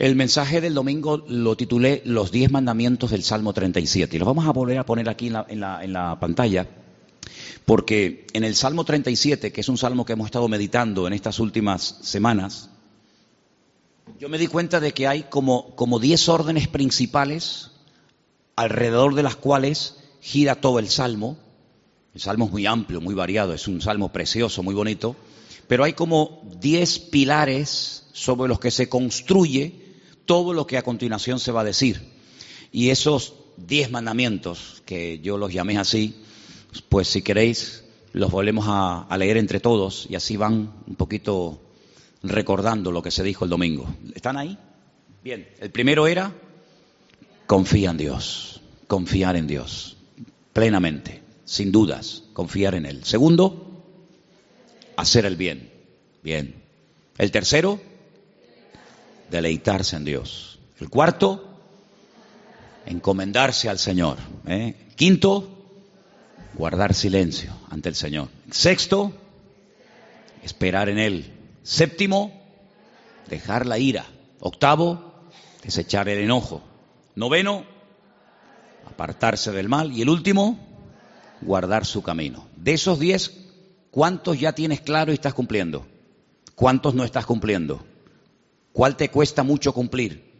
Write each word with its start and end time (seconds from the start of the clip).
El 0.00 0.16
mensaje 0.16 0.62
del 0.62 0.72
domingo 0.72 1.22
lo 1.28 1.58
titulé 1.58 2.00
Los 2.06 2.32
diez 2.32 2.50
mandamientos 2.50 3.10
del 3.10 3.22
Salmo 3.22 3.52
37. 3.52 4.16
Y 4.16 4.18
los 4.18 4.26
vamos 4.26 4.46
a 4.46 4.52
volver 4.52 4.78
a 4.78 4.86
poner 4.86 5.10
aquí 5.10 5.26
en 5.26 5.34
la, 5.34 5.44
en 5.46 5.60
la, 5.60 5.84
en 5.84 5.92
la 5.92 6.18
pantalla, 6.18 6.66
porque 7.66 8.26
en 8.32 8.44
el 8.44 8.54
Salmo 8.54 8.86
37, 8.86 9.52
que 9.52 9.60
es 9.60 9.68
un 9.68 9.76
salmo 9.76 10.06
que 10.06 10.14
hemos 10.14 10.24
estado 10.24 10.48
meditando 10.48 11.06
en 11.06 11.12
estas 11.12 11.38
últimas 11.38 11.98
semanas, 12.00 12.70
yo 14.18 14.30
me 14.30 14.38
di 14.38 14.46
cuenta 14.46 14.80
de 14.80 14.92
que 14.92 15.06
hay 15.06 15.24
como, 15.24 15.76
como 15.76 15.98
diez 15.98 16.30
órdenes 16.30 16.66
principales 16.66 17.72
alrededor 18.56 19.14
de 19.14 19.22
las 19.22 19.36
cuales 19.36 19.98
gira 20.22 20.62
todo 20.62 20.78
el 20.78 20.88
salmo. 20.88 21.36
El 22.14 22.22
salmo 22.22 22.46
es 22.46 22.52
muy 22.52 22.64
amplio, 22.64 23.02
muy 23.02 23.14
variado, 23.14 23.52
es 23.52 23.68
un 23.68 23.82
salmo 23.82 24.10
precioso, 24.10 24.62
muy 24.62 24.74
bonito, 24.74 25.14
pero 25.68 25.84
hay 25.84 25.92
como 25.92 26.40
diez 26.58 26.98
pilares 26.98 28.06
sobre 28.14 28.48
los 28.48 28.60
que 28.60 28.70
se 28.70 28.88
construye 28.88 29.89
todo 30.26 30.52
lo 30.52 30.66
que 30.66 30.78
a 30.78 30.82
continuación 30.82 31.38
se 31.38 31.52
va 31.52 31.62
a 31.62 31.64
decir. 31.64 32.00
Y 32.72 32.90
esos 32.90 33.34
diez 33.56 33.90
mandamientos, 33.90 34.82
que 34.86 35.18
yo 35.20 35.38
los 35.38 35.52
llamé 35.52 35.78
así, 35.78 36.14
pues 36.88 37.08
si 37.08 37.22
queréis 37.22 37.84
los 38.12 38.30
volvemos 38.30 38.66
a, 38.68 39.06
leer 39.16 39.36
entre 39.36 39.60
todos 39.60 40.06
y 40.08 40.16
así 40.16 40.36
van 40.36 40.72
un 40.86 40.94
poquito 40.96 41.60
recordando 42.22 42.90
lo 42.90 43.02
que 43.02 43.10
se 43.10 43.22
dijo 43.22 43.44
el 43.44 43.50
domingo. 43.50 43.86
¿Están 44.14 44.36
ahí? 44.36 44.58
Bien, 45.22 45.48
el 45.60 45.70
primero 45.70 46.06
era 46.06 46.32
confía 47.46 47.90
en 47.90 47.96
Dios, 47.96 48.60
confiar 48.86 49.36
en 49.36 49.46
Dios, 49.46 49.96
plenamente, 50.52 51.22
sin 51.44 51.72
dudas, 51.72 52.24
confiar 52.32 52.74
en 52.74 52.86
Él. 52.86 53.04
Segundo, 53.04 53.84
hacer 54.96 55.24
el 55.24 55.36
bien. 55.36 55.70
Bien. 56.22 56.54
El 57.18 57.30
tercero, 57.30 57.80
deleitarse 59.30 59.96
en 59.96 60.04
Dios. 60.04 60.58
El 60.78 60.88
cuarto, 60.88 61.58
encomendarse 62.86 63.68
al 63.68 63.78
Señor. 63.78 64.18
¿eh? 64.46 64.88
Quinto, 64.96 65.48
guardar 66.54 66.94
silencio 66.94 67.52
ante 67.70 67.88
el 67.88 67.94
Señor. 67.94 68.28
Sexto, 68.50 69.12
esperar 70.42 70.88
en 70.88 70.98
Él. 70.98 71.32
Séptimo, 71.62 72.32
dejar 73.28 73.66
la 73.66 73.78
ira. 73.78 74.06
Octavo, 74.40 75.28
desechar 75.62 76.08
el 76.08 76.18
enojo. 76.18 76.62
Noveno, 77.14 77.64
apartarse 78.86 79.52
del 79.52 79.68
mal. 79.68 79.92
Y 79.92 80.02
el 80.02 80.08
último, 80.08 80.58
guardar 81.42 81.84
su 81.84 82.02
camino. 82.02 82.46
De 82.56 82.72
esos 82.72 82.98
diez, 82.98 83.32
¿cuántos 83.90 84.40
ya 84.40 84.52
tienes 84.52 84.80
claro 84.80 85.12
y 85.12 85.14
estás 85.14 85.34
cumpliendo? 85.34 85.86
¿Cuántos 86.54 86.94
no 86.94 87.04
estás 87.04 87.26
cumpliendo? 87.26 87.84
¿Cuál 88.72 88.96
te 88.96 89.10
cuesta 89.10 89.42
mucho 89.42 89.72
cumplir? 89.72 90.30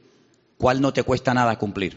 ¿Cuál 0.57 0.81
no 0.81 0.93
te 0.93 1.03
cuesta 1.03 1.35
nada 1.35 1.59
cumplir? 1.59 1.97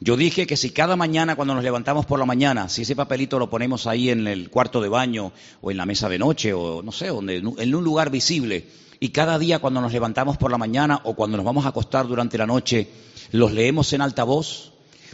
Yo 0.00 0.16
dije 0.16 0.46
que 0.46 0.56
si 0.56 0.70
cada 0.70 0.96
mañana 0.96 1.36
cuando 1.36 1.54
nos 1.54 1.62
levantamos 1.62 2.04
por 2.06 2.18
la 2.18 2.26
mañana, 2.26 2.68
si 2.68 2.82
ese 2.82 2.96
papelito 2.96 3.38
lo 3.38 3.48
ponemos 3.48 3.86
ahí 3.86 4.10
en 4.10 4.26
el 4.26 4.50
cuarto 4.50 4.80
de 4.80 4.88
baño 4.88 5.32
o 5.60 5.70
en 5.70 5.76
la 5.76 5.86
mesa 5.86 6.08
de 6.08 6.18
noche 6.18 6.52
o 6.52 6.82
no 6.82 6.92
sé, 6.92 7.08
en 7.08 7.74
un 7.74 7.84
lugar 7.84 8.10
visible, 8.10 8.66
y 9.00 9.10
cada 9.10 9.38
día 9.38 9.58
cuando 9.58 9.80
nos 9.80 9.92
levantamos 9.92 10.36
por 10.36 10.50
la 10.50 10.58
mañana 10.58 11.00
o 11.04 11.14
cuando 11.14 11.36
nos 11.36 11.46
vamos 11.46 11.64
a 11.64 11.68
acostar 11.68 12.06
durante 12.06 12.38
la 12.38 12.46
noche, 12.46 12.88
los 13.32 13.52
leemos 13.52 13.92
en 13.92 14.00
alta 14.00 14.24
voz, 14.24 14.72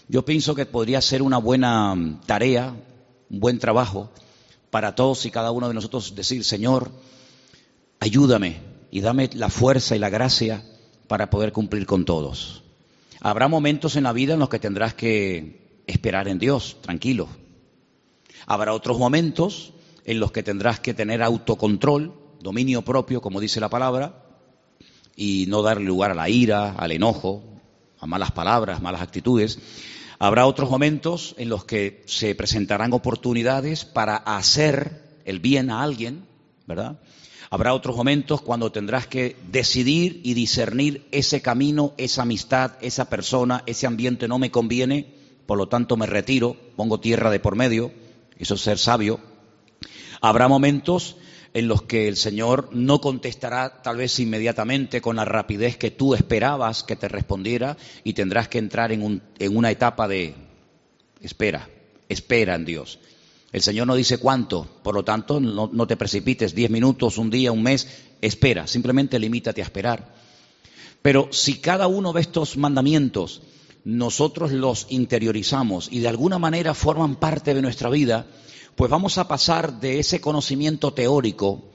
yo 0.08 0.24
pienso 0.24 0.54
que 0.54 0.66
podría 0.66 1.00
ser 1.00 1.22
una 1.22 1.38
buena 1.38 2.18
tarea, 2.26 2.74
un 3.30 3.40
buen 3.40 3.58
trabajo 3.58 4.10
para 4.70 4.94
todos 4.94 5.26
y 5.26 5.30
cada 5.30 5.50
uno 5.50 5.68
de 5.68 5.74
nosotros 5.74 6.14
decir, 6.14 6.44
Señor, 6.44 6.90
ayúdame 8.00 8.69
y 8.90 9.00
dame 9.00 9.30
la 9.34 9.48
fuerza 9.48 9.96
y 9.96 9.98
la 9.98 10.10
gracia 10.10 10.64
para 11.06 11.30
poder 11.30 11.52
cumplir 11.52 11.86
con 11.86 12.04
todos. 12.04 12.62
Habrá 13.20 13.48
momentos 13.48 13.96
en 13.96 14.04
la 14.04 14.12
vida 14.12 14.34
en 14.34 14.40
los 14.40 14.48
que 14.48 14.58
tendrás 14.58 14.94
que 14.94 15.82
esperar 15.86 16.28
en 16.28 16.38
Dios, 16.38 16.78
tranquilo. 16.80 17.28
Habrá 18.46 18.72
otros 18.72 18.98
momentos 18.98 19.72
en 20.04 20.20
los 20.20 20.32
que 20.32 20.42
tendrás 20.42 20.80
que 20.80 20.94
tener 20.94 21.22
autocontrol, 21.22 22.14
dominio 22.40 22.82
propio, 22.82 23.20
como 23.20 23.40
dice 23.40 23.60
la 23.60 23.68
palabra, 23.68 24.24
y 25.14 25.44
no 25.48 25.62
darle 25.62 25.84
lugar 25.84 26.12
a 26.12 26.14
la 26.14 26.28
ira, 26.28 26.72
al 26.72 26.92
enojo, 26.92 27.44
a 27.98 28.06
malas 28.06 28.32
palabras, 28.32 28.80
malas 28.80 29.02
actitudes. 29.02 29.58
Habrá 30.18 30.46
otros 30.46 30.70
momentos 30.70 31.34
en 31.38 31.48
los 31.48 31.64
que 31.64 32.02
se 32.06 32.34
presentarán 32.34 32.92
oportunidades 32.92 33.84
para 33.84 34.16
hacer 34.16 35.20
el 35.24 35.40
bien 35.40 35.70
a 35.70 35.82
alguien, 35.82 36.24
¿verdad? 36.66 36.98
Habrá 37.52 37.74
otros 37.74 37.96
momentos 37.96 38.42
cuando 38.42 38.70
tendrás 38.70 39.08
que 39.08 39.34
decidir 39.50 40.20
y 40.22 40.34
discernir 40.34 41.08
ese 41.10 41.42
camino, 41.42 41.94
esa 41.96 42.22
amistad, 42.22 42.74
esa 42.80 43.10
persona, 43.10 43.64
ese 43.66 43.88
ambiente 43.88 44.28
no 44.28 44.38
me 44.38 44.52
conviene, 44.52 45.12
por 45.46 45.58
lo 45.58 45.68
tanto 45.68 45.96
me 45.96 46.06
retiro, 46.06 46.56
pongo 46.76 47.00
tierra 47.00 47.28
de 47.28 47.40
por 47.40 47.56
medio, 47.56 47.90
eso 48.38 48.54
es 48.54 48.60
ser 48.60 48.78
sabio. 48.78 49.18
Habrá 50.20 50.46
momentos 50.46 51.16
en 51.52 51.66
los 51.66 51.82
que 51.82 52.06
el 52.06 52.16
Señor 52.16 52.68
no 52.70 53.00
contestará 53.00 53.82
tal 53.82 53.96
vez 53.96 54.20
inmediatamente 54.20 55.00
con 55.00 55.16
la 55.16 55.24
rapidez 55.24 55.76
que 55.76 55.90
tú 55.90 56.14
esperabas 56.14 56.84
que 56.84 56.94
te 56.94 57.08
respondiera 57.08 57.76
y 58.04 58.12
tendrás 58.12 58.46
que 58.46 58.58
entrar 58.58 58.92
en, 58.92 59.22
en 59.40 59.56
una 59.56 59.72
etapa 59.72 60.06
de 60.06 60.36
espera, 61.20 61.68
espera 62.08 62.54
en 62.54 62.64
Dios. 62.64 63.00
El 63.52 63.62
Señor 63.62 63.86
no 63.86 63.96
dice 63.96 64.18
cuánto, 64.18 64.66
por 64.82 64.94
lo 64.94 65.02
tanto, 65.02 65.40
no, 65.40 65.86
te 65.86 65.96
precipites, 65.96 66.54
diez 66.54 66.70
minutos, 66.70 67.18
un 67.18 67.30
día, 67.30 67.50
un 67.50 67.62
mes, 67.62 67.88
espera, 68.20 68.66
simplemente 68.66 69.18
limítate 69.18 69.60
a 69.60 69.64
esperar. 69.64 70.14
Pero 71.02 71.28
si 71.32 71.58
cada 71.58 71.88
uno 71.88 72.12
de 72.12 72.20
estos 72.20 72.56
mandamientos 72.56 73.42
nosotros 73.84 74.52
los 74.52 74.86
interiorizamos 74.90 75.88
y 75.90 76.00
de 76.00 76.08
alguna 76.08 76.38
manera 76.38 76.74
forman 76.74 77.16
parte 77.16 77.54
de 77.54 77.62
nuestra 77.62 77.90
vida, 77.90 78.26
pues 78.76 78.90
vamos 78.90 79.18
a 79.18 79.26
pasar 79.26 79.80
de 79.80 79.98
ese 79.98 80.20
conocimiento 80.20 80.92
teórico 80.92 81.69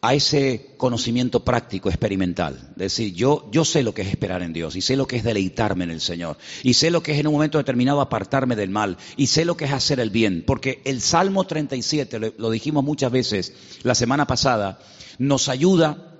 a 0.00 0.14
ese 0.14 0.74
conocimiento 0.76 1.44
práctico, 1.44 1.88
experimental. 1.88 2.54
Es 2.72 2.76
decir, 2.76 3.14
yo, 3.14 3.48
yo 3.50 3.64
sé 3.64 3.82
lo 3.82 3.92
que 3.92 4.02
es 4.02 4.08
esperar 4.08 4.42
en 4.42 4.52
Dios 4.52 4.76
y 4.76 4.80
sé 4.80 4.96
lo 4.96 5.06
que 5.06 5.16
es 5.16 5.24
deleitarme 5.24 5.84
en 5.84 5.90
el 5.90 6.00
Señor 6.00 6.38
y 6.62 6.74
sé 6.74 6.90
lo 6.90 7.02
que 7.02 7.12
es 7.12 7.18
en 7.18 7.26
un 7.26 7.32
momento 7.32 7.58
determinado 7.58 8.00
apartarme 8.00 8.54
del 8.54 8.70
mal 8.70 8.96
y 9.16 9.26
sé 9.26 9.44
lo 9.44 9.56
que 9.56 9.64
es 9.64 9.72
hacer 9.72 9.98
el 9.98 10.10
bien. 10.10 10.44
Porque 10.46 10.80
el 10.84 11.00
Salmo 11.00 11.44
37, 11.44 12.18
lo, 12.18 12.32
lo 12.38 12.50
dijimos 12.50 12.84
muchas 12.84 13.10
veces 13.10 13.54
la 13.82 13.94
semana 13.94 14.26
pasada, 14.26 14.78
nos 15.18 15.48
ayuda 15.48 16.14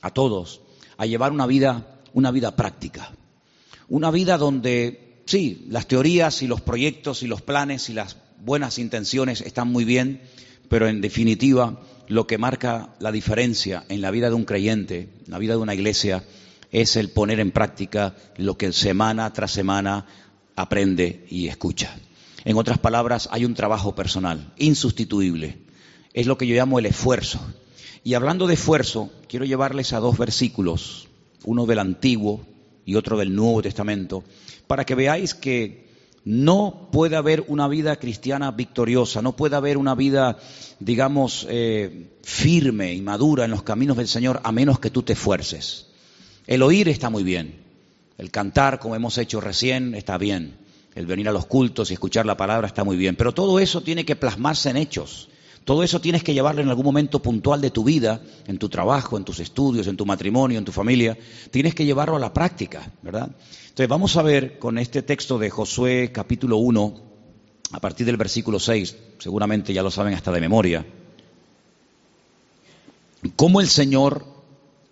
a 0.00 0.10
todos 0.10 0.60
a 0.96 1.06
llevar 1.06 1.32
una 1.32 1.46
vida, 1.46 2.00
una 2.12 2.30
vida 2.30 2.56
práctica. 2.56 3.12
Una 3.88 4.10
vida 4.10 4.38
donde, 4.38 5.22
sí, 5.26 5.66
las 5.68 5.86
teorías 5.86 6.42
y 6.42 6.46
los 6.46 6.60
proyectos 6.60 7.22
y 7.22 7.26
los 7.26 7.42
planes 7.42 7.88
y 7.90 7.92
las 7.92 8.16
buenas 8.40 8.78
intenciones 8.78 9.40
están 9.40 9.68
muy 9.68 9.84
bien, 9.84 10.22
pero 10.68 10.88
en 10.88 11.00
definitiva 11.00 11.80
lo 12.08 12.26
que 12.26 12.38
marca 12.38 12.94
la 13.00 13.12
diferencia 13.12 13.84
en 13.88 14.00
la 14.00 14.10
vida 14.10 14.28
de 14.28 14.34
un 14.34 14.44
creyente, 14.44 15.08
en 15.24 15.30
la 15.30 15.38
vida 15.38 15.54
de 15.54 15.60
una 15.60 15.74
iglesia, 15.74 16.24
es 16.70 16.96
el 16.96 17.10
poner 17.10 17.40
en 17.40 17.52
práctica 17.52 18.14
lo 18.36 18.56
que 18.56 18.72
semana 18.72 19.32
tras 19.32 19.52
semana 19.52 20.06
aprende 20.56 21.26
y 21.30 21.48
escucha. 21.48 21.96
En 22.44 22.56
otras 22.56 22.78
palabras, 22.78 23.28
hay 23.32 23.44
un 23.44 23.54
trabajo 23.54 23.94
personal, 23.94 24.52
insustituible. 24.58 25.58
Es 26.12 26.26
lo 26.26 26.36
que 26.36 26.46
yo 26.46 26.54
llamo 26.54 26.78
el 26.78 26.86
esfuerzo. 26.86 27.40
Y 28.02 28.14
hablando 28.14 28.46
de 28.46 28.54
esfuerzo, 28.54 29.10
quiero 29.28 29.46
llevarles 29.46 29.92
a 29.92 30.00
dos 30.00 30.18
versículos, 30.18 31.08
uno 31.44 31.64
del 31.64 31.78
Antiguo 31.78 32.44
y 32.84 32.96
otro 32.96 33.16
del 33.16 33.34
Nuevo 33.34 33.62
Testamento, 33.62 34.24
para 34.66 34.84
que 34.84 34.94
veáis 34.94 35.34
que 35.34 35.83
no 36.24 36.88
puede 36.90 37.16
haber 37.16 37.44
una 37.48 37.68
vida 37.68 37.96
cristiana 37.96 38.50
victoriosa, 38.50 39.20
no 39.20 39.36
puede 39.36 39.56
haber 39.56 39.76
una 39.76 39.94
vida, 39.94 40.38
digamos, 40.80 41.46
eh, 41.50 42.12
firme 42.22 42.94
y 42.94 43.02
madura 43.02 43.44
en 43.44 43.50
los 43.50 43.62
caminos 43.62 43.96
del 43.96 44.08
Señor 44.08 44.40
a 44.42 44.50
menos 44.50 44.78
que 44.78 44.90
tú 44.90 45.02
te 45.02 45.12
esfuerces. 45.12 45.88
El 46.46 46.62
oír 46.62 46.88
está 46.88 47.10
muy 47.10 47.24
bien, 47.24 47.62
el 48.16 48.30
cantar, 48.30 48.78
como 48.78 48.96
hemos 48.96 49.18
hecho 49.18 49.40
recién, 49.40 49.94
está 49.94 50.16
bien, 50.16 50.56
el 50.94 51.06
venir 51.06 51.28
a 51.28 51.32
los 51.32 51.46
cultos 51.46 51.90
y 51.90 51.94
escuchar 51.94 52.24
la 52.24 52.36
palabra 52.36 52.66
está 52.66 52.84
muy 52.84 52.96
bien, 52.96 53.16
pero 53.16 53.32
todo 53.32 53.58
eso 53.58 53.82
tiene 53.82 54.04
que 54.04 54.16
plasmarse 54.16 54.70
en 54.70 54.78
hechos. 54.78 55.28
Todo 55.64 55.82
eso 55.82 56.00
tienes 56.00 56.22
que 56.22 56.34
llevarlo 56.34 56.60
en 56.60 56.68
algún 56.68 56.84
momento 56.84 57.20
puntual 57.22 57.62
de 57.62 57.70
tu 57.70 57.84
vida, 57.84 58.20
en 58.46 58.58
tu 58.58 58.68
trabajo, 58.68 59.16
en 59.16 59.24
tus 59.24 59.40
estudios, 59.40 59.86
en 59.86 59.96
tu 59.96 60.04
matrimonio, 60.04 60.58
en 60.58 60.64
tu 60.64 60.72
familia. 60.72 61.16
Tienes 61.50 61.74
que 61.74 61.86
llevarlo 61.86 62.16
a 62.16 62.20
la 62.20 62.34
práctica, 62.34 62.92
¿verdad? 63.02 63.30
Entonces 63.68 63.88
vamos 63.88 64.16
a 64.16 64.22
ver 64.22 64.58
con 64.58 64.78
este 64.78 65.02
texto 65.02 65.38
de 65.38 65.48
Josué 65.48 66.12
capítulo 66.12 66.58
1, 66.58 67.00
a 67.72 67.80
partir 67.80 68.04
del 68.04 68.18
versículo 68.18 68.60
6, 68.60 68.96
seguramente 69.18 69.72
ya 69.72 69.82
lo 69.82 69.90
saben 69.90 70.14
hasta 70.14 70.30
de 70.32 70.40
memoria, 70.40 70.86
cómo 73.34 73.60
el 73.60 73.68
Señor 73.68 74.26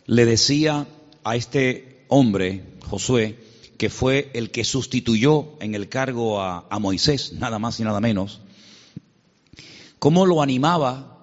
le 0.07 0.25
decía 0.25 0.87
a 1.23 1.37
este 1.37 2.05
hombre, 2.09 2.65
Josué, 2.89 3.39
que 3.77 3.91
fue 3.91 4.31
el 4.35 4.51
que 4.51 4.65
sustituyó 4.65 5.53
en 5.61 5.75
el 5.75 5.89
cargo 5.89 6.41
a, 6.41 6.67
a 6.71 6.79
Moisés, 6.79 7.35
nada 7.35 7.59
más 7.59 7.79
y 7.79 7.85
nada 7.85 8.01
menos, 8.01 8.41
cómo 10.03 10.27
lo 10.27 10.43
animaba 10.43 11.17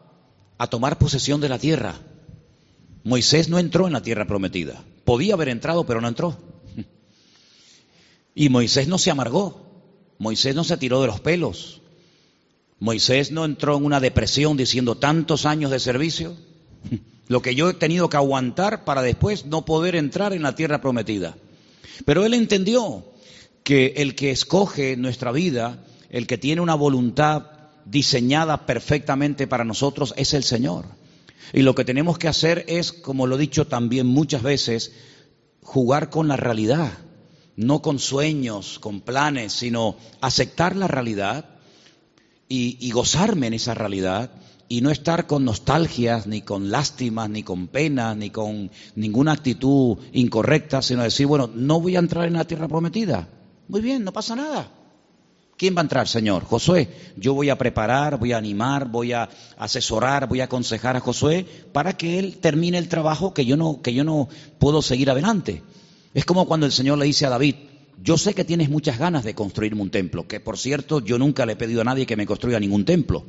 a 0.57 0.67
tomar 0.67 0.97
posesión 0.97 1.41
de 1.41 1.49
la 1.49 1.59
tierra. 1.59 1.95
Moisés 3.03 3.49
no 3.49 3.59
entró 3.59 3.87
en 3.87 3.91
la 3.91 4.01
tierra 4.01 4.25
prometida. 4.25 4.85
Podía 5.03 5.33
haber 5.33 5.49
entrado, 5.49 5.85
pero 5.85 5.99
no 5.99 6.07
entró. 6.07 6.37
Y 8.33 8.47
Moisés 8.47 8.87
no 8.87 8.97
se 8.97 9.11
amargó. 9.11 9.83
Moisés 10.17 10.55
no 10.55 10.63
se 10.63 10.77
tiró 10.77 11.01
de 11.01 11.07
los 11.07 11.19
pelos. 11.19 11.81
Moisés 12.79 13.31
no 13.31 13.43
entró 13.43 13.75
en 13.75 13.83
una 13.83 13.99
depresión 13.99 14.55
diciendo 14.55 14.95
tantos 14.95 15.45
años 15.45 15.71
de 15.71 15.79
servicio. 15.81 16.37
Lo 17.27 17.41
que 17.41 17.55
yo 17.55 17.69
he 17.69 17.73
tenido 17.73 18.09
que 18.09 18.15
aguantar 18.15 18.85
para 18.85 19.01
después 19.01 19.45
no 19.45 19.65
poder 19.65 19.97
entrar 19.97 20.31
en 20.31 20.43
la 20.43 20.55
tierra 20.55 20.79
prometida. 20.79 21.35
Pero 22.05 22.25
él 22.25 22.33
entendió 22.33 23.03
que 23.65 23.95
el 23.97 24.15
que 24.15 24.31
escoge 24.31 24.95
nuestra 24.95 25.33
vida, 25.33 25.83
el 26.09 26.27
que 26.27 26.37
tiene 26.37 26.61
una 26.61 26.75
voluntad 26.75 27.58
diseñada 27.85 28.65
perfectamente 28.65 29.47
para 29.47 29.63
nosotros, 29.63 30.13
es 30.17 30.33
el 30.33 30.43
Señor. 30.43 30.85
Y 31.53 31.61
lo 31.61 31.75
que 31.75 31.85
tenemos 31.85 32.17
que 32.17 32.27
hacer 32.27 32.65
es, 32.67 32.91
como 32.93 33.27
lo 33.27 33.35
he 33.35 33.39
dicho 33.39 33.67
también 33.67 34.07
muchas 34.07 34.43
veces, 34.43 34.91
jugar 35.61 36.09
con 36.09 36.27
la 36.27 36.35
realidad, 36.35 36.91
no 37.55 37.81
con 37.81 37.99
sueños, 37.99 38.79
con 38.79 39.01
planes, 39.01 39.53
sino 39.53 39.95
aceptar 40.21 40.75
la 40.75 40.87
realidad 40.87 41.45
y, 42.47 42.91
gozarme 42.91 43.47
en 43.47 43.53
esa 43.53 43.73
realidad 43.73 44.31
y 44.67 44.81
no 44.81 44.91
estar 44.91 45.27
con 45.27 45.45
nostalgias, 45.45 46.27
ni 46.27 46.41
con 46.41 46.71
lástimas, 46.71 47.29
ni 47.29 47.43
con 47.43 47.67
penas, 47.67 48.15
ni 48.15 48.29
con 48.29 48.71
ninguna 48.95 49.33
actitud 49.33 49.97
incorrecta, 50.13 50.81
sino 50.81 51.03
decir, 51.03 51.25
bueno, 51.25 51.49
no 51.53 51.81
voy 51.81 51.95
a 51.95 51.99
entrar 51.99 52.27
en 52.27 52.33
la 52.33 52.45
tierra 52.45 52.67
prometida. 52.67 53.27
Muy 53.67 53.81
bien, 53.81 54.03
no 54.03 54.13
pasa 54.13 54.35
nada. 54.35 54.71
¿Quién 55.59 55.75
va 55.75 55.81
a 55.81 55.83
entrar, 55.83 56.07
Señor? 56.07 56.45
Josué. 56.45 56.87
Yo 57.17 57.33
voy 57.33 57.49
a 57.49 57.57
preparar, 57.57 58.17
voy 58.17 58.31
a 58.31 58.37
animar, 58.37 58.87
voy 58.87 59.11
a 59.11 59.27
asesorar, 59.57 60.29
voy 60.29 60.39
a 60.39 60.45
aconsejar 60.45 60.95
a 60.95 61.01
Josué 61.01 61.45
para 61.73 61.97
que 61.97 62.17
él 62.17 62.37
termine 62.37 62.77
el 62.77 62.87
trabajo 62.87 63.33
que 63.33 63.45
yo 63.45 63.57
no, 63.57 63.81
que 63.81 63.93
yo 63.93 64.05
no 64.05 64.29
puedo 64.57 64.81
seguir 64.81 65.11
adelante. 65.11 65.61
Es 66.13 66.23
como 66.23 66.47
cuando 66.47 66.65
el 66.65 66.71
Señor 66.71 66.97
le 66.97 67.07
dice 67.07 67.25
a 67.25 67.29
David, 67.29 67.55
yo 68.01 68.17
sé 68.17 68.33
que 68.33 68.45
tienes 68.45 68.69
muchas 68.69 68.97
ganas 68.97 69.25
de 69.25 69.35
construirme 69.35 69.81
un 69.81 69.89
templo, 69.89 70.25
que 70.29 70.39
por 70.39 70.57
cierto 70.57 71.01
yo 71.01 71.17
nunca 71.17 71.45
le 71.45 71.53
he 71.53 71.57
pedido 71.57 71.81
a 71.81 71.83
nadie 71.83 72.05
que 72.05 72.15
me 72.15 72.25
construya 72.25 72.57
ningún 72.57 72.85
templo. 72.85 73.25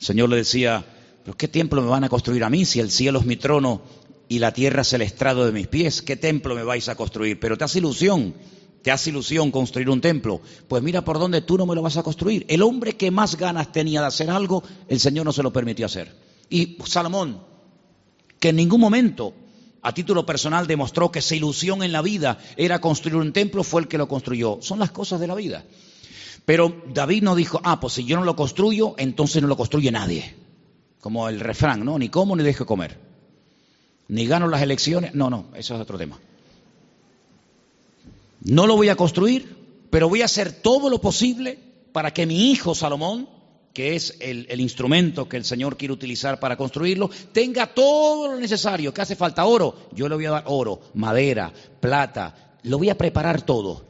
El 0.00 0.04
Señor 0.04 0.30
le 0.30 0.36
decía, 0.38 0.84
pero 1.24 1.36
¿qué 1.36 1.46
templo 1.46 1.80
me 1.80 1.90
van 1.90 2.02
a 2.02 2.08
construir 2.08 2.42
a 2.42 2.50
mí 2.50 2.64
si 2.64 2.80
el 2.80 2.90
cielo 2.90 3.20
es 3.20 3.24
mi 3.24 3.36
trono 3.36 3.82
y 4.28 4.40
la 4.40 4.52
tierra 4.52 4.82
es 4.82 4.92
el 4.94 5.02
estrado 5.02 5.46
de 5.46 5.52
mis 5.52 5.68
pies? 5.68 6.02
¿Qué 6.02 6.16
templo 6.16 6.56
me 6.56 6.64
vais 6.64 6.88
a 6.88 6.96
construir? 6.96 7.38
Pero 7.38 7.56
te 7.56 7.62
hace 7.62 7.78
ilusión 7.78 8.34
te 8.82 8.90
hace 8.90 9.10
ilusión 9.10 9.50
construir 9.50 9.88
un 9.88 10.00
templo, 10.00 10.40
pues 10.68 10.82
mira 10.82 11.04
por 11.04 11.18
dónde 11.18 11.40
tú 11.40 11.56
no 11.56 11.66
me 11.66 11.74
lo 11.74 11.82
vas 11.82 11.96
a 11.96 12.02
construir. 12.02 12.44
El 12.48 12.62
hombre 12.62 12.96
que 12.96 13.10
más 13.10 13.36
ganas 13.36 13.72
tenía 13.72 14.00
de 14.00 14.08
hacer 14.08 14.30
algo, 14.30 14.62
el 14.88 15.00
Señor 15.00 15.24
no 15.24 15.32
se 15.32 15.42
lo 15.42 15.52
permitió 15.52 15.86
hacer. 15.86 16.14
Y 16.50 16.76
Salomón, 16.84 17.40
que 18.40 18.50
en 18.50 18.56
ningún 18.56 18.80
momento 18.80 19.34
a 19.82 19.94
título 19.94 20.26
personal 20.26 20.66
demostró 20.66 21.10
que 21.10 21.20
esa 21.20 21.34
ilusión 21.34 21.82
en 21.82 21.92
la 21.92 22.02
vida 22.02 22.38
era 22.56 22.80
construir 22.80 23.16
un 23.16 23.32
templo, 23.32 23.64
fue 23.64 23.82
el 23.82 23.88
que 23.88 23.98
lo 23.98 24.08
construyó. 24.08 24.58
Son 24.60 24.78
las 24.78 24.90
cosas 24.90 25.20
de 25.20 25.26
la 25.26 25.34
vida. 25.34 25.64
Pero 26.44 26.82
David 26.92 27.22
no 27.22 27.34
dijo, 27.34 27.60
ah, 27.64 27.80
pues 27.80 27.94
si 27.94 28.04
yo 28.04 28.16
no 28.16 28.24
lo 28.24 28.36
construyo, 28.36 28.94
entonces 28.98 29.42
no 29.42 29.48
lo 29.48 29.56
construye 29.56 29.90
nadie. 29.90 30.34
Como 31.00 31.28
el 31.28 31.40
refrán, 31.40 31.84
¿no? 31.84 31.98
Ni 31.98 32.08
como 32.08 32.36
ni 32.36 32.42
dejo 32.42 32.66
comer. 32.66 32.98
Ni 34.08 34.26
gano 34.26 34.48
las 34.48 34.62
elecciones. 34.62 35.14
No, 35.14 35.30
no, 35.30 35.46
eso 35.54 35.74
es 35.74 35.80
otro 35.80 35.98
tema. 35.98 36.18
No 38.44 38.66
lo 38.66 38.76
voy 38.76 38.88
a 38.88 38.96
construir, 38.96 39.56
pero 39.90 40.08
voy 40.08 40.22
a 40.22 40.26
hacer 40.26 40.52
todo 40.52 40.90
lo 40.90 41.00
posible 41.00 41.58
para 41.92 42.12
que 42.12 42.26
mi 42.26 42.50
hijo 42.50 42.74
Salomón, 42.74 43.28
que 43.72 43.94
es 43.94 44.16
el, 44.20 44.60
instrumento 44.60 45.28
que 45.28 45.36
el 45.36 45.44
Señor 45.44 45.76
quiere 45.76 45.94
utilizar 45.94 46.40
para 46.40 46.56
construirlo, 46.56 47.10
tenga 47.32 47.66
todo 47.66 48.32
lo 48.32 48.38
necesario. 48.38 48.92
¿Qué 48.92 49.02
hace 49.02 49.16
falta? 49.16 49.44
Oro. 49.44 49.88
Yo 49.94 50.08
le 50.08 50.16
voy 50.16 50.26
a 50.26 50.30
dar 50.30 50.44
oro, 50.46 50.80
madera, 50.94 51.52
plata. 51.80 52.56
Lo 52.64 52.78
voy 52.78 52.90
a 52.90 52.98
preparar 52.98 53.42
todo. 53.42 53.84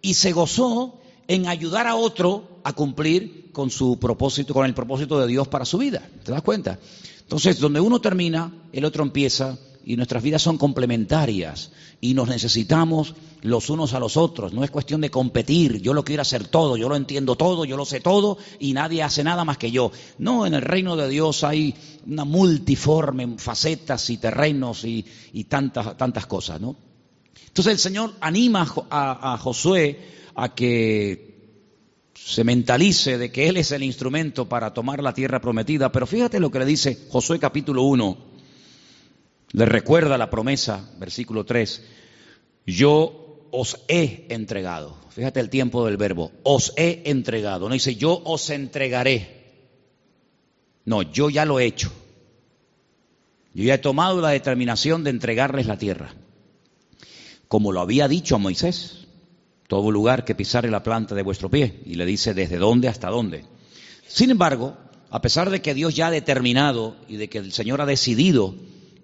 Y 0.00 0.14
se 0.14 0.32
gozó 0.32 1.00
en 1.26 1.48
ayudar 1.48 1.86
a 1.86 1.96
otro 1.96 2.60
a 2.62 2.72
cumplir 2.72 3.50
con 3.52 3.70
su 3.70 3.98
propósito, 3.98 4.54
con 4.54 4.66
el 4.66 4.74
propósito 4.74 5.18
de 5.18 5.26
Dios 5.26 5.48
para 5.48 5.64
su 5.64 5.78
vida. 5.78 6.08
¿Te 6.24 6.30
das 6.30 6.42
cuenta? 6.42 6.78
Entonces, 7.22 7.58
donde 7.58 7.80
uno 7.80 8.00
termina, 8.00 8.52
el 8.72 8.84
otro 8.84 9.02
empieza 9.02 9.58
y 9.86 9.96
nuestras 9.96 10.20
vidas 10.20 10.42
son 10.42 10.58
complementarias 10.58 11.70
y 12.00 12.12
nos 12.12 12.28
necesitamos 12.28 13.14
los 13.42 13.70
unos 13.70 13.94
a 13.94 14.00
los 14.00 14.16
otros. 14.16 14.52
No 14.52 14.64
es 14.64 14.70
cuestión 14.72 15.00
de 15.00 15.12
competir, 15.12 15.80
yo 15.80 15.94
lo 15.94 16.04
quiero 16.04 16.22
hacer 16.22 16.48
todo, 16.48 16.76
yo 16.76 16.88
lo 16.88 16.96
entiendo 16.96 17.36
todo, 17.36 17.64
yo 17.64 17.76
lo 17.76 17.84
sé 17.84 18.00
todo 18.00 18.36
y 18.58 18.72
nadie 18.72 19.04
hace 19.04 19.22
nada 19.22 19.44
más 19.44 19.58
que 19.58 19.70
yo. 19.70 19.92
No, 20.18 20.44
en 20.44 20.54
el 20.54 20.62
reino 20.62 20.96
de 20.96 21.08
Dios 21.08 21.44
hay 21.44 21.72
una 22.04 22.24
multiforme 22.24 23.38
facetas 23.38 24.10
y 24.10 24.16
terrenos 24.16 24.84
y, 24.84 25.04
tantas, 25.48 25.96
tantas 25.96 26.26
cosas, 26.26 26.60
¿no? 26.60 26.74
Entonces 27.46 27.74
el 27.74 27.78
Señor 27.78 28.12
anima 28.20 28.66
a, 28.90 29.34
a 29.34 29.38
Josué 29.38 30.00
a 30.34 30.52
que 30.52 31.62
se 32.12 32.42
mentalice 32.42 33.18
de 33.18 33.30
que 33.30 33.48
Él 33.48 33.56
es 33.56 33.70
el 33.70 33.84
instrumento 33.84 34.48
para 34.48 34.74
tomar 34.74 35.00
la 35.00 35.14
tierra 35.14 35.40
prometida, 35.40 35.92
pero 35.92 36.08
fíjate 36.08 36.40
lo 36.40 36.50
que 36.50 36.58
le 36.58 36.66
dice 36.66 37.06
Josué 37.08 37.38
capítulo 37.38 37.84
1 37.84 38.35
le 39.52 39.66
recuerda 39.66 40.18
la 40.18 40.30
promesa, 40.30 40.90
versículo 40.98 41.44
3, 41.44 41.82
yo 42.66 43.48
os 43.50 43.84
he 43.88 44.26
entregado. 44.28 44.96
Fíjate 45.10 45.40
el 45.40 45.50
tiempo 45.50 45.86
del 45.86 45.96
verbo, 45.96 46.32
os 46.42 46.72
he 46.76 47.02
entregado. 47.06 47.68
No 47.68 47.74
dice 47.74 47.96
yo 47.96 48.20
os 48.24 48.50
entregaré. 48.50 49.36
No, 50.84 51.02
yo 51.02 51.30
ya 51.30 51.44
lo 51.44 51.58
he 51.58 51.64
hecho. 51.64 51.90
Yo 53.54 53.64
ya 53.64 53.74
he 53.74 53.78
tomado 53.78 54.20
la 54.20 54.30
determinación 54.30 55.02
de 55.04 55.10
entregarles 55.10 55.66
la 55.66 55.78
tierra. 55.78 56.14
Como 57.48 57.72
lo 57.72 57.80
había 57.80 58.08
dicho 58.08 58.34
a 58.34 58.38
Moisés, 58.38 59.06
todo 59.68 59.90
lugar 59.90 60.24
que 60.24 60.34
pisare 60.34 60.70
la 60.70 60.82
planta 60.82 61.14
de 61.14 61.22
vuestro 61.22 61.48
pie. 61.48 61.80
Y 61.86 61.94
le 61.94 62.04
dice 62.04 62.34
desde 62.34 62.58
dónde 62.58 62.88
hasta 62.88 63.08
dónde. 63.08 63.44
Sin 64.06 64.30
embargo, 64.30 64.76
a 65.10 65.22
pesar 65.22 65.50
de 65.50 65.62
que 65.62 65.74
Dios 65.74 65.96
ya 65.96 66.08
ha 66.08 66.10
determinado 66.10 66.96
y 67.08 67.16
de 67.16 67.28
que 67.28 67.38
el 67.38 67.52
Señor 67.52 67.80
ha 67.80 67.86
decidido 67.86 68.54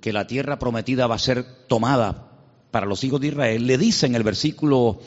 que 0.03 0.13
la 0.13 0.27
tierra 0.27 0.59
prometida 0.59 1.07
va 1.07 1.15
a 1.15 1.21
ser 1.21 1.45
tomada 1.69 2.29
para 2.73 2.87
los 2.87 3.05
hijos 3.05 3.21
de 3.21 3.29
Israel, 3.29 3.67
le 3.67 3.79
dice 3.79 4.07
en 4.07 4.17
el 4.17 4.25
versículo 4.25 5.01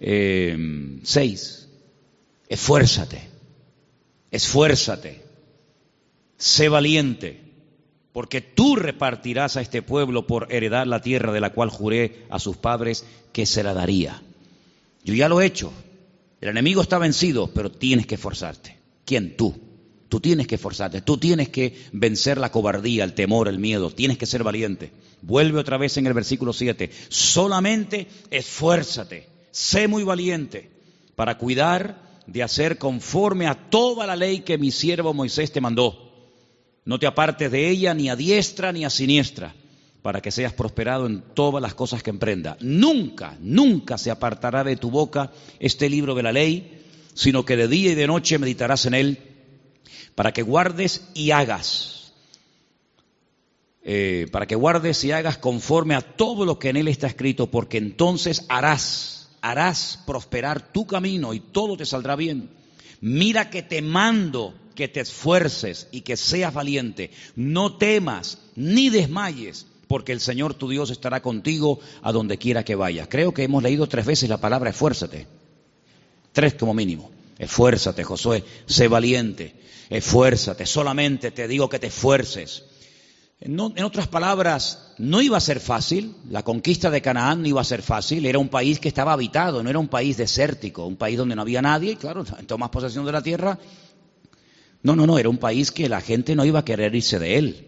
eh, 0.00 1.02
esfuérzate, 2.48 3.28
esfuérzate, 4.30 5.22
sé 6.38 6.68
valiente, 6.70 7.42
porque 8.12 8.40
tú 8.40 8.74
repartirás 8.74 9.58
a 9.58 9.60
este 9.60 9.82
pueblo 9.82 10.26
por 10.26 10.50
heredar 10.50 10.86
la 10.86 11.02
tierra 11.02 11.30
de 11.30 11.40
la 11.40 11.52
cual 11.52 11.68
juré 11.68 12.24
a 12.30 12.38
sus 12.38 12.56
padres 12.56 13.04
que 13.32 13.44
se 13.44 13.62
la 13.62 13.74
daría. 13.74 14.22
Yo 15.04 15.12
ya 15.12 15.28
lo 15.28 15.42
he 15.42 15.46
hecho, 15.46 15.72
el 16.40 16.48
enemigo 16.48 16.80
está 16.80 16.96
vencido, 16.96 17.50
pero 17.52 17.70
tienes 17.70 18.06
que 18.06 18.14
esforzarte. 18.14 18.78
¿Quién? 19.04 19.36
Tú. 19.36 19.67
Tú 20.08 20.20
tienes 20.20 20.46
que 20.46 20.54
esforzarte, 20.54 21.02
tú 21.02 21.18
tienes 21.18 21.50
que 21.50 21.74
vencer 21.92 22.38
la 22.38 22.50
cobardía, 22.50 23.04
el 23.04 23.12
temor, 23.12 23.46
el 23.46 23.58
miedo, 23.58 23.90
tienes 23.90 24.16
que 24.16 24.26
ser 24.26 24.42
valiente. 24.42 24.90
Vuelve 25.20 25.58
otra 25.58 25.76
vez 25.76 25.96
en 25.98 26.06
el 26.06 26.14
versículo 26.14 26.52
7. 26.52 26.90
Solamente 27.08 28.06
esfuérzate, 28.30 29.28
sé 29.50 29.86
muy 29.86 30.04
valiente 30.04 30.70
para 31.14 31.36
cuidar 31.36 32.08
de 32.26 32.42
hacer 32.42 32.78
conforme 32.78 33.46
a 33.46 33.68
toda 33.68 34.06
la 34.06 34.16
ley 34.16 34.40
que 34.40 34.56
mi 34.56 34.70
siervo 34.70 35.12
Moisés 35.12 35.52
te 35.52 35.60
mandó. 35.60 36.08
No 36.86 36.98
te 36.98 37.06
apartes 37.06 37.50
de 37.50 37.68
ella 37.68 37.92
ni 37.92 38.08
a 38.08 38.16
diestra 38.16 38.72
ni 38.72 38.86
a 38.86 38.90
siniestra, 38.90 39.54
para 40.00 40.22
que 40.22 40.30
seas 40.30 40.54
prosperado 40.54 41.04
en 41.06 41.20
todas 41.34 41.60
las 41.60 41.74
cosas 41.74 42.02
que 42.02 42.08
emprenda. 42.08 42.56
Nunca, 42.60 43.36
nunca 43.40 43.98
se 43.98 44.10
apartará 44.10 44.64
de 44.64 44.76
tu 44.76 44.90
boca 44.90 45.32
este 45.60 45.90
libro 45.90 46.14
de 46.14 46.22
la 46.22 46.32
ley, 46.32 46.82
sino 47.12 47.44
que 47.44 47.56
de 47.56 47.68
día 47.68 47.92
y 47.92 47.94
de 47.94 48.06
noche 48.06 48.38
meditarás 48.38 48.86
en 48.86 48.94
él 48.94 49.27
para 50.18 50.32
que 50.32 50.42
guardes 50.42 51.02
y 51.14 51.30
hagas, 51.30 52.12
eh, 53.84 54.26
para 54.32 54.48
que 54.48 54.56
guardes 54.56 55.04
y 55.04 55.12
hagas 55.12 55.38
conforme 55.38 55.94
a 55.94 56.00
todo 56.00 56.44
lo 56.44 56.58
que 56.58 56.70
en 56.70 56.76
él 56.76 56.88
está 56.88 57.06
escrito, 57.06 57.52
porque 57.52 57.78
entonces 57.78 58.44
harás, 58.48 59.28
harás 59.42 60.02
prosperar 60.08 60.72
tu 60.72 60.88
camino 60.88 61.34
y 61.34 61.38
todo 61.38 61.76
te 61.76 61.86
saldrá 61.86 62.16
bien. 62.16 62.50
Mira 63.00 63.48
que 63.48 63.62
te 63.62 63.80
mando 63.80 64.54
que 64.74 64.88
te 64.88 64.98
esfuerces 64.98 65.86
y 65.92 66.00
que 66.00 66.16
seas 66.16 66.52
valiente. 66.52 67.12
No 67.36 67.76
temas 67.76 68.38
ni 68.56 68.90
desmayes, 68.90 69.66
porque 69.86 70.10
el 70.10 70.18
Señor 70.18 70.54
tu 70.54 70.68
Dios 70.68 70.90
estará 70.90 71.22
contigo 71.22 71.78
a 72.02 72.10
donde 72.10 72.38
quiera 72.38 72.64
que 72.64 72.74
vayas. 72.74 73.06
Creo 73.08 73.32
que 73.32 73.44
hemos 73.44 73.62
leído 73.62 73.86
tres 73.86 74.04
veces 74.04 74.28
la 74.28 74.40
palabra 74.40 74.70
esfuérzate. 74.70 75.28
Tres 76.32 76.54
como 76.54 76.74
mínimo. 76.74 77.08
Esfuérzate, 77.38 78.02
Josué, 78.02 78.42
sé 78.66 78.88
valiente, 78.88 79.54
esfuérzate, 79.90 80.66
solamente 80.66 81.30
te 81.30 81.48
digo 81.48 81.68
que 81.68 81.78
te 81.78 81.88
esfuerces. 81.88 82.64
en 83.40 83.60
otras 83.60 84.08
palabras, 84.08 84.92
no 84.98 85.22
iba 85.22 85.36
a 85.36 85.40
ser 85.40 85.60
fácil, 85.60 86.16
la 86.28 86.42
conquista 86.42 86.90
de 86.90 87.00
Canaán 87.00 87.42
no 87.42 87.48
iba 87.48 87.60
a 87.60 87.64
ser 87.64 87.82
fácil, 87.82 88.26
era 88.26 88.38
un 88.38 88.48
país 88.48 88.80
que 88.80 88.88
estaba 88.88 89.12
habitado, 89.12 89.62
no 89.62 89.70
era 89.70 89.78
un 89.78 89.88
país 89.88 90.16
desértico, 90.16 90.86
un 90.86 90.96
país 90.96 91.16
donde 91.16 91.36
no 91.36 91.42
había 91.42 91.62
nadie, 91.62 91.92
y 91.92 91.96
claro, 91.96 92.24
tomas 92.46 92.70
posesión 92.70 93.06
de 93.06 93.12
la 93.12 93.22
tierra. 93.22 93.58
No, 94.82 94.94
no, 94.94 95.06
no, 95.06 95.18
era 95.18 95.28
un 95.28 95.38
país 95.38 95.70
que 95.70 95.88
la 95.88 96.00
gente 96.00 96.34
no 96.34 96.44
iba 96.44 96.60
a 96.60 96.64
querer 96.64 96.94
irse 96.94 97.18
de 97.18 97.36
él. 97.36 97.66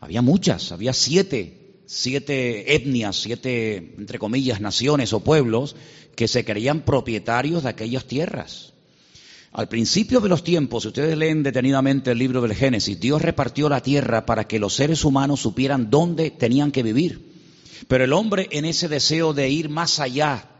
Había 0.00 0.22
muchas, 0.22 0.72
había 0.72 0.92
siete, 0.92 1.82
siete 1.86 2.74
etnias, 2.74 3.16
siete, 3.16 3.94
entre 3.98 4.18
comillas, 4.18 4.60
naciones 4.60 5.12
o 5.12 5.20
pueblos 5.20 5.76
que 6.14 6.28
se 6.28 6.44
creían 6.44 6.82
propietarios 6.82 7.62
de 7.62 7.70
aquellas 7.70 8.04
tierras. 8.04 8.74
Al 9.56 9.68
principio 9.68 10.20
de 10.20 10.28
los 10.28 10.44
tiempos, 10.44 10.82
si 10.82 10.88
ustedes 10.88 11.16
leen 11.16 11.42
detenidamente 11.42 12.10
el 12.10 12.18
libro 12.18 12.42
del 12.42 12.52
Génesis, 12.52 13.00
Dios 13.00 13.22
repartió 13.22 13.70
la 13.70 13.82
tierra 13.82 14.26
para 14.26 14.46
que 14.46 14.58
los 14.58 14.74
seres 14.74 15.02
humanos 15.02 15.40
supieran 15.40 15.88
dónde 15.88 16.30
tenían 16.30 16.70
que 16.70 16.82
vivir. 16.82 17.32
Pero 17.88 18.04
el 18.04 18.12
hombre 18.12 18.48
en 18.50 18.66
ese 18.66 18.86
deseo 18.86 19.32
de 19.32 19.48
ir 19.48 19.70
más 19.70 19.98
allá 19.98 20.50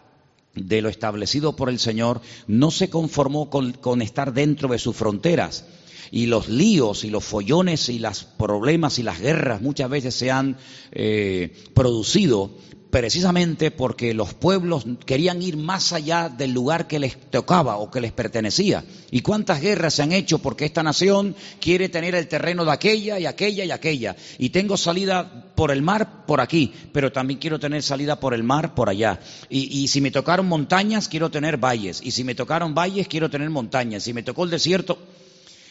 de 0.54 0.80
lo 0.80 0.88
establecido 0.88 1.54
por 1.54 1.68
el 1.68 1.78
Señor, 1.78 2.22
no 2.46 2.70
se 2.70 2.88
conformó 2.88 3.50
con, 3.50 4.00
estar 4.00 4.32
dentro 4.32 4.70
de 4.70 4.78
sus 4.78 4.96
fronteras. 4.96 5.66
Y 6.10 6.24
los 6.24 6.48
líos 6.48 7.04
y 7.04 7.10
los 7.10 7.22
follones 7.22 7.90
y 7.90 7.98
los 7.98 8.24
problemas 8.24 8.98
y 8.98 9.02
las 9.02 9.20
guerras 9.20 9.60
muchas 9.60 9.90
veces 9.90 10.14
se 10.14 10.30
han 10.30 10.56
eh, 10.92 11.54
producido 11.74 12.50
precisamente 12.96 13.70
porque 13.70 14.14
los 14.14 14.32
pueblos 14.32 14.86
querían 15.04 15.42
ir 15.42 15.58
más 15.58 15.92
allá 15.92 16.30
del 16.30 16.52
lugar 16.52 16.86
que 16.86 16.98
les 16.98 17.20
tocaba 17.30 17.76
o 17.76 17.90
que 17.90 18.00
les 18.00 18.10
pertenecía. 18.10 18.84
¿Y 19.10 19.20
cuántas 19.20 19.60
guerras 19.60 19.92
se 19.92 20.02
han 20.02 20.12
hecho 20.12 20.38
porque 20.38 20.64
esta 20.64 20.82
nación 20.82 21.36
quiere 21.60 21.90
tener 21.90 22.14
el 22.14 22.26
terreno 22.26 22.64
de 22.64 22.72
aquella 22.72 23.18
y 23.18 23.26
aquella 23.26 23.66
y 23.66 23.70
aquella? 23.70 24.16
Y 24.38 24.48
tengo 24.48 24.78
salida 24.78 25.52
por 25.54 25.72
el 25.72 25.82
mar 25.82 26.24
por 26.24 26.40
aquí, 26.40 26.72
pero 26.94 27.12
también 27.12 27.38
quiero 27.38 27.60
tener 27.60 27.82
salida 27.82 28.18
por 28.18 28.32
el 28.32 28.42
mar 28.42 28.74
por 28.74 28.88
allá. 28.88 29.20
Y, 29.50 29.88
si 29.88 30.00
me 30.00 30.10
tocaron 30.10 30.46
montañas, 30.46 31.08
quiero 31.08 31.30
tener 31.30 31.58
valles. 31.58 32.00
Y 32.02 32.12
si 32.12 32.24
me 32.24 32.34
tocaron 32.34 32.74
valles, 32.74 33.08
quiero 33.08 33.28
tener 33.28 33.50
montañas. 33.50 34.04
Si 34.04 34.14
me 34.14 34.22
tocó 34.22 34.44
el 34.44 34.50
desierto. 34.50 34.96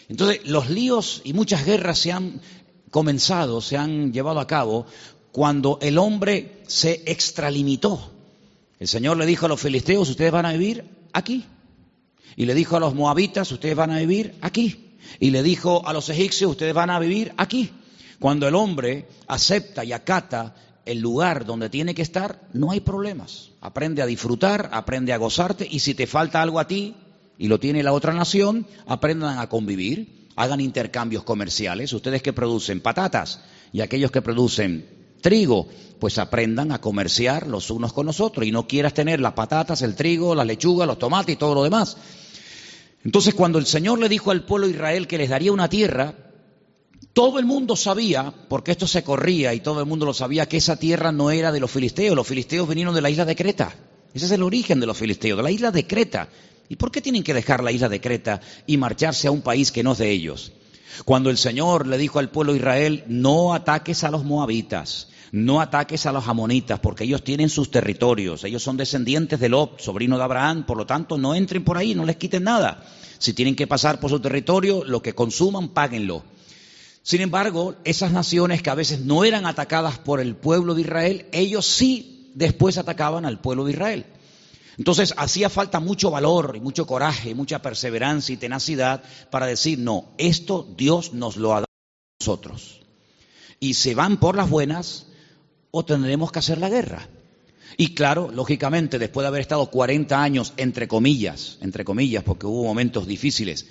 Entonces, 0.10 0.42
los 0.46 0.70
líos 0.70 1.24
y 1.24 1.34
muchas 1.34 1.66
guerras 1.66 1.98
se 1.98 2.12
han 2.12 2.40
comenzado, 2.92 3.62
se 3.62 3.78
han 3.78 4.14
llevado 4.14 4.40
a 4.40 4.46
cabo 4.46 4.86
cuando 5.32 5.80
el 5.82 5.98
hombre 5.98 6.55
se 6.68 7.04
extralimitó. 7.06 8.12
El 8.80 8.88
Señor 8.88 9.18
le 9.18 9.26
dijo 9.26 9.46
a 9.46 9.50
los 9.50 9.62
filisteos, 9.62 10.10
ustedes 10.10 10.32
van 10.32 10.46
a 10.46 10.52
vivir 10.52 10.84
aquí. 11.14 11.46
Y 12.36 12.46
le 12.46 12.54
dijo 12.54 12.76
a 12.76 12.80
los 12.80 12.94
moabitas, 12.94 13.52
ustedes 13.52 13.76
van 13.76 13.92
a 13.92 14.00
vivir 14.00 14.36
aquí. 14.42 14.98
Y 15.20 15.32
le 15.32 15.44
dijo 15.44 15.88
a 15.88 15.94
los 15.94 16.10
egipcios, 16.10 16.52
ustedes 16.52 16.74
van 16.74 16.90
a 16.90 17.00
vivir 17.00 17.34
aquí. 17.38 17.72
Cuando 18.20 18.48
el 18.48 18.56
hombre 18.56 19.08
acepta 19.28 19.84
y 19.84 19.94
acata 19.94 20.56
el 20.86 21.00
lugar 21.00 21.46
donde 21.46 21.70
tiene 21.70 21.96
que 21.96 22.02
estar, 22.02 22.48
no 22.54 22.72
hay 22.72 22.80
problemas. 22.80 23.52
Aprende 23.62 24.02
a 24.02 24.06
disfrutar, 24.06 24.70
aprende 24.74 25.14
a 25.14 25.18
gozarte 25.18 25.68
y 25.70 25.80
si 25.80 25.94
te 25.94 26.08
falta 26.08 26.42
algo 26.42 26.60
a 26.60 26.68
ti 26.68 26.96
y 27.38 27.48
lo 27.48 27.60
tiene 27.60 27.84
la 27.84 27.94
otra 27.94 28.14
nación, 28.14 28.68
aprendan 28.86 29.40
a 29.40 29.50
convivir, 29.50 30.28
hagan 30.36 30.62
intercambios 30.62 31.24
comerciales. 31.24 31.92
Ustedes 31.94 32.22
que 32.22 32.34
producen 32.34 32.82
patatas 32.82 33.42
y 33.74 33.82
aquellos 33.82 34.12
que 34.12 34.22
producen 34.22 34.86
trigo, 35.26 35.68
pues 36.00 36.20
aprendan 36.20 36.72
a 36.72 36.80
comerciar 36.80 37.48
los 37.48 37.72
unos 37.72 37.94
con 37.94 38.06
los 38.06 38.20
otros 38.20 38.46
y 38.46 38.52
no 38.52 38.68
quieras 38.68 38.94
tener 38.94 39.20
las 39.20 39.34
patatas, 39.34 39.82
el 39.82 39.96
trigo, 39.96 40.36
las 40.36 40.46
lechugas, 40.46 40.88
los 40.88 41.00
tomates 41.00 41.34
y 41.34 41.36
todo 41.36 41.56
lo 41.56 41.64
demás. 41.64 41.98
Entonces 43.04 43.34
cuando 43.34 43.58
el 43.58 43.66
Señor 43.66 43.98
le 43.98 44.08
dijo 44.08 44.30
al 44.30 44.46
pueblo 44.46 44.68
de 44.68 44.74
Israel 44.74 45.08
que 45.08 45.18
les 45.18 45.32
daría 45.32 45.52
una 45.52 45.68
tierra, 45.68 46.14
todo 47.14 47.40
el 47.40 47.46
mundo 47.46 47.76
sabía, 47.76 48.32
porque 48.48 48.72
esto 48.72 48.86
se 48.86 49.04
corría 49.04 49.56
y 49.56 49.62
todo 49.62 49.80
el 49.80 49.88
mundo 49.88 50.06
lo 50.06 50.14
sabía, 50.14 50.48
que 50.48 50.58
esa 50.58 50.76
tierra 50.76 51.12
no 51.12 51.32
era 51.32 51.52
de 51.52 51.60
los 51.60 51.72
filisteos, 51.72 52.16
los 52.16 52.28
filisteos 52.28 52.70
vinieron 52.70 52.94
de 52.94 53.02
la 53.02 53.10
isla 53.10 53.26
de 53.26 53.36
Creta. 53.36 53.74
Ese 54.14 54.28
es 54.28 54.32
el 54.32 54.44
origen 54.44 54.80
de 54.80 54.86
los 54.86 54.96
filisteos, 54.96 55.38
de 55.38 55.44
la 55.44 55.50
isla 55.50 55.72
de 55.72 55.88
Creta. 55.88 56.30
¿Y 56.70 56.76
por 56.76 56.92
qué 56.92 57.02
tienen 57.02 57.24
que 57.24 57.34
dejar 57.34 57.64
la 57.64 57.72
isla 57.72 57.90
de 57.90 58.00
Creta 58.00 58.42
y 58.68 58.78
marcharse 58.78 59.28
a 59.28 59.32
un 59.32 59.42
país 59.42 59.72
que 59.72 59.82
no 59.82 59.94
es 59.94 59.98
de 59.98 60.12
ellos? 60.12 60.52
Cuando 61.04 61.32
el 61.32 61.40
Señor 61.40 61.88
le 61.88 61.98
dijo 61.98 62.20
al 62.20 62.30
pueblo 62.30 62.54
de 62.54 62.60
Israel, 62.60 63.04
no 63.08 63.56
ataques 63.56 64.04
a 64.04 64.12
los 64.12 64.24
moabitas, 64.24 65.08
no 65.36 65.60
ataques 65.60 66.06
a 66.06 66.14
los 66.14 66.30
amonitas, 66.30 66.80
porque 66.80 67.04
ellos 67.04 67.22
tienen 67.22 67.50
sus 67.50 67.70
territorios, 67.70 68.46
ellos 68.46 68.64
son 68.64 68.78
descendientes 68.78 69.38
de 69.38 69.50
Lot, 69.50 69.82
sobrino 69.82 70.18
de 70.18 70.24
Abraham, 70.24 70.66
por 70.66 70.78
lo 70.78 70.86
tanto 70.86 71.18
no 71.18 71.36
entren 71.36 71.66
por 71.66 71.78
ahí, 71.78 71.94
no 71.94 72.06
les 72.06 72.16
quiten 72.16 72.46
nada. 72.46 72.86
Si 73.18 73.34
tienen 73.34 73.54
que 73.54 73.68
pasar 73.68 74.00
por 74.00 74.10
su 74.10 74.22
territorio, 74.22 74.86
lo 74.86 75.02
que 75.02 75.14
consuman, 75.14 75.68
páguenlo. 75.68 76.24
Sin 77.04 77.20
embargo, 77.20 77.76
esas 77.84 78.14
naciones 78.14 78.62
que 78.62 78.70
a 78.70 78.76
veces 78.76 79.02
no 79.02 79.26
eran 79.26 79.46
atacadas 79.46 80.00
por 80.00 80.22
el 80.22 80.38
pueblo 80.38 80.74
de 80.74 80.84
Israel, 80.84 81.26
ellos 81.34 81.66
sí 81.66 82.32
después 82.34 82.78
atacaban 82.78 83.26
al 83.26 83.42
pueblo 83.42 83.66
de 83.66 83.74
Israel. 83.74 84.06
Entonces 84.78 85.14
hacía 85.18 85.50
falta 85.50 85.82
mucho 85.82 86.12
valor 86.12 86.54
y 86.56 86.62
mucho 86.62 86.88
coraje, 86.88 87.36
mucha 87.36 87.62
perseverancia 87.62 88.32
y 88.32 88.38
tenacidad 88.38 89.04
para 89.32 89.48
decir, 89.48 89.80
no, 89.80 90.14
esto 90.18 90.66
Dios 90.78 91.12
nos 91.12 91.36
lo 91.36 91.52
ha 91.52 91.56
dado 91.56 91.66
a 91.66 92.24
nosotros. 92.24 92.80
Y 93.60 93.74
se 93.74 93.96
van 93.96 94.16
por 94.18 94.38
las 94.38 94.50
buenas, 94.50 95.08
o 95.78 95.84
tendremos 95.84 96.32
que 96.32 96.40
hacer 96.40 96.58
la 96.58 96.70
guerra. 96.70 97.06
Y 97.76 97.96
claro, 97.96 98.32
lógicamente, 98.32 98.98
después 98.98 99.26
de 99.26 99.28
haber 99.28 99.42
estado 99.42 99.70
40 99.70 100.24
años, 100.24 100.54
entre 100.56 100.88
comillas, 100.88 101.58
entre 101.60 101.84
comillas, 101.84 102.24
porque 102.24 102.48
hubo 102.48 102.64
momentos 102.64 103.06
difíciles, 103.06 103.68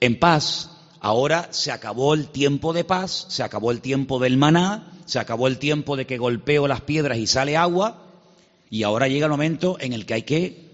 en 0.00 0.18
paz, 0.18 0.70
ahora 0.98 1.48
se 1.50 1.70
acabó 1.70 2.14
el 2.14 2.28
tiempo 2.28 2.72
de 2.72 2.84
paz, 2.84 3.26
se 3.28 3.42
acabó 3.42 3.70
el 3.70 3.82
tiempo 3.82 4.18
del 4.18 4.38
maná, 4.38 4.94
se 5.04 5.18
acabó 5.18 5.46
el 5.46 5.58
tiempo 5.58 5.94
de 5.94 6.06
que 6.06 6.16
golpeo 6.16 6.66
las 6.66 6.80
piedras 6.80 7.18
y 7.18 7.26
sale 7.26 7.58
agua, 7.58 8.02
y 8.70 8.84
ahora 8.84 9.08
llega 9.08 9.26
el 9.26 9.32
momento 9.32 9.76
en 9.78 9.92
el 9.92 10.06
que 10.06 10.14
hay 10.14 10.22
que 10.22 10.70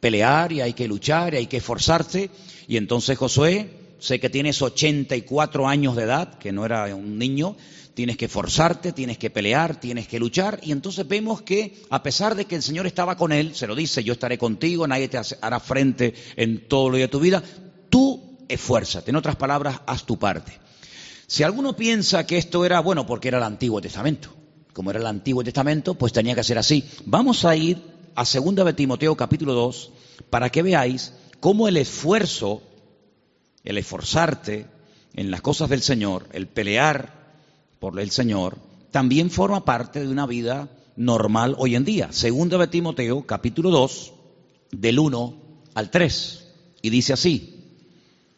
pelear 0.00 0.52
y 0.52 0.62
hay 0.62 0.72
que 0.72 0.88
luchar 0.88 1.34
y 1.34 1.36
hay 1.36 1.46
que 1.48 1.58
esforzarse, 1.58 2.30
y 2.66 2.78
entonces 2.78 3.18
Josué, 3.18 3.68
sé 3.98 4.18
que 4.20 4.30
tienes 4.30 4.62
84 4.62 5.68
años 5.68 5.96
de 5.96 6.04
edad, 6.04 6.38
que 6.38 6.50
no 6.50 6.64
era 6.64 6.94
un 6.94 7.18
niño, 7.18 7.56
tienes 7.94 8.16
que 8.16 8.28
forzarte, 8.28 8.92
tienes 8.92 9.18
que 9.18 9.30
pelear, 9.30 9.80
tienes 9.80 10.08
que 10.08 10.18
luchar. 10.18 10.60
Y 10.62 10.72
entonces 10.72 11.06
vemos 11.06 11.42
que 11.42 11.82
a 11.90 12.02
pesar 12.02 12.34
de 12.34 12.46
que 12.46 12.56
el 12.56 12.62
Señor 12.62 12.86
estaba 12.86 13.16
con 13.16 13.32
él, 13.32 13.54
se 13.54 13.66
lo 13.66 13.74
dice, 13.74 14.04
yo 14.04 14.14
estaré 14.14 14.38
contigo, 14.38 14.86
nadie 14.86 15.08
te 15.08 15.20
hará 15.40 15.60
frente 15.60 16.14
en 16.36 16.68
todo 16.68 16.90
lo 16.90 16.96
de 16.96 17.08
tu 17.08 17.20
vida, 17.20 17.42
tú 17.90 18.38
esfuérzate. 18.48 19.10
En 19.10 19.16
otras 19.16 19.36
palabras, 19.36 19.80
haz 19.86 20.04
tu 20.04 20.18
parte. 20.18 20.52
Si 21.26 21.42
alguno 21.42 21.74
piensa 21.74 22.26
que 22.26 22.38
esto 22.38 22.64
era, 22.64 22.80
bueno, 22.80 23.06
porque 23.06 23.28
era 23.28 23.38
el 23.38 23.44
Antiguo 23.44 23.80
Testamento, 23.80 24.34
como 24.72 24.90
era 24.90 25.00
el 25.00 25.06
Antiguo 25.06 25.42
Testamento, 25.42 25.94
pues 25.94 26.12
tenía 26.12 26.34
que 26.34 26.44
ser 26.44 26.58
así. 26.58 26.84
Vamos 27.06 27.44
a 27.44 27.56
ir 27.56 27.82
a 28.14 28.24
2 28.24 28.54
de 28.54 28.72
Timoteo 28.74 29.16
capítulo 29.16 29.54
2 29.54 29.92
para 30.28 30.50
que 30.50 30.62
veáis 30.62 31.14
cómo 31.40 31.68
el 31.68 31.76
esfuerzo, 31.76 32.62
el 33.64 33.78
esforzarte 33.78 34.66
en 35.14 35.30
las 35.30 35.40
cosas 35.40 35.70
del 35.70 35.82
Señor, 35.82 36.28
el 36.32 36.46
pelear 36.46 37.21
por 37.82 37.98
el 37.98 38.12
Señor, 38.12 38.58
también 38.92 39.28
forma 39.28 39.64
parte 39.64 39.98
de 39.98 40.08
una 40.08 40.24
vida 40.24 40.68
normal 40.94 41.56
hoy 41.58 41.74
en 41.74 41.84
día. 41.84 42.12
Segundo 42.12 42.56
de 42.56 42.68
Timoteo, 42.68 43.26
capítulo 43.26 43.70
2, 43.70 44.12
del 44.70 45.00
1 45.00 45.34
al 45.74 45.90
3. 45.90 46.46
Y 46.80 46.90
dice 46.90 47.12
así, 47.12 47.74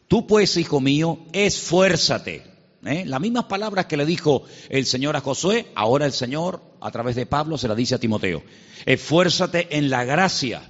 tú 0.07 0.25
pues, 0.25 0.57
hijo 0.57 0.81
mío, 0.81 1.19
esfuérzate. 1.31 2.41
¿Eh? 2.87 3.03
Las 3.05 3.21
mismas 3.21 3.43
palabras 3.43 3.85
que 3.85 3.97
le 3.97 4.07
dijo 4.07 4.45
el 4.69 4.87
Señor 4.87 5.15
a 5.15 5.21
Josué, 5.21 5.67
ahora 5.75 6.07
el 6.07 6.13
Señor, 6.13 6.63
a 6.81 6.89
través 6.89 7.15
de 7.15 7.27
Pablo, 7.27 7.59
se 7.59 7.67
las 7.67 7.77
dice 7.77 7.93
a 7.93 7.99
Timoteo. 7.99 8.41
Esfuérzate 8.87 9.77
en 9.77 9.91
la 9.91 10.05
gracia 10.05 10.67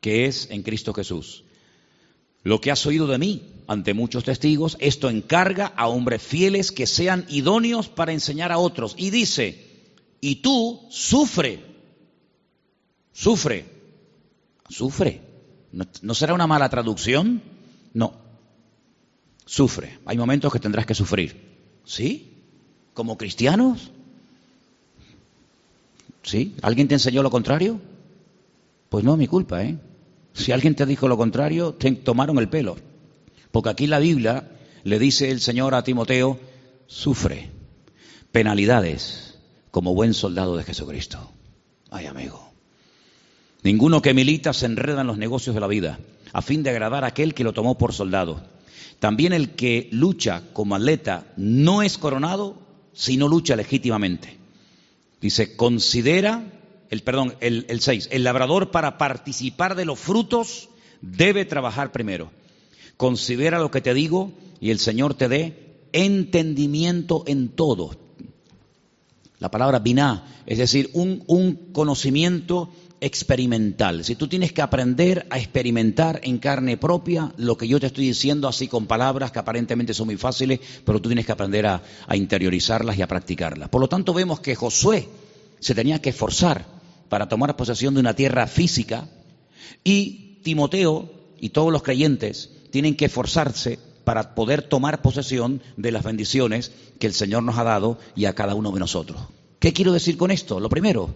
que 0.00 0.26
es 0.26 0.46
en 0.52 0.62
Cristo 0.62 0.94
Jesús. 0.94 1.42
Lo 2.44 2.60
que 2.60 2.70
has 2.70 2.86
oído 2.86 3.06
de 3.06 3.18
mí, 3.18 3.42
ante 3.66 3.94
muchos 3.94 4.24
testigos, 4.24 4.76
esto 4.80 5.10
encarga 5.10 5.66
a 5.66 5.88
hombres 5.88 6.22
fieles 6.22 6.72
que 6.72 6.86
sean 6.86 7.26
idóneos 7.28 7.88
para 7.88 8.12
enseñar 8.12 8.52
a 8.52 8.58
otros. 8.58 8.94
Y 8.96 9.10
dice, 9.10 9.66
y 10.20 10.36
tú 10.36 10.80
sufre, 10.90 11.62
sufre, 13.12 13.66
sufre. 14.68 15.20
¿No, 15.72 16.14
será 16.14 16.32
una 16.32 16.46
mala 16.46 16.68
traducción? 16.68 17.42
No, 17.92 18.14
sufre. 19.44 19.98
Hay 20.06 20.16
momentos 20.16 20.52
que 20.52 20.60
tendrás 20.60 20.86
que 20.86 20.94
sufrir. 20.94 21.48
¿Sí? 21.84 22.32
¿Como 22.94 23.18
cristianos? 23.18 23.90
¿Sí? 26.22 26.54
¿Alguien 26.62 26.88
te 26.88 26.94
enseñó 26.94 27.22
lo 27.22 27.30
contrario? 27.30 27.80
Pues 28.88 29.04
no, 29.04 29.16
mi 29.16 29.26
culpa, 29.26 29.62
¿eh? 29.62 29.78
Si 30.38 30.52
alguien 30.52 30.76
te 30.76 30.86
dijo 30.86 31.08
lo 31.08 31.16
contrario, 31.16 31.74
te 31.74 31.90
tomaron 31.90 32.38
el 32.38 32.48
pelo. 32.48 32.76
Porque 33.50 33.70
aquí 33.70 33.86
la 33.88 33.98
Biblia 33.98 34.48
le 34.84 35.00
dice 35.00 35.30
el 35.32 35.40
Señor 35.40 35.74
a 35.74 35.82
Timoteo, 35.82 36.38
sufre 36.86 37.50
penalidades 38.30 39.34
como 39.72 39.94
buen 39.94 40.14
soldado 40.14 40.56
de 40.56 40.62
Jesucristo. 40.62 41.32
Ay, 41.90 42.06
amigo. 42.06 42.52
Ninguno 43.64 44.00
que 44.00 44.14
milita 44.14 44.52
se 44.52 44.66
enreda 44.66 45.00
en 45.00 45.08
los 45.08 45.18
negocios 45.18 45.56
de 45.56 45.60
la 45.60 45.66
vida, 45.66 45.98
a 46.32 46.40
fin 46.40 46.62
de 46.62 46.70
agradar 46.70 47.02
a 47.02 47.08
aquel 47.08 47.34
que 47.34 47.42
lo 47.42 47.52
tomó 47.52 47.76
por 47.76 47.92
soldado. 47.92 48.40
También 49.00 49.32
el 49.32 49.50
que 49.50 49.88
lucha 49.90 50.42
como 50.52 50.76
atleta 50.76 51.26
no 51.36 51.82
es 51.82 51.98
coronado 51.98 52.56
si 52.92 53.16
no 53.16 53.26
lucha 53.26 53.56
legítimamente. 53.56 54.38
Dice, 55.20 55.56
considera, 55.56 56.57
el 56.90 57.02
perdón, 57.02 57.34
el, 57.40 57.66
el 57.68 57.80
6, 57.80 58.08
el 58.12 58.24
labrador 58.24 58.70
para 58.70 58.98
participar 58.98 59.74
de 59.74 59.84
los 59.84 59.98
frutos 59.98 60.68
debe 61.00 61.44
trabajar 61.44 61.92
primero. 61.92 62.30
Considera 62.96 63.58
lo 63.58 63.70
que 63.70 63.80
te 63.80 63.94
digo 63.94 64.32
y 64.60 64.70
el 64.70 64.78
Señor 64.78 65.14
te 65.14 65.28
dé 65.28 65.68
entendimiento 65.92 67.24
en 67.26 67.48
todo. 67.48 67.96
La 69.38 69.50
palabra 69.50 69.78
biná, 69.78 70.42
es 70.46 70.58
decir, 70.58 70.90
un, 70.94 71.22
un 71.28 71.72
conocimiento 71.72 72.70
experimental. 73.00 74.04
Si 74.04 74.16
tú 74.16 74.26
tienes 74.26 74.52
que 74.52 74.62
aprender 74.62 75.26
a 75.30 75.38
experimentar 75.38 76.20
en 76.24 76.38
carne 76.38 76.76
propia 76.76 77.32
lo 77.36 77.56
que 77.56 77.68
yo 77.68 77.78
te 77.78 77.86
estoy 77.86 78.06
diciendo 78.06 78.48
así 78.48 78.66
con 78.66 78.86
palabras 78.86 79.30
que 79.30 79.38
aparentemente 79.38 79.94
son 79.94 80.06
muy 80.06 80.16
fáciles, 80.16 80.58
pero 80.84 81.00
tú 81.00 81.08
tienes 81.08 81.24
que 81.24 81.30
aprender 81.30 81.66
a, 81.66 81.82
a 82.08 82.16
interiorizarlas 82.16 82.98
y 82.98 83.02
a 83.02 83.06
practicarlas. 83.06 83.68
Por 83.68 83.80
lo 83.80 83.88
tanto, 83.88 84.12
vemos 84.12 84.40
que 84.40 84.56
Josué 84.56 85.08
se 85.60 85.74
tenía 85.74 86.00
que 86.00 86.10
esforzar 86.10 86.77
para 87.08 87.28
tomar 87.28 87.56
posesión 87.56 87.94
de 87.94 88.00
una 88.00 88.14
tierra 88.14 88.46
física 88.46 89.08
y 89.84 90.40
Timoteo 90.42 91.10
y 91.40 91.50
todos 91.50 91.72
los 91.72 91.82
creyentes 91.82 92.50
tienen 92.70 92.96
que 92.96 93.06
esforzarse 93.06 93.78
para 94.04 94.34
poder 94.34 94.62
tomar 94.62 95.02
posesión 95.02 95.62
de 95.76 95.92
las 95.92 96.04
bendiciones 96.04 96.72
que 96.98 97.06
el 97.06 97.14
Señor 97.14 97.42
nos 97.42 97.58
ha 97.58 97.64
dado 97.64 97.98
y 98.16 98.24
a 98.24 98.34
cada 98.34 98.54
uno 98.54 98.70
de 98.72 98.80
nosotros. 98.80 99.20
¿Qué 99.58 99.72
quiero 99.72 99.92
decir 99.92 100.16
con 100.16 100.30
esto? 100.30 100.60
Lo 100.60 100.68
primero, 100.68 101.14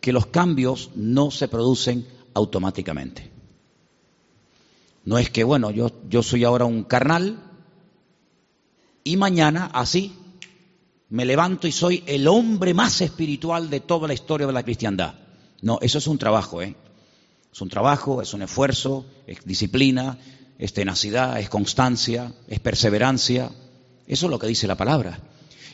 que 0.00 0.12
los 0.12 0.26
cambios 0.26 0.90
no 0.94 1.30
se 1.30 1.48
producen 1.48 2.06
automáticamente. 2.34 3.30
No 5.04 5.18
es 5.18 5.30
que, 5.30 5.44
bueno, 5.44 5.70
yo, 5.70 5.90
yo 6.08 6.22
soy 6.22 6.44
ahora 6.44 6.64
un 6.64 6.84
carnal 6.84 7.38
y 9.04 9.16
mañana 9.16 9.70
así 9.72 10.12
me 11.10 11.24
levanto 11.24 11.68
y 11.68 11.72
soy 11.72 12.02
el 12.06 12.26
hombre 12.26 12.74
más 12.74 13.00
espiritual 13.00 13.70
de 13.70 13.80
toda 13.80 14.08
la 14.08 14.14
historia 14.14 14.46
de 14.46 14.52
la 14.52 14.62
cristiandad. 14.62 15.14
No, 15.64 15.78
eso 15.80 15.96
es 15.96 16.06
un 16.08 16.18
trabajo, 16.18 16.60
¿eh? 16.60 16.74
Es 17.50 17.62
un 17.62 17.70
trabajo, 17.70 18.20
es 18.20 18.34
un 18.34 18.42
esfuerzo, 18.42 19.06
es 19.26 19.38
disciplina, 19.46 20.18
es 20.58 20.74
tenacidad, 20.74 21.40
es 21.40 21.48
constancia, 21.48 22.34
es 22.48 22.60
perseverancia. 22.60 23.50
Eso 24.06 24.26
es 24.26 24.30
lo 24.30 24.38
que 24.38 24.46
dice 24.46 24.66
la 24.66 24.76
palabra. 24.76 25.20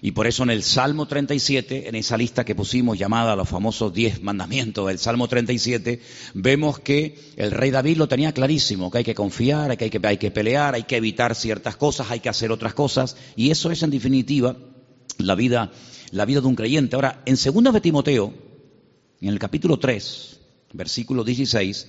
Y 0.00 0.12
por 0.12 0.28
eso 0.28 0.44
en 0.44 0.50
el 0.50 0.62
Salmo 0.62 1.06
37, 1.06 1.88
en 1.88 1.96
esa 1.96 2.16
lista 2.16 2.44
que 2.44 2.54
pusimos 2.54 3.00
llamada 3.00 3.34
los 3.34 3.48
famosos 3.48 3.92
diez 3.92 4.22
mandamientos 4.22 4.86
del 4.86 5.00
Salmo 5.00 5.26
37, 5.26 6.00
vemos 6.34 6.78
que 6.78 7.18
el 7.34 7.50
rey 7.50 7.72
David 7.72 7.96
lo 7.96 8.06
tenía 8.06 8.32
clarísimo, 8.32 8.92
que 8.92 8.98
hay 8.98 9.04
que 9.04 9.16
confiar, 9.16 9.76
que 9.76 9.86
hay 9.86 9.90
que, 9.90 10.06
hay 10.06 10.18
que 10.18 10.30
pelear, 10.30 10.76
hay 10.76 10.84
que 10.84 10.98
evitar 10.98 11.34
ciertas 11.34 11.74
cosas, 11.74 12.12
hay 12.12 12.20
que 12.20 12.28
hacer 12.28 12.52
otras 12.52 12.74
cosas. 12.74 13.16
Y 13.34 13.50
eso 13.50 13.72
es 13.72 13.82
en 13.82 13.90
definitiva 13.90 14.54
la 15.18 15.34
vida, 15.34 15.72
la 16.12 16.26
vida 16.26 16.40
de 16.40 16.46
un 16.46 16.54
creyente. 16.54 16.94
Ahora, 16.94 17.22
en 17.26 17.34
2 17.34 17.74
de 17.74 17.80
Timoteo, 17.80 18.49
en 19.28 19.34
el 19.34 19.38
capítulo 19.38 19.78
3, 19.78 20.40
versículo 20.72 21.24
16, 21.24 21.88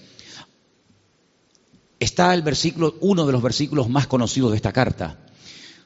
está 2.00 2.34
el 2.34 2.42
versículo, 2.42 2.96
uno 3.02 3.26
de 3.26 3.32
los 3.32 3.42
versículos 3.42 3.90
más 3.90 4.08
conocidos 4.08 4.52
de 4.52 4.58
esta 4.58 4.74
carta, 4.74 5.20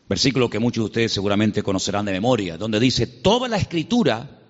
versículo 0.08 0.50
que 0.50 0.60
muchos 0.60 0.84
de 0.84 0.86
ustedes 0.86 1.12
seguramente 1.12 1.64
conocerán 1.64 2.06
de 2.06 2.14
memoria, 2.14 2.58
donde 2.58 2.80
dice, 2.80 3.06
toda 3.06 3.48
la 3.48 3.58
escritura 3.58 4.42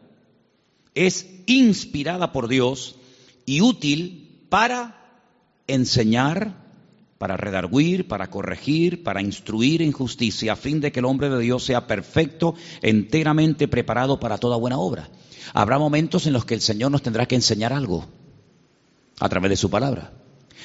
es 0.93 1.27
inspirada 1.47 2.31
por 2.31 2.47
Dios 2.47 2.95
y 3.45 3.61
útil 3.61 4.45
para 4.49 5.27
enseñar, 5.67 6.64
para 7.17 7.37
redarguir, 7.37 8.07
para 8.07 8.29
corregir, 8.29 9.03
para 9.03 9.21
instruir 9.21 9.81
en 9.81 9.91
justicia, 9.91 10.53
a 10.53 10.55
fin 10.55 10.81
de 10.81 10.91
que 10.91 10.99
el 10.99 11.05
hombre 11.05 11.29
de 11.29 11.39
Dios 11.39 11.63
sea 11.63 11.87
perfecto, 11.87 12.55
enteramente 12.81 13.67
preparado 13.67 14.19
para 14.19 14.37
toda 14.37 14.57
buena 14.57 14.77
obra. 14.77 15.09
Habrá 15.53 15.79
momentos 15.79 16.27
en 16.27 16.33
los 16.33 16.45
que 16.45 16.55
el 16.55 16.61
Señor 16.61 16.91
nos 16.91 17.03
tendrá 17.03 17.25
que 17.25 17.35
enseñar 17.35 17.71
algo 17.71 18.05
a 19.19 19.29
través 19.29 19.49
de 19.49 19.55
su 19.55 19.69
palabra. 19.69 20.11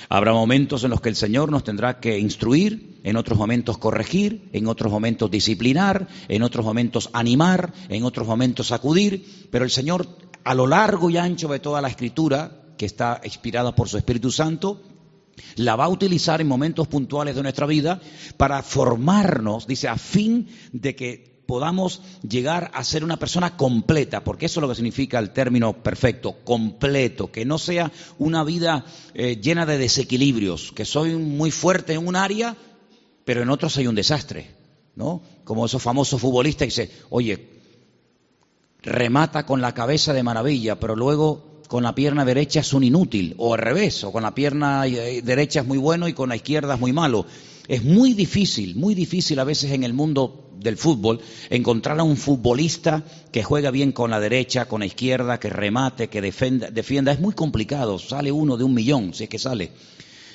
Habrá 0.08 0.32
momentos 0.32 0.82
en 0.84 0.90
los 0.90 1.00
que 1.00 1.10
el 1.10 1.16
Señor 1.16 1.50
nos 1.50 1.62
tendrá 1.62 2.00
que 2.00 2.18
instruir, 2.18 3.00
en 3.04 3.16
otros 3.16 3.38
momentos 3.38 3.78
corregir, 3.78 4.48
en 4.52 4.66
otros 4.66 4.90
momentos 4.90 5.30
disciplinar, 5.30 6.08
en 6.28 6.42
otros 6.42 6.64
momentos 6.64 7.10
animar, 7.12 7.72
en 7.88 8.04
otros 8.04 8.26
momentos 8.26 8.68
sacudir, 8.68 9.48
pero 9.50 9.64
el 9.64 9.70
Señor 9.70 10.08
a 10.42 10.54
lo 10.54 10.66
largo 10.66 11.10
y 11.10 11.18
ancho 11.18 11.48
de 11.48 11.60
toda 11.60 11.82
la 11.82 11.88
escritura, 11.88 12.62
que 12.78 12.86
está 12.86 13.20
inspirada 13.24 13.74
por 13.74 13.88
su 13.88 13.98
Espíritu 13.98 14.30
Santo, 14.30 14.80
la 15.56 15.76
va 15.76 15.84
a 15.84 15.88
utilizar 15.88 16.40
en 16.40 16.48
momentos 16.48 16.88
puntuales 16.88 17.34
de 17.34 17.42
nuestra 17.42 17.66
vida 17.66 18.00
para 18.36 18.62
formarnos, 18.62 19.66
dice, 19.66 19.88
a 19.88 19.96
fin 19.96 20.48
de 20.72 20.94
que 20.94 21.30
podamos 21.50 22.00
llegar 22.22 22.70
a 22.74 22.84
ser 22.84 23.02
una 23.02 23.18
persona 23.18 23.56
completa, 23.56 24.22
porque 24.22 24.46
eso 24.46 24.60
es 24.60 24.62
lo 24.62 24.68
que 24.68 24.76
significa 24.76 25.18
el 25.18 25.30
término 25.30 25.82
perfecto, 25.82 26.36
completo, 26.44 27.32
que 27.32 27.44
no 27.44 27.58
sea 27.58 27.90
una 28.18 28.44
vida 28.44 28.84
eh, 29.14 29.40
llena 29.42 29.66
de 29.66 29.76
desequilibrios, 29.76 30.70
que 30.70 30.84
soy 30.84 31.16
muy 31.16 31.50
fuerte 31.50 31.94
en 31.94 32.06
un 32.06 32.14
área, 32.14 32.56
pero 33.24 33.42
en 33.42 33.50
otros 33.50 33.76
hay 33.78 33.88
un 33.88 33.96
desastre, 33.96 34.54
¿no? 34.94 35.22
Como 35.42 35.66
esos 35.66 35.82
famosos 35.82 36.20
futbolistas 36.20 36.66
que 36.66 36.82
dicen, 36.82 36.98
oye, 37.10 37.48
remata 38.82 39.44
con 39.44 39.60
la 39.60 39.74
cabeza 39.74 40.12
de 40.12 40.22
maravilla, 40.22 40.78
pero 40.78 40.94
luego 40.94 41.49
con 41.70 41.84
la 41.84 41.94
pierna 41.94 42.24
derecha 42.24 42.58
es 42.58 42.72
un 42.72 42.82
inútil, 42.82 43.36
o 43.38 43.54
al 43.54 43.60
revés, 43.60 44.02
o 44.02 44.10
con 44.10 44.24
la 44.24 44.34
pierna 44.34 44.88
eh, 44.88 45.22
derecha 45.22 45.60
es 45.60 45.66
muy 45.68 45.78
bueno 45.78 46.08
y 46.08 46.12
con 46.12 46.30
la 46.30 46.34
izquierda 46.34 46.74
es 46.74 46.80
muy 46.80 46.92
malo. 46.92 47.26
Es 47.68 47.84
muy 47.84 48.12
difícil, 48.12 48.74
muy 48.74 48.96
difícil 48.96 49.38
a 49.38 49.44
veces 49.44 49.70
en 49.70 49.84
el 49.84 49.92
mundo 49.92 50.50
del 50.58 50.76
fútbol 50.76 51.20
encontrar 51.48 52.00
a 52.00 52.02
un 52.02 52.16
futbolista 52.16 53.04
que 53.30 53.44
juega 53.44 53.70
bien 53.70 53.92
con 53.92 54.10
la 54.10 54.18
derecha, 54.18 54.64
con 54.64 54.80
la 54.80 54.86
izquierda, 54.86 55.38
que 55.38 55.48
remate, 55.48 56.08
que 56.08 56.20
defienda, 56.20 56.72
defienda. 56.72 57.12
Es 57.12 57.20
muy 57.20 57.34
complicado, 57.34 58.00
sale 58.00 58.32
uno 58.32 58.56
de 58.56 58.64
un 58.64 58.74
millón, 58.74 59.14
si 59.14 59.22
es 59.22 59.30
que 59.30 59.38
sale. 59.38 59.70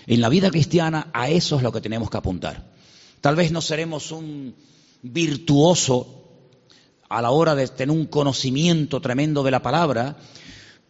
En 0.08 0.21
la 0.21 0.30
vida 0.30 0.50
cristiana 0.50 1.10
a 1.12 1.30
eso 1.30 1.58
es 1.58 1.63
lo 1.63 1.74
que 1.74 1.82
tenemos 1.82 2.10
que 2.10 2.15
apuntar. 2.15 2.71
Tal 3.19 3.36
vez 3.36 3.52
no 3.52 3.60
seremos 3.60 4.13
un 4.13 4.56
virtuoso 5.02 6.24
a 7.10 7.21
la 7.21 7.32
hora 7.32 7.56
de 7.56 7.67
tener 7.67 7.93
un 7.93 8.06
conocimiento 8.06 9.02
tremendo 9.02 9.43
de 9.43 9.52
la 9.52 9.62
palabra, 9.62 10.15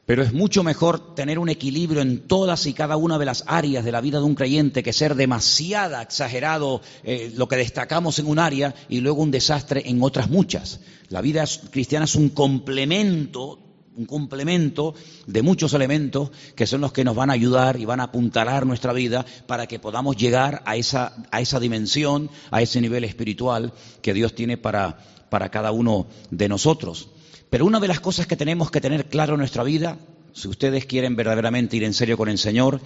pero 0.06 0.22
es 0.22 0.34
mucho 0.34 0.64
mejor 0.64 1.16
tener 1.16 1.40
un 1.40 1.50
equilibrio 1.50 2.02
en 2.02 2.28
todas 2.28 2.66
y 2.68 2.74
cada 2.74 2.96
una 2.96 3.18
de 3.18 3.26
las 3.26 3.44
áreas 3.48 3.84
de 3.84 3.92
la 3.92 4.02
vida 4.02 4.20
de 4.20 4.26
un 4.26 4.36
creyente 4.36 4.84
que 4.84 4.94
ser 4.94 5.16
demasiado 5.16 6.00
exagerado 6.00 6.82
eh, 7.04 7.32
lo 7.36 7.48
que 7.48 7.56
destacamos 7.56 8.20
en 8.20 8.28
un 8.28 8.40
área 8.40 8.76
y 8.88 9.00
luego 9.00 9.24
un 9.24 9.32
desastre 9.32 9.84
en 9.86 10.02
otras 10.04 10.30
muchas. 10.30 10.80
La 11.10 11.22
vida 11.22 11.44
cristiana 11.72 12.06
es 12.06 12.16
un 12.16 12.30
complemento, 12.30 13.60
un 13.96 14.06
complemento 14.06 14.94
de 15.26 15.42
muchos 15.42 15.74
elementos 15.74 16.32
que 16.56 16.68
son 16.68 16.82
los 16.82 16.92
que 16.92 17.04
nos 17.04 17.16
van 17.16 17.32
a 17.32 17.34
ayudar 17.34 17.80
y 17.80 17.86
van 17.86 18.00
a 18.00 18.06
apuntalar 18.06 18.66
nuestra 18.66 18.94
vida 18.94 19.26
para 19.48 19.66
que 19.66 19.80
podamos 19.80 20.18
llegar 20.18 20.62
a 20.66 20.76
esa, 20.76 21.16
a 21.32 21.42
esa 21.42 21.60
dimensión, 21.60 22.30
a 22.52 22.62
ese 22.62 22.80
nivel 22.80 23.06
espiritual 23.06 23.74
que 24.04 24.14
Dios 24.14 24.36
tiene 24.36 24.58
para, 24.58 25.00
para 25.30 25.50
cada 25.50 25.72
uno 25.72 26.08
de 26.30 26.48
nosotros. 26.48 27.10
Pero 27.56 27.68
una 27.68 27.80
de 27.80 27.88
las 27.88 28.02
cosas 28.02 28.28
que 28.28 28.36
tenemos 28.36 28.70
que 28.70 28.82
tener 28.82 29.06
claro 29.06 29.36
en 29.36 29.40
nuestra 29.40 29.64
vida, 29.64 29.98
si 30.34 30.50
ustedes 30.50 30.86
quieren 30.86 31.16
verdaderamente 31.16 31.78
ir 31.78 31.86
en 31.86 31.94
serio 31.94 32.18
con 32.18 32.28
el 32.28 32.38
Señor, 32.38 32.82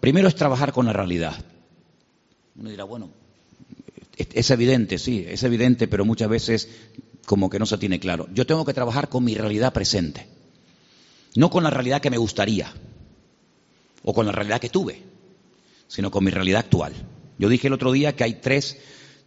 primero 0.00 0.28
es 0.28 0.34
trabajar 0.34 0.72
con 0.72 0.86
la 0.86 0.94
realidad. 0.94 1.44
Uno 2.56 2.70
dirá, 2.70 2.84
bueno, 2.84 3.10
es 4.16 4.50
evidente, 4.50 4.96
sí, 4.96 5.26
es 5.28 5.42
evidente, 5.42 5.88
pero 5.88 6.06
muchas 6.06 6.30
veces 6.30 6.70
como 7.26 7.50
que 7.50 7.58
no 7.58 7.66
se 7.66 7.76
tiene 7.76 8.00
claro. 8.00 8.26
Yo 8.32 8.46
tengo 8.46 8.64
que 8.64 8.72
trabajar 8.72 9.10
con 9.10 9.24
mi 9.24 9.34
realidad 9.34 9.74
presente, 9.74 10.26
no 11.34 11.50
con 11.50 11.62
la 11.62 11.68
realidad 11.68 12.00
que 12.00 12.08
me 12.08 12.16
gustaría 12.16 12.72
o 14.04 14.14
con 14.14 14.24
la 14.24 14.32
realidad 14.32 14.58
que 14.58 14.70
tuve, 14.70 15.02
sino 15.86 16.10
con 16.10 16.24
mi 16.24 16.30
realidad 16.30 16.60
actual. 16.60 16.94
Yo 17.38 17.50
dije 17.50 17.66
el 17.66 17.74
otro 17.74 17.92
día 17.92 18.16
que 18.16 18.24
hay 18.24 18.40
tres, 18.40 18.78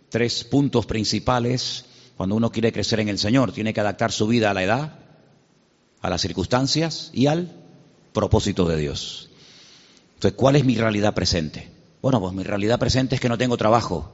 tres 0.10 0.44
puntos 0.44 0.88
principales 0.88 1.86
cuando 2.17 2.36
uno 2.36 2.51
quiere 2.51 2.73
crecer 2.73 2.99
en 2.99 3.10
el 3.10 3.19
Señor, 3.19 3.51
tiene 3.51 3.73
que 3.73 3.80
adaptar 3.80 4.12
su 4.12 4.27
vida 4.27 4.49
a 4.49 4.53
la 4.56 4.63
edad, 4.63 4.99
a 6.01 6.10
las 6.10 6.21
circunstancias 6.21 7.12
y 7.13 7.27
al 7.27 7.51
propósito 8.12 8.67
de 8.67 8.77
Dios. 8.77 9.30
Entonces, 10.15 10.36
¿cuál 10.36 10.56
es 10.56 10.65
mi 10.65 10.75
realidad 10.75 11.13
presente? 11.13 11.69
Bueno, 12.01 12.19
pues 12.19 12.34
mi 12.34 12.41
realidad 12.41 12.80
presente 12.80 13.15
es 13.15 13.21
que 13.21 13.30
no 13.30 13.38
tengo 13.38 13.56
trabajo. 13.56 14.12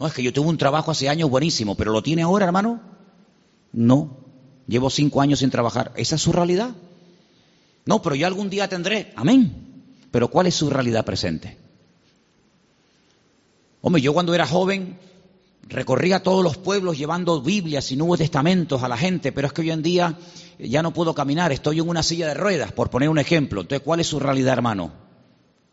No, 0.00 0.06
es 0.08 0.12
que 0.12 0.24
yo 0.24 0.32
tuve 0.32 0.48
un 0.48 0.58
trabajo 0.58 0.90
hace 0.90 1.08
años 1.08 1.30
buenísimo, 1.30 1.76
pero 1.76 1.92
¿lo 1.92 2.02
tiene 2.02 2.22
ahora, 2.22 2.46
hermano? 2.46 2.80
No. 3.72 4.16
Llevo 4.66 4.90
cinco 4.90 5.20
años 5.20 5.38
sin 5.38 5.50
trabajar. 5.50 5.92
¿Esa 5.94 6.16
es 6.16 6.22
su 6.22 6.32
realidad? 6.32 6.70
No, 7.84 8.02
pero 8.02 8.16
yo 8.16 8.26
algún 8.26 8.50
día 8.50 8.68
tendré. 8.68 9.12
Amén. 9.14 9.84
Pero 10.10 10.28
¿cuál 10.28 10.48
es 10.48 10.56
su 10.56 10.68
realidad 10.68 11.04
presente? 11.04 11.56
Hombre, 13.82 14.02
yo 14.02 14.12
cuando 14.12 14.34
era 14.34 14.46
joven 14.46 14.98
recorría 15.70 16.22
todos 16.22 16.44
los 16.44 16.58
pueblos 16.58 16.98
llevando 16.98 17.40
Biblias 17.40 17.90
y 17.92 17.96
Nuevos 17.96 18.18
Testamentos 18.18 18.82
a 18.82 18.88
la 18.88 18.96
gente, 18.96 19.32
pero 19.32 19.46
es 19.46 19.52
que 19.52 19.62
hoy 19.62 19.70
en 19.70 19.82
día 19.82 20.18
ya 20.58 20.82
no 20.82 20.92
puedo 20.92 21.14
caminar, 21.14 21.52
estoy 21.52 21.78
en 21.78 21.88
una 21.88 22.02
silla 22.02 22.28
de 22.28 22.34
ruedas, 22.34 22.72
por 22.72 22.90
poner 22.90 23.08
un 23.08 23.18
ejemplo. 23.18 23.60
Entonces, 23.62 23.84
¿cuál 23.84 24.00
es 24.00 24.08
su 24.08 24.18
realidad, 24.20 24.54
hermano? 24.54 24.92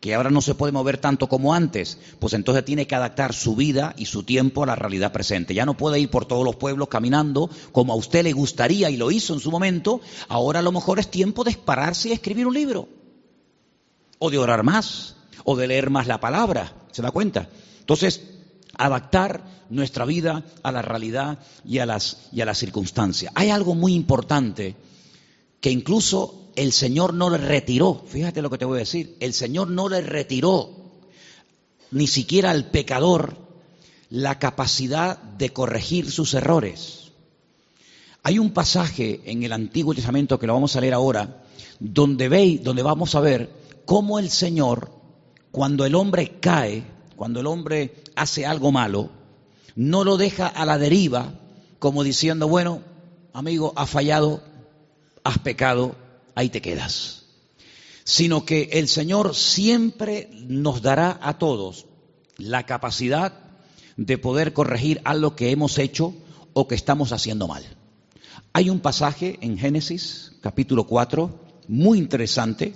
Que 0.00 0.14
ahora 0.14 0.30
no 0.30 0.40
se 0.40 0.54
puede 0.54 0.72
mover 0.72 0.98
tanto 0.98 1.28
como 1.28 1.52
antes, 1.52 1.98
pues 2.20 2.32
entonces 2.32 2.64
tiene 2.64 2.86
que 2.86 2.94
adaptar 2.94 3.34
su 3.34 3.56
vida 3.56 3.94
y 3.98 4.06
su 4.06 4.22
tiempo 4.22 4.62
a 4.62 4.66
la 4.66 4.76
realidad 4.76 5.12
presente. 5.12 5.52
Ya 5.54 5.66
no 5.66 5.76
puede 5.76 5.98
ir 5.98 6.08
por 6.08 6.24
todos 6.24 6.44
los 6.44 6.54
pueblos 6.54 6.88
caminando 6.88 7.50
como 7.72 7.92
a 7.92 7.96
usted 7.96 8.22
le 8.22 8.32
gustaría 8.32 8.90
y 8.90 8.96
lo 8.96 9.10
hizo 9.10 9.34
en 9.34 9.40
su 9.40 9.50
momento, 9.50 10.00
ahora 10.28 10.60
a 10.60 10.62
lo 10.62 10.70
mejor 10.70 11.00
es 11.00 11.10
tiempo 11.10 11.42
de 11.42 11.54
pararse 11.54 12.10
y 12.10 12.12
escribir 12.12 12.46
un 12.46 12.54
libro, 12.54 12.88
o 14.20 14.30
de 14.30 14.38
orar 14.38 14.62
más, 14.62 15.16
o 15.44 15.56
de 15.56 15.66
leer 15.66 15.90
más 15.90 16.06
la 16.06 16.20
palabra, 16.20 16.72
¿se 16.92 17.02
da 17.02 17.10
cuenta? 17.10 17.48
Entonces, 17.80 18.37
adaptar 18.78 19.44
nuestra 19.68 20.04
vida 20.04 20.44
a 20.62 20.72
la 20.72 20.82
realidad 20.82 21.38
y 21.64 21.78
a 21.78 21.86
las, 21.86 22.28
y 22.32 22.40
a 22.40 22.46
las 22.46 22.58
circunstancias. 22.58 23.32
Hay 23.34 23.50
algo 23.50 23.74
muy 23.74 23.94
importante 23.94 24.76
que 25.60 25.70
incluso 25.70 26.50
el 26.56 26.72
Señor 26.72 27.12
no 27.14 27.30
le 27.30 27.38
retiró, 27.38 28.02
fíjate 28.06 28.42
lo 28.42 28.50
que 28.50 28.58
te 28.58 28.64
voy 28.64 28.76
a 28.76 28.80
decir, 28.80 29.16
el 29.20 29.34
Señor 29.34 29.68
no 29.68 29.88
le 29.88 30.00
retiró 30.00 30.70
ni 31.90 32.06
siquiera 32.06 32.50
al 32.50 32.70
pecador 32.70 33.36
la 34.10 34.38
capacidad 34.38 35.18
de 35.18 35.50
corregir 35.50 36.10
sus 36.10 36.34
errores. 36.34 37.12
Hay 38.22 38.38
un 38.38 38.50
pasaje 38.50 39.20
en 39.24 39.42
el 39.42 39.52
Antiguo 39.52 39.94
Testamento 39.94 40.38
que 40.38 40.46
lo 40.46 40.54
vamos 40.54 40.74
a 40.76 40.80
leer 40.80 40.94
ahora, 40.94 41.44
donde, 41.78 42.28
ve, 42.28 42.60
donde 42.62 42.82
vamos 42.82 43.14
a 43.14 43.20
ver 43.20 43.50
cómo 43.84 44.18
el 44.18 44.30
Señor, 44.30 44.90
cuando 45.50 45.84
el 45.84 45.94
hombre 45.94 46.38
cae, 46.40 46.84
cuando 47.18 47.40
el 47.40 47.48
hombre 47.48 47.96
hace 48.14 48.46
algo 48.46 48.70
malo, 48.70 49.10
no 49.74 50.04
lo 50.04 50.16
deja 50.16 50.46
a 50.46 50.64
la 50.64 50.78
deriva 50.78 51.34
como 51.80 52.04
diciendo, 52.04 52.46
bueno, 52.46 52.80
amigo, 53.32 53.72
has 53.74 53.90
fallado, 53.90 54.40
has 55.24 55.38
pecado, 55.38 55.96
ahí 56.36 56.48
te 56.48 56.62
quedas. 56.62 57.24
Sino 58.04 58.44
que 58.44 58.70
el 58.72 58.86
Señor 58.86 59.34
siempre 59.34 60.30
nos 60.46 60.80
dará 60.80 61.18
a 61.20 61.38
todos 61.38 61.86
la 62.36 62.66
capacidad 62.66 63.32
de 63.96 64.16
poder 64.16 64.52
corregir 64.52 65.00
algo 65.02 65.34
que 65.34 65.50
hemos 65.50 65.78
hecho 65.78 66.14
o 66.52 66.68
que 66.68 66.76
estamos 66.76 67.10
haciendo 67.10 67.48
mal. 67.48 67.64
Hay 68.52 68.70
un 68.70 68.78
pasaje 68.78 69.38
en 69.40 69.58
Génesis 69.58 70.34
capítulo 70.40 70.86
4 70.86 71.36
muy 71.66 71.98
interesante, 71.98 72.74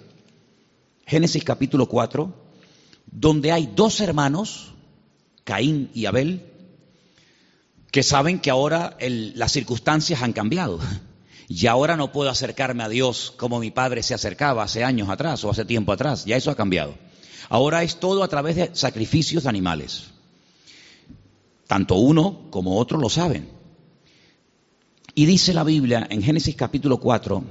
Génesis 1.06 1.44
capítulo 1.44 1.86
4, 1.86 2.42
donde 3.06 3.52
hay 3.52 3.70
dos 3.74 4.00
hermanos, 4.00 4.72
Caín 5.44 5.90
y 5.94 6.06
Abel, 6.06 6.46
que 7.90 8.02
saben 8.02 8.40
que 8.40 8.50
ahora 8.50 8.96
las 9.00 9.52
circunstancias 9.52 10.22
han 10.22 10.32
cambiado. 10.32 10.78
Y 11.48 11.66
ahora 11.66 11.98
no 11.98 12.12
puedo 12.12 12.30
acercarme 12.30 12.82
a 12.82 12.88
Dios 12.88 13.34
como 13.36 13.60
mi 13.60 13.70
padre 13.70 14.02
se 14.02 14.14
acercaba 14.14 14.62
hace 14.62 14.84
años 14.84 15.10
atrás 15.10 15.44
o 15.44 15.50
hace 15.50 15.66
tiempo 15.66 15.92
atrás. 15.92 16.24
Ya 16.24 16.36
eso 16.36 16.50
ha 16.50 16.56
cambiado. 16.56 16.94
Ahora 17.50 17.82
es 17.82 18.00
todo 18.00 18.22
a 18.22 18.28
través 18.28 18.56
de 18.56 18.70
sacrificios 18.72 19.42
de 19.42 19.50
animales. 19.50 20.12
Tanto 21.66 21.96
uno 21.96 22.46
como 22.50 22.78
otro 22.78 22.96
lo 22.96 23.10
saben. 23.10 23.50
Y 25.14 25.26
dice 25.26 25.52
la 25.52 25.64
Biblia 25.64 26.06
en 26.08 26.22
Génesis 26.22 26.56
capítulo 26.56 26.98
4, 26.98 27.44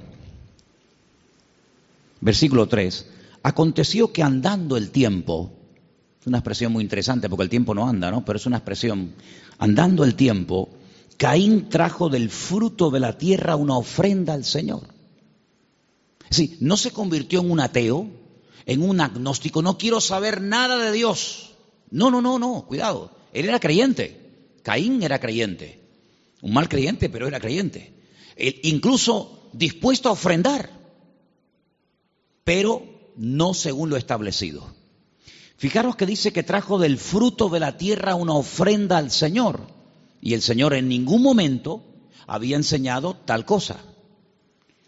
versículo 2.22 2.68
3, 2.68 3.06
aconteció 3.44 4.12
que 4.12 4.24
andando 4.24 4.78
el 4.78 4.92
tiempo, 4.92 5.52
es 6.20 6.28
una 6.28 6.38
expresión 6.38 6.72
muy 6.72 6.84
interesante 6.84 7.30
porque 7.30 7.44
el 7.44 7.50
tiempo 7.50 7.74
no 7.74 7.88
anda, 7.88 8.12
¿no? 8.12 8.24
Pero 8.24 8.38
es 8.38 8.46
una 8.46 8.58
expresión, 8.58 9.16
andando 9.58 10.04
el 10.04 10.16
tiempo, 10.16 10.70
Caín 11.18 11.70
trajo 11.70 12.10
del 12.10 12.30
fruto 12.30 12.90
de 12.90 13.00
la 13.00 13.18
tierra 13.18 13.56
una 13.56 13.78
ofrenda 13.78 14.34
al 14.34 14.44
Señor. 14.44 14.88
Es 16.30 16.38
decir, 16.38 16.58
no 16.62 16.78
se 16.78 16.92
convirtió 16.92 17.42
en 17.42 17.52
un 17.52 17.60
ateo, 17.60 18.08
en 18.66 18.82
un 18.82 19.02
agnóstico, 19.02 19.62
no 19.62 19.78
quiero 19.78 20.00
saber 20.00 20.42
nada 20.42 20.78
de 20.78 20.92
Dios. 20.92 21.52
No, 21.90 22.10
no, 22.10 22.22
no, 22.22 22.40
no, 22.40 22.66
cuidado. 22.66 23.12
Él 23.34 23.46
era 23.46 23.60
creyente. 23.60 24.18
Caín 24.64 25.04
era 25.04 25.20
creyente. 25.20 25.80
Un 26.42 26.54
mal 26.54 26.70
creyente, 26.70 27.10
pero 27.10 27.28
era 27.28 27.40
creyente. 27.40 27.94
incluso 28.64 29.50
dispuesto 29.54 30.10
a 30.10 30.14
ofrendar, 30.14 30.70
pero 32.44 32.91
no 33.16 33.54
según 33.54 33.90
lo 33.90 33.98
establecido. 33.98 34.66
Fijaros 35.58 35.96
que 35.96 36.06
dice 36.06 36.34
que 36.34 36.44
trajo 36.44 36.80
del 36.80 36.98
fruto 36.98 37.50
de 37.50 37.60
la 37.60 37.78
tierra 37.78 38.16
una 38.16 38.34
ofrenda 38.34 38.98
al 38.98 39.12
Señor. 39.12 39.68
Y 40.20 40.34
el 40.34 40.42
Señor 40.42 40.74
en 40.74 40.88
ningún 40.88 41.22
momento 41.22 41.84
había 42.26 42.56
enseñado 42.56 43.16
tal 43.26 43.46
cosa. 43.46 43.78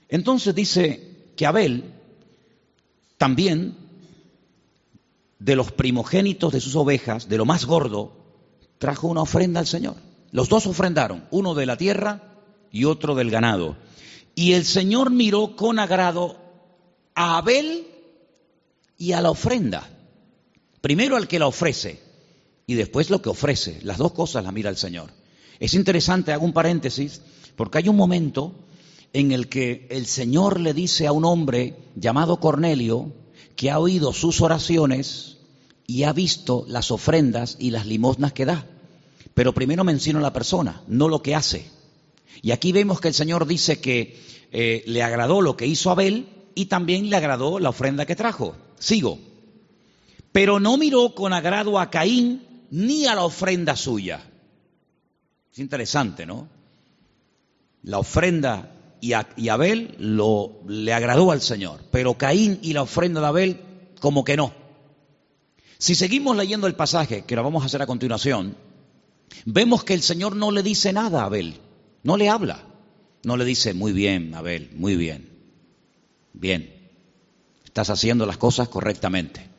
Entonces 0.10 0.56
dice 0.56 1.32
que 1.36 1.46
Abel 1.46 1.94
también 3.18 3.78
de 5.40 5.56
los 5.56 5.72
primogénitos 5.72 6.54
de 6.54 6.60
sus 6.60 6.76
ovejas, 6.76 7.30
de 7.30 7.38
lo 7.38 7.46
más 7.46 7.66
gordo, 7.66 8.14
trajo 8.80 9.08
una 9.08 9.22
ofrenda 9.22 9.60
al 9.60 9.68
Señor. 9.68 9.96
Los 10.32 10.50
dos 10.50 10.66
ofrendaron, 10.68 11.26
uno 11.32 11.54
de 11.54 11.66
la 11.66 11.78
tierra 11.78 12.34
y 12.72 12.86
otro 12.86 13.14
del 13.14 13.30
ganado. 13.30 13.78
Y 14.36 14.54
el 14.54 14.66
Señor 14.66 15.12
miró 15.12 15.56
con 15.56 15.80
agrado 15.80 16.38
a 17.14 17.38
Abel 17.38 17.93
y 19.04 19.12
a 19.12 19.20
la 19.20 19.32
ofrenda. 19.32 19.90
Primero 20.80 21.18
al 21.18 21.28
que 21.28 21.38
la 21.38 21.48
ofrece 21.48 22.00
y 22.66 22.76
después 22.76 23.10
lo 23.10 23.22
que 23.22 23.28
ofrece. 23.28 23.80
Las 23.84 23.98
dos 23.98 24.14
cosas 24.14 24.46
las 24.46 24.54
mira 24.54 24.70
el 24.70 24.78
Señor. 24.78 25.10
Es 25.60 25.74
interesante, 25.74 26.32
hago 26.32 26.46
un 26.46 26.54
paréntesis, 26.54 27.20
porque 27.58 27.80
hay 27.80 27.90
un 27.90 27.98
momento 27.98 28.56
en 29.12 29.34
el 29.34 29.50
que 29.50 29.88
el 29.92 30.06
Señor 30.06 30.58
le 30.62 30.74
dice 30.74 31.06
a 31.06 31.12
un 31.12 31.26
hombre 31.26 31.76
llamado 31.98 32.40
Cornelio 32.40 33.12
que 33.58 33.70
ha 33.72 33.80
oído 33.80 34.14
sus 34.14 34.40
oraciones 34.40 35.36
y 35.86 36.04
ha 36.04 36.14
visto 36.14 36.64
las 36.70 36.90
ofrendas 36.90 37.58
y 37.60 37.72
las 37.72 37.86
limosnas 37.86 38.32
que 38.32 38.46
da. 38.46 38.66
Pero 39.34 39.54
primero 39.54 39.84
menciona 39.84 40.20
a 40.20 40.24
la 40.24 40.32
persona, 40.32 40.82
no 40.88 41.10
lo 41.10 41.22
que 41.22 41.36
hace. 41.36 41.66
Y 42.42 42.52
aquí 42.52 42.72
vemos 42.72 43.02
que 43.02 43.10
el 43.10 43.14
Señor 43.14 43.48
dice 43.48 43.82
que 43.82 44.18
eh, 44.54 44.82
le 44.88 45.04
agradó 45.04 45.42
lo 45.42 45.58
que 45.58 45.68
hizo 45.68 45.92
Abel 45.92 46.26
y 46.56 46.68
también 46.68 47.10
le 47.10 47.18
agradó 47.18 47.60
la 47.60 47.70
ofrenda 47.70 48.06
que 48.06 48.16
trajo. 48.16 48.56
Sigo. 48.84 49.20
Pero 50.32 50.60
no 50.60 50.78
miró 50.78 51.14
con 51.16 51.32
agrado 51.32 51.80
a 51.80 51.90
Caín 51.90 52.42
ni 52.72 53.06
a 53.06 53.16
la 53.16 53.24
ofrenda 53.24 53.76
suya. 53.76 54.22
Es 55.52 55.60
interesante, 55.60 56.26
¿no? 56.26 56.48
La 57.84 58.00
ofrenda 58.00 58.72
y, 59.00 59.14
y 59.38 59.50
Abel 59.50 59.96
lo, 60.00 60.62
le 60.68 60.94
agradó 60.94 61.32
al 61.32 61.42
Señor, 61.42 61.82
pero 61.92 62.18
Caín 62.18 62.60
y 62.62 62.74
la 62.74 62.82
ofrenda 62.82 63.22
de 63.22 63.28
Abel 63.28 63.62
como 64.00 64.24
que 64.24 64.38
no. 64.38 64.54
Si 65.78 65.96
seguimos 65.96 66.36
leyendo 66.36 66.68
el 66.68 66.76
pasaje, 66.76 67.26
que 67.26 67.36
lo 67.36 67.44
vamos 67.44 67.64
a 67.64 67.68
hacer 67.68 67.82
a 67.82 67.88
continuación, 67.88 68.56
Vemos 69.46 69.84
que 69.84 69.94
el 69.94 70.02
Señor 70.02 70.36
no 70.36 70.52
le 70.52 70.64
dice 70.64 70.94
nada 70.94 71.24
a 71.24 71.26
Abel, 71.26 71.56
no 72.04 72.18
le 72.18 72.30
habla, 72.30 72.64
no 73.24 73.38
le 73.38 73.46
dice, 73.46 73.74
muy 73.74 73.92
bien, 73.92 74.34
Abel, 74.36 74.70
muy 74.76 74.96
bien, 74.96 75.30
bien, 76.34 76.73
estás 77.74 77.90
haciendo 77.90 78.28
las 78.28 78.38
cosas 78.38 78.70
correctamente. 78.70 79.50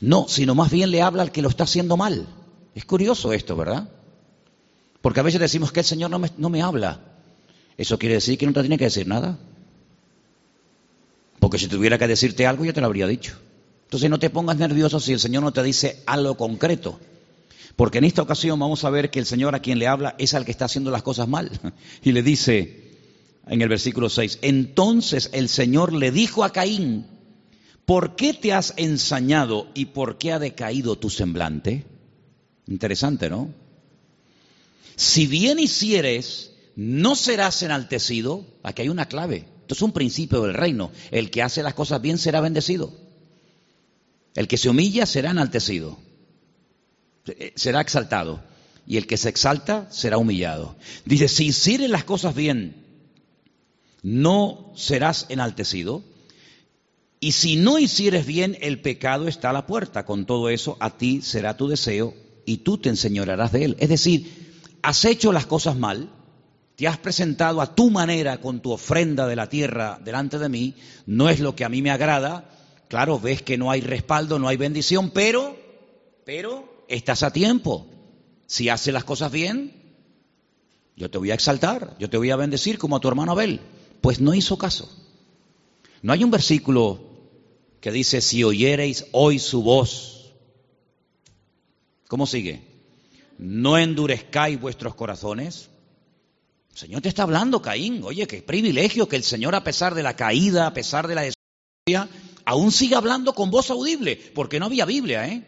No, 0.00 0.26
sino 0.28 0.54
más 0.54 0.70
bien 0.70 0.90
le 0.90 1.02
habla 1.02 1.24
al 1.24 1.30
que 1.30 1.42
lo 1.42 1.50
está 1.50 1.64
haciendo 1.64 1.98
mal. 1.98 2.26
Es 2.74 2.86
curioso 2.86 3.34
esto, 3.34 3.54
¿verdad? 3.54 3.86
Porque 5.02 5.20
a 5.20 5.22
veces 5.22 5.42
decimos 5.42 5.70
que 5.70 5.80
el 5.80 5.86
Señor 5.86 6.10
no 6.10 6.18
me, 6.18 6.30
no 6.38 6.48
me 6.48 6.62
habla. 6.62 7.00
Eso 7.76 7.98
quiere 7.98 8.14
decir 8.14 8.38
que 8.38 8.46
no 8.46 8.54
te 8.54 8.60
tiene 8.60 8.78
que 8.78 8.84
decir 8.84 9.06
nada. 9.06 9.38
Porque 11.38 11.58
si 11.58 11.68
tuviera 11.68 11.98
que 11.98 12.08
decirte 12.08 12.46
algo, 12.46 12.64
ya 12.64 12.72
te 12.72 12.80
lo 12.80 12.86
habría 12.86 13.06
dicho. 13.06 13.36
Entonces 13.82 14.08
no 14.08 14.18
te 14.18 14.30
pongas 14.30 14.56
nervioso 14.56 14.98
si 14.98 15.12
el 15.12 15.20
Señor 15.20 15.42
no 15.42 15.52
te 15.52 15.62
dice 15.62 16.02
algo 16.06 16.38
concreto. 16.38 16.98
Porque 17.76 17.98
en 17.98 18.04
esta 18.04 18.22
ocasión 18.22 18.58
vamos 18.58 18.84
a 18.84 18.90
ver 18.90 19.10
que 19.10 19.18
el 19.18 19.26
Señor 19.26 19.54
a 19.54 19.60
quien 19.60 19.78
le 19.78 19.86
habla 19.86 20.14
es 20.16 20.32
al 20.32 20.46
que 20.46 20.50
está 20.50 20.64
haciendo 20.64 20.90
las 20.90 21.02
cosas 21.02 21.28
mal. 21.28 21.50
Y 22.02 22.12
le 22.12 22.22
dice 22.22 22.90
en 23.46 23.60
el 23.60 23.68
versículo 23.68 24.08
6, 24.08 24.38
entonces 24.40 25.28
el 25.34 25.50
Señor 25.50 25.92
le 25.92 26.10
dijo 26.10 26.42
a 26.42 26.50
Caín, 26.50 27.12
¿por 27.84 28.16
qué 28.16 28.34
te 28.34 28.52
has 28.52 28.74
ensañado 28.76 29.68
y 29.74 29.86
por 29.86 30.18
qué 30.18 30.32
ha 30.32 30.38
decaído 30.38 30.96
tu 30.96 31.10
semblante? 31.10 31.84
Interesante, 32.66 33.28
¿no? 33.28 33.50
Si 34.96 35.26
bien 35.26 35.58
hicieres, 35.58 36.52
no 36.76 37.14
serás 37.14 37.62
enaltecido. 37.62 38.46
Aquí 38.62 38.82
hay 38.82 38.88
una 38.88 39.06
clave. 39.06 39.46
Esto 39.62 39.74
es 39.74 39.82
un 39.82 39.92
principio 39.92 40.42
del 40.42 40.54
reino. 40.54 40.90
El 41.10 41.30
que 41.30 41.42
hace 41.42 41.62
las 41.62 41.74
cosas 41.74 42.00
bien 42.00 42.18
será 42.18 42.40
bendecido. 42.40 42.92
El 44.34 44.48
que 44.48 44.56
se 44.56 44.68
humilla 44.68 45.06
será 45.06 45.30
enaltecido. 45.30 45.98
Eh, 47.26 47.52
será 47.56 47.80
exaltado. 47.80 48.42
Y 48.86 48.98
el 48.98 49.06
que 49.06 49.16
se 49.16 49.28
exalta 49.28 49.88
será 49.90 50.18
humillado. 50.18 50.76
Dice, 51.04 51.28
si 51.28 51.46
hicieres 51.46 51.88
las 51.88 52.04
cosas 52.04 52.34
bien, 52.34 52.84
no 54.02 54.72
serás 54.76 55.26
enaltecido. 55.28 56.04
Y 57.24 57.32
si 57.32 57.56
no 57.56 57.78
hicieres 57.78 58.26
bien, 58.26 58.58
el 58.60 58.82
pecado 58.82 59.28
está 59.28 59.48
a 59.48 59.54
la 59.54 59.66
puerta. 59.66 60.04
Con 60.04 60.26
todo 60.26 60.50
eso, 60.50 60.76
a 60.78 60.90
ti 60.90 61.22
será 61.22 61.56
tu 61.56 61.68
deseo 61.68 62.12
y 62.44 62.58
tú 62.58 62.76
te 62.76 62.90
enseñorarás 62.90 63.50
de 63.50 63.64
él. 63.64 63.76
Es 63.78 63.88
decir, 63.88 64.60
has 64.82 65.06
hecho 65.06 65.32
las 65.32 65.46
cosas 65.46 65.74
mal, 65.74 66.10
te 66.76 66.86
has 66.86 66.98
presentado 66.98 67.62
a 67.62 67.74
tu 67.74 67.88
manera 67.90 68.42
con 68.42 68.60
tu 68.60 68.72
ofrenda 68.72 69.26
de 69.26 69.36
la 69.36 69.48
tierra 69.48 69.98
delante 70.04 70.38
de 70.38 70.50
mí, 70.50 70.74
no 71.06 71.30
es 71.30 71.40
lo 71.40 71.56
que 71.56 71.64
a 71.64 71.70
mí 71.70 71.80
me 71.80 71.90
agrada. 71.90 72.50
Claro, 72.88 73.18
ves 73.18 73.40
que 73.40 73.56
no 73.56 73.70
hay 73.70 73.80
respaldo, 73.80 74.38
no 74.38 74.48
hay 74.48 74.58
bendición, 74.58 75.08
pero, 75.08 75.56
pero 76.26 76.84
estás 76.88 77.22
a 77.22 77.32
tiempo. 77.32 77.86
Si 78.44 78.68
haces 78.68 78.92
las 78.92 79.04
cosas 79.04 79.32
bien, 79.32 79.72
yo 80.94 81.10
te 81.10 81.16
voy 81.16 81.30
a 81.30 81.34
exaltar, 81.34 81.96
yo 81.98 82.10
te 82.10 82.18
voy 82.18 82.30
a 82.30 82.36
bendecir 82.36 82.76
como 82.76 82.96
a 82.96 83.00
tu 83.00 83.08
hermano 83.08 83.32
Abel. 83.32 83.62
Pues 84.02 84.20
no 84.20 84.34
hizo 84.34 84.58
caso. 84.58 84.94
No 86.02 86.12
hay 86.12 86.22
un 86.22 86.30
versículo 86.30 87.13
que 87.84 87.92
dice, 87.92 88.20
si 88.20 88.42
oyereis 88.42 89.04
hoy 89.12 89.38
su 89.38 89.62
voz. 89.62 90.32
¿Cómo 92.08 92.26
sigue? 92.26 92.74
no 93.38 93.76
endurezcáis 93.78 94.60
vuestros 94.60 94.94
corazones. 94.94 95.68
El 96.72 96.78
Señor 96.78 97.02
te 97.02 97.08
está 97.08 97.22
hablando, 97.24 97.62
Caín. 97.62 98.02
Oye, 98.04 98.26
qué 98.26 98.42
privilegio 98.42 99.08
que 99.08 99.16
el 99.16 99.22
Señor, 99.22 99.54
a 99.54 99.64
pesar 99.64 99.94
de 99.94 100.02
la 100.02 100.16
caída, 100.16 100.66
a 100.66 100.74
pesar 100.74 101.06
de 101.06 101.14
la 101.14 101.22
desobediencia, 101.22 102.08
aún 102.44 102.72
siga 102.72 102.98
hablando 102.98 103.34
con 103.34 103.50
voz 103.50 103.70
audible, 103.70 104.16
porque 104.34 104.58
no 104.58 104.66
había 104.66 104.84
Biblia, 104.84 105.28
¿eh? 105.28 105.44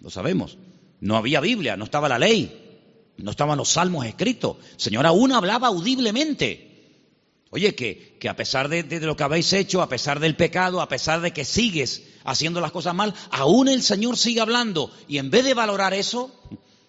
Lo 0.00 0.10
sabemos. 0.10 0.58
No 1.00 1.16
había 1.16 1.40
Biblia, 1.40 1.76
no 1.76 1.84
estaba 1.84 2.08
la 2.08 2.18
ley, 2.18 3.12
no 3.18 3.30
estaban 3.30 3.56
los 3.56 3.68
salmos 3.68 4.04
escritos. 4.04 4.56
El 4.72 4.80
Señor 4.80 5.06
aún 5.06 5.32
hablaba 5.32 5.68
audiblemente. 5.68 6.67
Oye, 7.50 7.74
que, 7.74 8.16
que 8.20 8.28
a 8.28 8.36
pesar 8.36 8.68
de, 8.68 8.84
lo 9.00 9.16
que 9.16 9.22
habéis 9.22 9.52
hecho, 9.52 9.80
a 9.80 9.88
pesar 9.88 10.20
del 10.20 10.36
pecado, 10.36 10.82
a 10.82 10.88
pesar 10.88 11.22
de 11.22 11.32
que 11.32 11.46
sigues 11.46 12.02
haciendo 12.24 12.60
las 12.60 12.72
cosas 12.72 12.94
mal, 12.94 13.14
aún 13.30 13.68
el 13.68 13.82
Señor 13.82 14.18
sigue 14.18 14.40
hablando. 14.40 14.90
Y 15.08 15.16
en 15.16 15.30
vez 15.30 15.44
de 15.44 15.54
valorar 15.54 15.94
eso, 15.94 16.30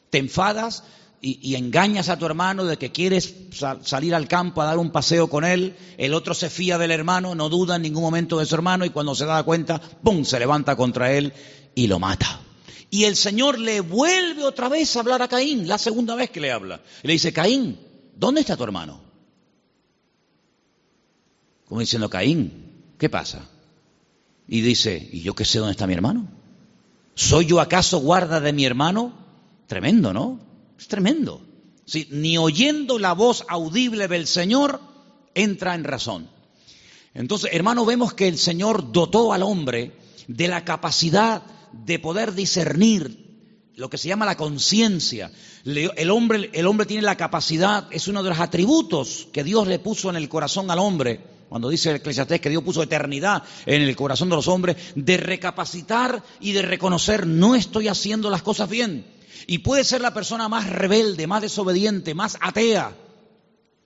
te 0.10 0.18
enfadas 0.18 0.84
y, 1.22 1.56
engañas 1.56 2.10
a 2.10 2.18
tu 2.18 2.26
hermano 2.26 2.66
de 2.66 2.78
que 2.78 2.92
quieres 2.92 3.34
sal, 3.54 3.86
salir 3.86 4.14
al 4.14 4.28
campo 4.28 4.62
a 4.62 4.66
dar 4.66 4.78
un 4.78 4.92
paseo 4.92 5.30
con 5.30 5.46
él. 5.46 5.78
El 5.98 6.14
otro 6.14 6.34
se 6.34 6.50
fía 6.50 6.78
del 6.78 6.92
hermano, 6.92 7.36
no 7.36 7.48
duda 7.48 7.78
en 7.78 7.84
ningún 7.84 8.04
momento 8.04 8.38
de 8.38 8.46
su 8.46 8.56
hermano 8.56 8.84
y 8.84 8.90
cuando 8.90 9.16
se 9.16 9.26
da 9.26 9.44
cuenta, 9.44 9.80
¡pum!, 9.80 10.26
se 10.26 10.40
levanta 10.40 10.76
contra 10.76 11.14
él 11.14 11.32
y 11.74 11.88
lo 11.88 12.00
mata. 12.00 12.42
Y 12.90 13.06
el 13.06 13.16
Señor 13.16 13.60
le 13.60 13.80
vuelve 13.80 14.44
otra 14.44 14.68
vez 14.68 14.96
a 14.96 15.00
hablar 15.00 15.22
a 15.22 15.30
Caín, 15.30 15.70
la 15.70 15.78
segunda 15.78 16.16
vez 16.16 16.32
que 16.32 16.42
le 16.42 16.52
habla. 16.52 16.82
Y 17.04 17.08
le 17.08 17.14
dice, 17.14 17.32
Caín, 17.32 17.80
¿dónde 18.16 18.42
está 18.42 18.58
tu 18.58 18.64
hermano? 18.64 19.09
Como 21.70 21.82
diciendo, 21.82 22.10
Caín, 22.10 22.96
¿qué 22.98 23.10
pasa? 23.10 23.48
Y 24.48 24.62
dice, 24.62 25.08
¿y 25.14 25.22
yo 25.22 25.36
qué 25.36 25.46
sé 25.46 25.60
dónde 25.60 25.74
está 25.74 25.86
mi 25.86 25.94
hermano? 25.94 26.28
¿Soy 27.14 27.46
yo 27.46 27.62
acaso 27.62 28.00
guarda 28.00 28.40
de 28.40 28.52
mi 28.52 28.66
hermano? 28.66 29.14
Tremendo, 29.68 30.12
¿no? 30.12 30.40
Es 30.80 30.88
tremendo. 30.88 31.42
Sí, 31.86 32.08
ni 32.10 32.40
oyendo 32.40 32.98
la 32.98 33.14
voz 33.14 33.46
audible 33.48 34.08
del 34.08 34.26
Señor 34.26 34.82
entra 35.36 35.76
en 35.76 35.84
razón. 35.84 36.28
Entonces, 37.14 37.52
hermano, 37.54 37.86
vemos 37.86 38.16
que 38.16 38.28
el 38.28 38.40
Señor 38.40 38.92
dotó 38.92 39.32
al 39.32 39.44
hombre 39.44 39.96
de 40.28 40.48
la 40.48 40.66
capacidad 40.66 41.44
de 41.72 42.00
poder 42.00 42.34
discernir 42.34 43.70
lo 43.76 43.92
que 43.92 43.98
se 44.00 44.08
llama 44.08 44.26
la 44.26 44.38
conciencia. 44.38 45.32
El 45.66 46.10
hombre, 46.10 46.50
el 46.54 46.66
hombre 46.66 46.88
tiene 46.88 47.04
la 47.04 47.18
capacidad, 47.18 47.88
es 47.92 48.08
uno 48.08 48.24
de 48.24 48.30
los 48.30 48.40
atributos 48.40 49.28
que 49.32 49.44
Dios 49.44 49.68
le 49.68 49.78
puso 49.78 50.10
en 50.10 50.16
el 50.16 50.30
corazón 50.30 50.72
al 50.72 50.80
hombre, 50.80 51.39
cuando 51.50 51.70
dice 51.70 51.90
el 51.90 51.96
Eclesiastés 51.98 52.40
que 52.40 52.50
Dios 52.50 52.64
puso 52.64 52.84
eternidad 52.84 53.44
en 53.66 53.82
el 53.82 53.96
corazón 53.96 54.30
de 54.30 54.36
los 54.36 54.48
hombres, 54.48 54.78
de 54.96 55.18
recapacitar 55.18 56.24
y 56.40 56.52
de 56.52 56.62
reconocer, 56.62 57.26
no 57.26 57.56
estoy 57.56 57.88
haciendo 57.88 58.30
las 58.30 58.44
cosas 58.44 58.70
bien. 58.70 59.06
Y 59.48 59.60
puede 59.60 59.84
ser 59.84 60.02
la 60.02 60.14
persona 60.14 60.48
más 60.48 60.70
rebelde, 60.70 61.26
más 61.26 61.42
desobediente, 61.42 62.14
más 62.14 62.38
atea, 62.40 62.96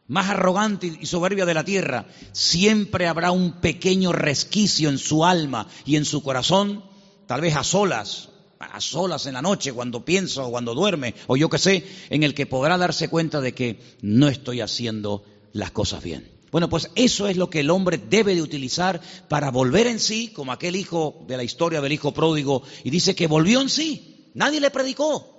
más 0.08 0.30
arrogante 0.30 0.92
y 1.00 1.06
soberbia 1.06 1.46
de 1.46 1.54
la 1.54 1.64
tierra. 1.64 2.06
Siempre 2.34 3.08
habrá 3.08 3.32
un 3.32 3.54
pequeño 3.62 4.12
resquicio 4.12 4.90
en 4.90 4.98
su 4.98 5.24
alma 5.24 5.68
y 5.86 5.96
en 5.96 6.04
su 6.04 6.22
corazón, 6.22 6.84
tal 7.28 7.40
vez 7.40 7.56
a 7.56 7.64
solas, 7.64 8.28
a 8.60 8.82
solas 8.82 9.26
en 9.26 9.36
la 9.36 9.42
noche, 9.42 9.72
cuando 9.72 10.04
piensa 10.04 10.44
o 10.44 10.52
cuando 10.52 10.76
duerme, 10.76 11.16
o 11.28 11.38
yo 11.38 11.50
qué 11.50 11.58
sé, 11.58 11.88
en 12.10 12.24
el 12.24 12.34
que 12.34 12.46
podrá 12.46 12.78
darse 12.78 13.08
cuenta 13.08 13.40
de 13.40 13.54
que 13.54 13.80
no 14.02 14.28
estoy 14.28 14.60
haciendo 14.60 15.24
las 15.54 15.72
cosas 15.72 16.04
bien. 16.04 16.33
Bueno, 16.54 16.70
pues 16.70 16.92
eso 16.94 17.28
es 17.28 17.36
lo 17.36 17.50
que 17.50 17.62
el 17.62 17.72
hombre 17.72 17.98
debe 17.98 18.36
de 18.36 18.44
utilizar 18.44 19.02
para 19.28 19.50
volver 19.50 19.88
en 19.88 20.00
sí, 20.00 20.28
como 20.28 20.52
aquel 20.52 20.76
hijo 20.76 21.26
de 21.28 21.36
la 21.36 21.44
historia 21.44 21.82
del 21.82 21.92
hijo 21.92 22.14
pródigo, 22.14 22.62
y 22.84 22.92
dice 22.92 23.16
que 23.16 23.26
volvió 23.26 23.60
en 23.60 23.70
sí. 23.70 24.30
Nadie 24.36 24.62
le 24.62 24.70
predicó. 24.70 25.34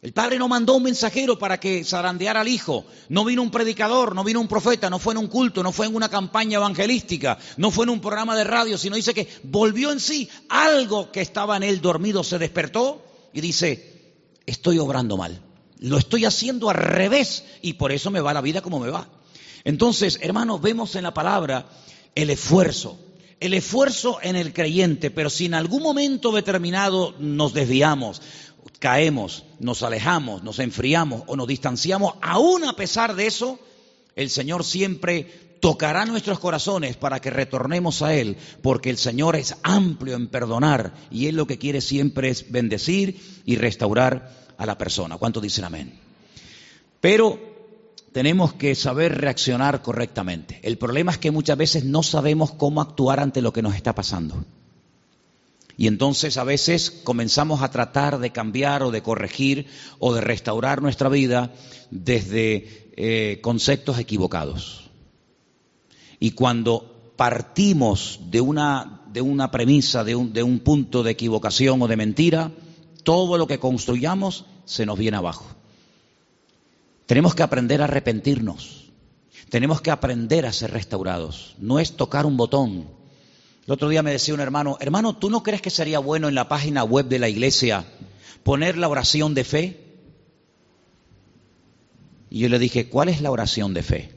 El 0.00 0.12
padre 0.12 0.38
no 0.38 0.46
mandó 0.46 0.76
un 0.76 0.84
mensajero 0.84 1.36
para 1.36 1.58
que 1.58 1.82
zarandeara 1.82 2.42
al 2.42 2.48
hijo. 2.48 2.86
No 3.08 3.24
vino 3.24 3.42
un 3.42 3.50
predicador, 3.50 4.14
no 4.14 4.22
vino 4.22 4.40
un 4.40 4.46
profeta, 4.46 4.88
no 4.88 5.00
fue 5.00 5.14
en 5.14 5.18
un 5.18 5.26
culto, 5.26 5.64
no 5.64 5.72
fue 5.72 5.86
en 5.86 5.96
una 5.96 6.08
campaña 6.08 6.58
evangelística, 6.58 7.36
no 7.56 7.72
fue 7.72 7.86
en 7.86 7.90
un 7.90 8.00
programa 8.00 8.36
de 8.36 8.44
radio, 8.44 8.78
sino 8.78 8.94
dice 8.94 9.12
que 9.12 9.26
volvió 9.42 9.90
en 9.90 9.98
sí. 9.98 10.30
Algo 10.48 11.10
que 11.10 11.22
estaba 11.22 11.56
en 11.56 11.64
él 11.64 11.80
dormido 11.80 12.22
se 12.22 12.38
despertó 12.38 13.04
y 13.32 13.40
dice, 13.40 14.14
estoy 14.46 14.78
obrando 14.78 15.16
mal. 15.16 15.42
Lo 15.80 15.98
estoy 15.98 16.24
haciendo 16.24 16.70
al 16.70 16.76
revés 16.76 17.42
y 17.62 17.72
por 17.72 17.90
eso 17.90 18.12
me 18.12 18.20
va 18.20 18.32
la 18.32 18.42
vida 18.42 18.60
como 18.62 18.78
me 18.78 18.90
va. 18.90 19.08
Entonces, 19.64 20.18
hermanos, 20.22 20.60
vemos 20.60 20.94
en 20.96 21.04
la 21.04 21.14
palabra 21.14 21.66
el 22.14 22.30
esfuerzo, 22.30 22.98
el 23.40 23.54
esfuerzo 23.54 24.18
en 24.22 24.36
el 24.36 24.52
creyente, 24.52 25.10
pero 25.10 25.30
si 25.30 25.46
en 25.46 25.54
algún 25.54 25.82
momento 25.82 26.32
determinado 26.32 27.14
nos 27.18 27.54
desviamos, 27.54 28.22
caemos, 28.78 29.44
nos 29.58 29.82
alejamos, 29.82 30.42
nos 30.42 30.58
enfriamos 30.58 31.22
o 31.26 31.36
nos 31.36 31.46
distanciamos, 31.46 32.14
aún 32.22 32.64
a 32.64 32.74
pesar 32.74 33.14
de 33.14 33.26
eso, 33.26 33.58
el 34.16 34.30
Señor 34.30 34.64
siempre 34.64 35.50
tocará 35.60 36.06
nuestros 36.06 36.38
corazones 36.38 36.96
para 36.96 37.20
que 37.20 37.30
retornemos 37.30 38.02
a 38.02 38.14
Él, 38.14 38.36
porque 38.62 38.90
el 38.90 38.96
Señor 38.96 39.36
es 39.36 39.56
amplio 39.62 40.16
en 40.16 40.28
perdonar 40.28 40.94
y 41.10 41.26
Él 41.26 41.36
lo 41.36 41.46
que 41.46 41.58
quiere 41.58 41.80
siempre 41.80 42.30
es 42.30 42.50
bendecir 42.50 43.20
y 43.44 43.56
restaurar 43.56 44.32
a 44.56 44.66
la 44.66 44.78
persona. 44.78 45.18
¿Cuántos 45.18 45.42
dicen 45.42 45.64
amén? 45.64 45.98
Pero 47.00 47.49
tenemos 48.12 48.52
que 48.54 48.74
saber 48.74 49.18
reaccionar 49.20 49.82
correctamente. 49.82 50.58
El 50.62 50.78
problema 50.78 51.12
es 51.12 51.18
que 51.18 51.30
muchas 51.30 51.56
veces 51.56 51.84
no 51.84 52.02
sabemos 52.02 52.52
cómo 52.52 52.80
actuar 52.80 53.20
ante 53.20 53.42
lo 53.42 53.52
que 53.52 53.62
nos 53.62 53.74
está 53.74 53.94
pasando. 53.94 54.44
Y 55.76 55.86
entonces 55.86 56.36
a 56.36 56.44
veces 56.44 56.90
comenzamos 56.90 57.62
a 57.62 57.70
tratar 57.70 58.18
de 58.18 58.32
cambiar 58.32 58.82
o 58.82 58.90
de 58.90 59.02
corregir 59.02 59.66
o 59.98 60.12
de 60.12 60.20
restaurar 60.20 60.82
nuestra 60.82 61.08
vida 61.08 61.54
desde 61.90 62.92
eh, 62.96 63.38
conceptos 63.40 63.98
equivocados. 63.98 64.90
Y 66.18 66.32
cuando 66.32 67.14
partimos 67.16 68.20
de 68.26 68.42
una, 68.42 69.02
de 69.10 69.22
una 69.22 69.50
premisa, 69.50 70.04
de 70.04 70.16
un, 70.16 70.32
de 70.34 70.42
un 70.42 70.58
punto 70.58 71.02
de 71.02 71.12
equivocación 71.12 71.80
o 71.80 71.88
de 71.88 71.96
mentira, 71.96 72.52
todo 73.02 73.38
lo 73.38 73.46
que 73.46 73.58
construyamos 73.58 74.44
se 74.66 74.84
nos 74.84 74.98
viene 74.98 75.16
abajo. 75.16 75.46
Tenemos 77.10 77.34
que 77.34 77.42
aprender 77.42 77.82
a 77.82 77.86
arrepentirnos. 77.86 78.92
Tenemos 79.48 79.80
que 79.80 79.90
aprender 79.90 80.46
a 80.46 80.52
ser 80.52 80.70
restaurados. 80.70 81.56
No 81.58 81.80
es 81.80 81.96
tocar 81.96 82.24
un 82.24 82.36
botón. 82.36 82.86
El 83.66 83.72
otro 83.72 83.88
día 83.88 84.04
me 84.04 84.12
decía 84.12 84.32
un 84.32 84.38
hermano, 84.38 84.76
hermano, 84.78 85.16
¿tú 85.16 85.28
no 85.28 85.42
crees 85.42 85.60
que 85.60 85.70
sería 85.70 85.98
bueno 85.98 86.28
en 86.28 86.36
la 86.36 86.48
página 86.48 86.84
web 86.84 87.06
de 87.06 87.18
la 87.18 87.28
iglesia 87.28 87.84
poner 88.44 88.78
la 88.78 88.86
oración 88.86 89.34
de 89.34 89.42
fe? 89.42 89.80
Y 92.30 92.38
yo 92.38 92.48
le 92.48 92.60
dije, 92.60 92.88
¿cuál 92.88 93.08
es 93.08 93.20
la 93.20 93.32
oración 93.32 93.74
de 93.74 93.82
fe? 93.82 94.12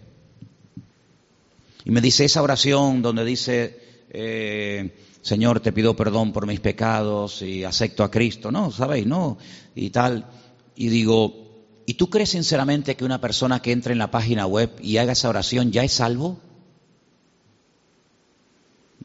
Y 1.86 1.90
me 1.90 2.00
dice 2.00 2.26
esa 2.26 2.44
oración 2.44 3.02
donde 3.02 3.26
dice, 3.26 4.06
eh, 4.12 4.96
Señor, 5.24 5.62
te 5.62 5.72
pido 5.72 5.96
perdón 5.96 6.32
por 6.32 6.46
mis 6.46 6.60
pecados 6.60 7.42
y 7.42 7.64
acepto 7.64 8.04
a 8.04 8.12
Cristo, 8.12 8.52
¿no? 8.52 8.70
¿Sabéis? 8.70 9.08
¿No? 9.08 9.40
Y 9.74 9.90
tal. 9.90 10.28
Y 10.76 10.90
digo, 10.90 11.43
¿Y 11.86 11.96
tú 11.96 12.10
crees 12.10 12.30
sinceramente 12.30 12.96
que 12.96 13.06
una 13.06 13.20
persona 13.20 13.62
que 13.62 13.72
entre 13.72 13.94
en 13.94 14.00
la 14.00 14.12
página 14.12 14.46
web 14.46 14.72
y 14.82 14.98
haga 14.98 15.14
esa 15.14 15.30
oración 15.30 15.72
ya 15.72 15.84
es 15.84 15.94
salvo? 15.94 16.40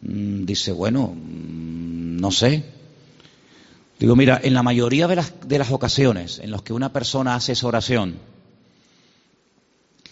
Mm, 0.02 0.44
dice, 0.44 0.72
bueno, 0.72 1.12
mm, 1.14 2.16
no 2.20 2.30
sé. 2.30 2.64
Digo, 3.98 4.14
mira, 4.14 4.40
en 4.42 4.54
la 4.54 4.62
mayoría 4.62 5.08
de 5.08 5.16
las, 5.16 5.32
de 5.44 5.58
las 5.58 5.72
ocasiones 5.72 6.38
en 6.38 6.52
las 6.52 6.62
que 6.62 6.72
una 6.72 6.92
persona 6.92 7.34
hace 7.34 7.52
esa 7.52 7.66
oración, 7.66 8.16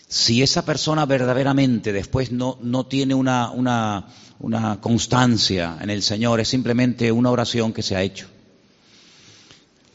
si 0.09 0.43
esa 0.43 0.65
persona 0.65 1.07
verdaderamente 1.07 1.93
después 1.93 2.33
no, 2.33 2.59
no 2.63 2.87
tiene 2.87 3.15
una, 3.15 3.51
una, 3.51 4.09
una 4.41 4.81
constancia 4.81 5.79
en 5.81 5.91
el 5.91 6.03
Señor, 6.03 6.41
es 6.41 6.49
simplemente 6.49 7.13
una 7.13 7.31
oración 7.31 7.73
que 7.73 7.83
se 7.83 7.95
ha 7.95 8.03
hecho. 8.03 8.29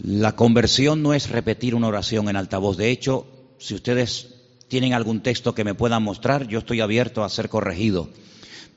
La 0.04 0.36
conversión 0.36 1.04
no 1.04 1.14
es 1.14 1.30
repetir 1.30 1.76
una 1.76 1.88
oración 1.88 2.28
en 2.28 2.36
altavoz. 2.36 2.76
De 2.76 2.90
hecho, 2.90 3.28
si 3.60 3.76
ustedes 3.76 4.30
tienen 4.68 4.94
algún 4.94 5.22
texto 5.22 5.54
que 5.54 5.64
me 5.64 5.76
puedan 5.76 6.02
mostrar, 6.02 6.48
yo 6.48 6.60
estoy 6.60 6.82
abierto 6.82 7.24
a 7.24 7.30
ser 7.30 7.50
corregido. 7.50 8.10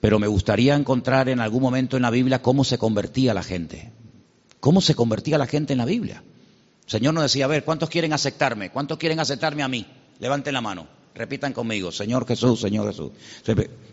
Pero 0.00 0.18
me 0.18 0.26
gustaría 0.26 0.74
encontrar 0.74 1.30
en 1.30 1.40
algún 1.40 1.62
momento 1.62 1.96
en 1.96 2.02
la 2.02 2.10
Biblia 2.10 2.42
cómo 2.42 2.62
se 2.62 2.76
convertía 2.76 3.32
la 3.32 3.42
gente. 3.42 3.90
¿Cómo 4.60 4.82
se 4.82 4.94
convertía 4.94 5.38
la 5.38 5.46
gente 5.46 5.72
en 5.72 5.78
la 5.78 5.86
Biblia? 5.86 6.22
El 6.84 6.90
Señor 6.90 7.14
nos 7.14 7.22
decía, 7.22 7.46
a 7.46 7.48
ver, 7.48 7.64
¿cuántos 7.64 7.88
quieren 7.88 8.12
aceptarme? 8.12 8.70
¿Cuántos 8.70 8.98
quieren 8.98 9.18
aceptarme 9.18 9.62
a 9.62 9.68
mí? 9.68 9.86
Levanten 10.18 10.52
la 10.52 10.60
mano, 10.60 10.86
repitan 11.14 11.54
conmigo, 11.54 11.90
Señor 11.90 12.26
Jesús, 12.26 12.60
Señor 12.60 12.88
Jesús. 12.88 13.12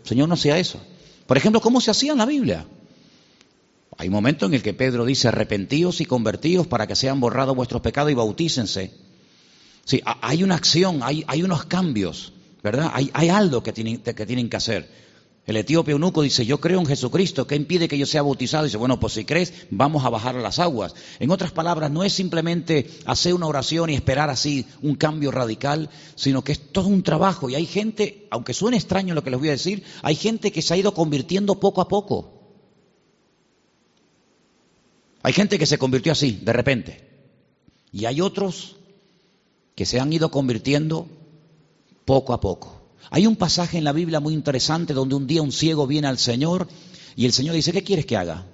Señor 0.02 0.28
no 0.28 0.34
hacía 0.34 0.58
eso. 0.58 0.82
Por 1.26 1.38
ejemplo, 1.38 1.62
¿cómo 1.62 1.80
se 1.80 1.90
hacía 1.90 2.12
en 2.12 2.18
la 2.18 2.26
Biblia? 2.26 2.66
Hay 4.02 4.08
un 4.08 4.14
momento 4.14 4.46
en 4.46 4.54
el 4.54 4.64
que 4.64 4.74
Pedro 4.74 5.04
dice, 5.04 5.28
arrepentíos 5.28 6.00
y 6.00 6.06
convertíos 6.06 6.66
para 6.66 6.88
que 6.88 6.96
sean 6.96 7.20
borrados 7.20 7.54
vuestros 7.54 7.82
pecados 7.82 8.10
y 8.10 8.14
bautícense. 8.14 8.90
Sí, 9.84 10.02
hay 10.04 10.42
una 10.42 10.56
acción, 10.56 11.02
hay, 11.04 11.42
unos 11.44 11.66
cambios, 11.66 12.32
¿verdad? 12.64 12.90
Hay, 12.94 13.12
hay 13.14 13.28
algo 13.28 13.62
que 13.62 13.72
tienen, 13.72 14.00
que 14.00 14.56
hacer. 14.56 14.90
El 15.46 15.56
etíope 15.56 15.92
eunuco 15.92 16.22
dice, 16.22 16.44
yo 16.44 16.60
creo 16.60 16.80
en 16.80 16.86
Jesucristo, 16.86 17.46
¿qué 17.46 17.54
impide 17.54 17.86
que 17.86 17.96
yo 17.96 18.04
sea 18.04 18.22
bautizado? 18.22 18.64
dice, 18.64 18.76
bueno, 18.76 18.98
pues 18.98 19.12
si 19.12 19.24
crees, 19.24 19.52
vamos 19.70 20.04
a 20.04 20.10
bajar 20.10 20.34
a 20.34 20.40
las 20.40 20.58
aguas. 20.58 20.96
En 21.20 21.30
otras 21.30 21.52
palabras, 21.52 21.92
no 21.92 22.02
es 22.02 22.12
simplemente 22.12 22.90
hacer 23.04 23.34
una 23.34 23.46
oración 23.46 23.88
y 23.88 23.94
esperar 23.94 24.30
así 24.30 24.66
un 24.82 24.96
cambio 24.96 25.30
radical, 25.30 25.90
sino 26.16 26.42
que 26.42 26.50
es 26.50 26.72
todo 26.72 26.88
un 26.88 27.04
trabajo. 27.04 27.48
Y 27.48 27.54
hay 27.54 27.66
gente, 27.66 28.26
aunque 28.32 28.52
suene 28.52 28.78
extraño 28.78 29.14
lo 29.14 29.22
que 29.22 29.30
les 29.30 29.38
voy 29.38 29.50
a 29.50 29.52
decir, 29.52 29.84
hay 30.02 30.16
gente 30.16 30.50
que 30.50 30.60
se 30.60 30.74
ha 30.74 30.76
ido 30.76 30.92
convirtiendo 30.92 31.60
poco 31.60 31.80
a 31.80 31.86
poco. 31.86 32.41
Hay 35.22 35.32
gente 35.32 35.58
que 35.58 35.66
se 35.66 35.78
convirtió 35.78 36.12
así, 36.12 36.40
de 36.42 36.52
repente. 36.52 37.08
Y 37.92 38.06
hay 38.06 38.20
otros 38.20 38.76
que 39.74 39.86
se 39.86 40.00
han 40.00 40.12
ido 40.12 40.30
convirtiendo 40.30 41.08
poco 42.04 42.32
a 42.32 42.40
poco. 42.40 42.82
Hay 43.10 43.26
un 43.26 43.36
pasaje 43.36 43.78
en 43.78 43.84
la 43.84 43.92
Biblia 43.92 44.20
muy 44.20 44.34
interesante 44.34 44.94
donde 44.94 45.14
un 45.14 45.26
día 45.26 45.42
un 45.42 45.52
ciego 45.52 45.86
viene 45.86 46.08
al 46.08 46.18
Señor 46.18 46.68
y 47.14 47.26
el 47.26 47.32
Señor 47.32 47.54
dice, 47.54 47.72
¿qué 47.72 47.84
quieres 47.84 48.06
que 48.06 48.16
haga? 48.16 48.46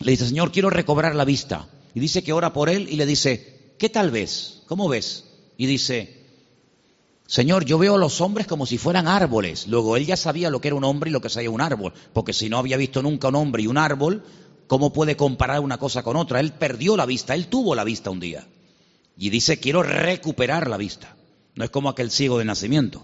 Le 0.00 0.12
dice, 0.12 0.26
Señor, 0.26 0.52
quiero 0.52 0.70
recobrar 0.70 1.14
la 1.14 1.24
vista. 1.24 1.68
Y 1.94 2.00
dice 2.00 2.22
que 2.22 2.32
ora 2.32 2.52
por 2.52 2.68
él 2.68 2.88
y 2.90 2.96
le 2.96 3.06
dice, 3.06 3.74
¿qué 3.78 3.88
tal 3.88 4.10
ves? 4.10 4.62
¿Cómo 4.66 4.88
ves? 4.88 5.24
Y 5.56 5.66
dice, 5.66 6.20
Señor, 7.26 7.64
yo 7.64 7.78
veo 7.78 7.94
a 7.94 7.98
los 7.98 8.20
hombres 8.20 8.46
como 8.46 8.66
si 8.66 8.78
fueran 8.78 9.08
árboles. 9.08 9.66
Luego 9.66 9.96
él 9.96 10.06
ya 10.06 10.16
sabía 10.16 10.50
lo 10.50 10.60
que 10.60 10.68
era 10.68 10.74
un 10.74 10.84
hombre 10.84 11.10
y 11.10 11.12
lo 11.12 11.20
que 11.20 11.28
sería 11.28 11.50
un 11.50 11.60
árbol, 11.60 11.92
porque 12.12 12.32
si 12.32 12.48
no 12.48 12.58
había 12.58 12.76
visto 12.76 13.02
nunca 13.02 13.28
un 13.28 13.36
hombre 13.36 13.62
y 13.62 13.66
un 13.66 13.78
árbol, 13.78 14.24
¿cómo 14.70 14.92
puede 14.92 15.16
comparar 15.16 15.58
una 15.58 15.78
cosa 15.78 16.04
con 16.04 16.14
otra? 16.14 16.38
Él 16.38 16.52
perdió 16.52 16.96
la 16.96 17.04
vista, 17.04 17.34
él 17.34 17.48
tuvo 17.48 17.74
la 17.74 17.82
vista 17.82 18.08
un 18.08 18.20
día. 18.20 18.46
Y 19.16 19.28
dice, 19.28 19.58
quiero 19.58 19.82
recuperar 19.82 20.70
la 20.70 20.76
vista. 20.76 21.16
No 21.56 21.64
es 21.64 21.70
como 21.70 21.88
aquel 21.88 22.12
ciego 22.12 22.38
de 22.38 22.44
nacimiento. 22.44 23.02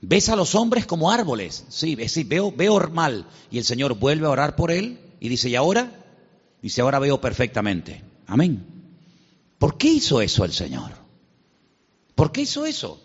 Ves 0.00 0.30
a 0.30 0.36
los 0.36 0.54
hombres 0.54 0.86
como 0.86 1.10
árboles. 1.10 1.66
Sí, 1.68 1.98
sí, 2.08 2.24
veo, 2.24 2.50
veo 2.50 2.80
mal. 2.88 3.26
Y 3.50 3.58
el 3.58 3.64
Señor 3.64 3.98
vuelve 3.98 4.26
a 4.26 4.30
orar 4.30 4.56
por 4.56 4.70
él 4.70 4.98
y 5.20 5.28
dice, 5.28 5.50
¿y 5.50 5.54
ahora? 5.54 6.02
Dice, 6.62 6.80
ahora 6.80 6.98
veo 6.98 7.20
perfectamente. 7.20 8.02
Amén. 8.26 8.64
¿Por 9.58 9.76
qué 9.76 9.88
hizo 9.88 10.22
eso 10.22 10.46
el 10.46 10.52
Señor? 10.54 10.92
¿Por 12.14 12.32
qué 12.32 12.40
hizo 12.40 12.64
eso? 12.64 13.02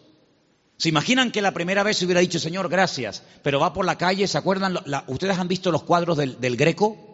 ¿Se 0.78 0.88
imaginan 0.88 1.34
que 1.34 1.42
la 1.42 1.54
primera 1.54 1.84
vez 1.84 1.98
se 1.98 2.06
hubiera 2.06 2.22
dicho, 2.22 2.40
Señor, 2.40 2.70
gracias, 2.70 3.22
pero 3.44 3.60
va 3.60 3.74
por 3.74 3.86
la 3.86 3.98
calle, 3.98 4.26
¿se 4.28 4.38
acuerdan? 4.38 4.78
¿Ustedes 5.08 5.38
han 5.38 5.50
visto 5.50 5.74
los 5.74 5.84
cuadros 5.84 6.16
del, 6.16 6.40
del 6.40 6.56
Greco? 6.56 7.09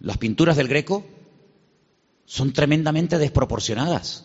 Las 0.00 0.18
pinturas 0.18 0.56
del 0.56 0.68
Greco 0.68 1.04
son 2.24 2.52
tremendamente 2.52 3.18
desproporcionadas. 3.18 4.24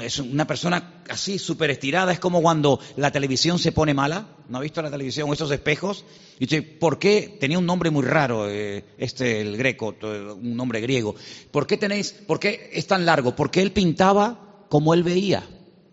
Es 0.00 0.20
una 0.20 0.46
persona 0.46 1.02
así 1.08 1.40
súper 1.40 1.70
estirada, 1.70 2.12
es 2.12 2.20
como 2.20 2.40
cuando 2.40 2.78
la 2.96 3.10
televisión 3.10 3.58
se 3.58 3.72
pone 3.72 3.94
mala. 3.94 4.28
¿No 4.48 4.58
ha 4.58 4.60
visto 4.60 4.80
la 4.80 4.92
televisión 4.92 5.32
esos 5.32 5.50
espejos? 5.50 6.04
Y 6.38 6.46
dice, 6.46 6.62
¿por 6.62 7.00
qué? 7.00 7.36
Tenía 7.40 7.58
un 7.58 7.66
nombre 7.66 7.90
muy 7.90 8.04
raro, 8.04 8.48
eh, 8.48 8.84
este, 8.96 9.40
el 9.40 9.56
greco, 9.56 9.96
un 10.02 10.56
nombre 10.56 10.80
griego. 10.80 11.16
¿Por 11.50 11.66
qué 11.66 11.76
tenéis, 11.76 12.12
por 12.12 12.38
qué 12.38 12.70
es 12.72 12.86
tan 12.86 13.04
largo? 13.04 13.34
Porque 13.34 13.60
él 13.60 13.72
pintaba 13.72 14.66
como 14.68 14.94
él 14.94 15.02
veía. 15.02 15.42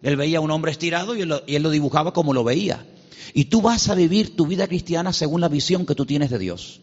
Él 0.04 0.16
veía 0.16 0.40
un 0.40 0.52
hombre 0.52 0.72
estirado 0.72 1.16
y 1.16 1.22
él 1.22 1.64
lo 1.64 1.70
dibujaba 1.72 2.14
como 2.14 2.34
lo 2.34 2.44
veía. 2.44 2.86
Y 3.34 3.46
tú 3.46 3.62
vas 3.62 3.90
a 3.90 3.96
vivir 3.96 4.36
tu 4.36 4.46
vida 4.46 4.68
cristiana 4.68 5.14
según 5.14 5.42
la 5.42 5.50
visión 5.50 5.86
que 5.88 5.96
tú 5.96 6.06
tienes 6.06 6.30
de 6.30 6.38
Dios. 6.38 6.82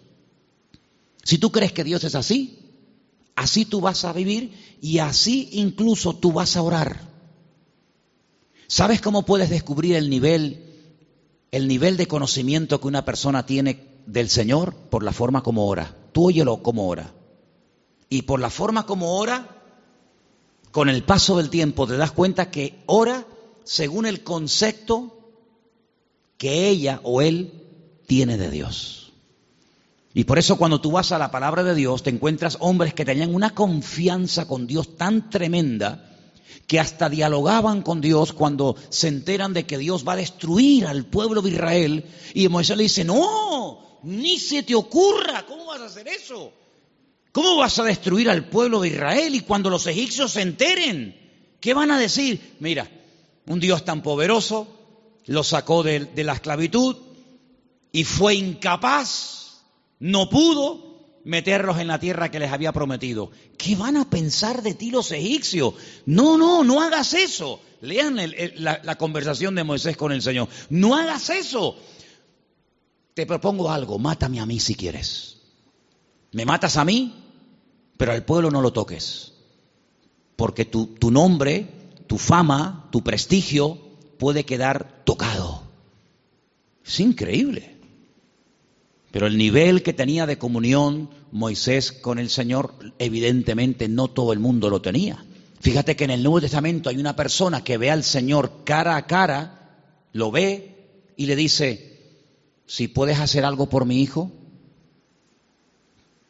Si 1.27 1.37
tú 1.37 1.53
crees 1.53 1.73
que 1.73 1.85
Dios 1.85 2.05
es 2.05 2.15
así, 2.15 2.67
Así 3.37 3.67
tú 3.67 3.83
vas 3.83 4.05
a 4.07 4.15
vivir 4.15 4.51
y 4.81 4.99
así 4.99 5.51
incluso 5.53 6.17
tú 6.17 6.33
vas 6.33 6.57
a 6.57 6.62
orar. 6.62 7.01
¿Sabes 8.67 9.03
cómo 9.03 9.27
puedes 9.27 9.51
descubrir 9.51 9.95
el 9.95 10.09
nivel, 10.09 10.65
el 11.53 11.69
nivel 11.69 11.99
de 11.99 12.09
conocimiento 12.09 12.81
que 12.81 12.89
una 12.89 13.05
persona 13.05 13.45
tiene 13.45 13.89
del 14.07 14.31
Señor? 14.31 14.75
Por 14.75 15.03
la 15.03 15.12
forma 15.12 15.43
como 15.43 15.67
ora. 15.67 15.95
Tú 16.12 16.29
óyelo 16.29 16.62
como 16.62 16.89
ora. 16.89 17.12
Y 18.09 18.23
por 18.23 18.41
la 18.41 18.49
forma 18.49 18.87
como 18.87 19.19
ora, 19.19 19.62
con 20.71 20.89
el 20.89 21.05
paso 21.05 21.37
del 21.37 21.51
tiempo 21.51 21.87
te 21.87 21.99
das 21.99 22.12
cuenta 22.12 22.51
que 22.51 22.83
ora 22.87 23.27
según 23.65 24.07
el 24.07 24.25
concepto 24.25 25.12
que 26.39 26.71
ella 26.71 27.01
o 27.03 27.21
él 27.21 27.53
tiene 28.07 28.39
de 28.39 28.51
Dios. 28.51 29.06
Y 30.17 30.25
por 30.25 30.39
eso 30.39 30.57
cuando 30.57 30.81
tú 30.81 30.93
vas 30.93 31.13
a 31.13 31.19
la 31.19 31.31
palabra 31.31 31.63
de 31.63 31.75
Dios 31.75 32.03
te 32.03 32.09
encuentras 32.09 32.57
hombres 32.61 32.95
que 32.95 33.05
tenían 33.05 33.35
una 33.35 33.51
confianza 33.51 34.49
con 34.49 34.67
Dios 34.67 34.97
tan 34.97 35.29
tremenda 35.29 36.11
que 36.67 36.81
hasta 36.81 37.11
dialogaban 37.11 37.83
con 37.83 38.01
Dios 38.01 38.33
cuando 38.33 38.77
se 38.89 39.09
enteran 39.09 39.53
de 39.53 39.67
que 39.67 39.77
Dios 39.77 40.09
va 40.09 40.15
a 40.15 40.17
destruir 40.17 40.87
al 40.87 41.05
pueblo 41.05 41.43
de 41.43 41.51
Israel. 41.51 42.07
Y 42.33 42.49
Moisés 42.49 42.79
le 42.79 42.85
dice, 42.85 43.05
no, 43.05 43.99
ni 44.05 44.39
se 44.39 44.63
te 44.63 44.75
ocurra, 44.75 45.45
¿cómo 45.45 45.67
vas 45.67 45.83
a 45.83 45.85
hacer 45.85 46.09
eso? 46.09 46.51
¿Cómo 47.31 47.57
vas 47.57 47.79
a 47.79 47.85
destruir 47.85 48.31
al 48.31 48.49
pueblo 48.49 48.81
de 48.81 48.89
Israel? 48.89 49.35
Y 49.35 49.41
cuando 49.41 49.69
los 49.69 49.87
egipcios 49.87 50.33
se 50.33 50.41
enteren, 50.41 51.15
¿qué 51.61 51.75
van 51.75 51.91
a 51.91 51.99
decir? 51.99 52.57
Mira, 52.59 52.91
un 53.45 53.61
Dios 53.61 53.85
tan 53.85 54.03
poderoso 54.03 54.67
lo 55.27 55.45
sacó 55.45 55.83
de, 55.83 56.07
de 56.07 56.25
la 56.25 56.33
esclavitud 56.33 56.97
y 57.93 58.05
fue 58.05 58.35
incapaz 58.35 59.46
no 59.99 60.29
pudo 60.29 60.87
meterlos 61.25 61.79
en 61.79 61.89
la 61.89 61.99
tierra 61.99 62.31
que 62.31 62.39
les 62.39 62.53
había 62.53 62.73
prometido. 62.73 63.31
¿Qué 63.59 63.75
van 63.75 63.97
a 63.97 64.09
pensar 64.09 64.63
de 64.63 64.75
ti 64.75 64.91
los 64.91 65.11
egipcios? 65.13 65.75
No, 66.07 66.39
no, 66.39 66.63
no 66.63 66.81
hagas 66.81 67.15
eso. 67.15 67.61
Lean 67.81 68.17
la, 68.57 68.81
la 68.83 68.97
conversación 68.97 69.55
de 69.55 69.65
Moisés 69.65 69.97
con 69.97 70.13
el 70.13 70.23
Señor. 70.23 70.49
No 70.71 70.95
hagas 70.95 71.31
eso. 71.31 71.77
Te 73.15 73.27
propongo 73.27 73.71
algo, 73.71 73.99
mátame 73.99 74.41
a 74.41 74.47
mí 74.47 74.61
si 74.61 74.75
quieres. 74.75 75.39
Me 76.33 76.45
matas 76.45 76.77
a 76.77 76.85
mí, 76.85 77.15
pero 77.97 78.13
al 78.13 78.25
pueblo 78.25 78.51
no 78.51 78.61
lo 78.61 78.73
toques. 78.73 79.33
Porque 80.37 80.65
tu, 80.65 80.87
tu 80.87 81.11
nombre, 81.11 81.67
tu 82.07 82.19
fama, 82.19 82.89
tu 82.93 83.03
prestigio 83.03 83.79
puede 84.19 84.45
quedar 84.45 85.03
tocado. 85.05 85.63
Es 86.85 87.01
increíble. 87.01 87.76
Pero 89.17 89.29
el 89.29 89.39
nivel 89.39 89.83
que 89.83 89.95
tenía 89.95 90.27
de 90.27 90.37
comunión 90.37 91.09
Moisés 91.33 91.91
con 91.91 92.19
el 92.19 92.29
Señor, 92.29 92.75
evidentemente 92.99 93.89
no 93.89 94.09
todo 94.09 94.35
el 94.35 94.41
mundo 94.41 94.69
lo 94.69 94.83
tenía. 94.83 95.25
Fíjate 95.59 95.97
que 95.97 96.05
en 96.05 96.11
el 96.11 96.23
Nuevo 96.23 96.43
Testamento 96.43 96.91
hay 96.91 96.99
una 96.99 97.17
persona 97.17 97.65
que 97.65 97.79
ve 97.79 97.91
al 97.91 98.05
Señor 98.05 98.65
cara 98.65 98.95
a 98.95 99.07
cara, 99.07 99.79
lo 100.13 100.31
ve 100.31 101.15
y 101.17 101.25
le 101.25 101.35
dice, 101.35 101.99
si 102.67 102.89
puedes 102.89 103.19
hacer 103.19 103.47
algo 103.47 103.71
por 103.71 103.87
mi 103.87 104.03
hijo, 104.03 104.33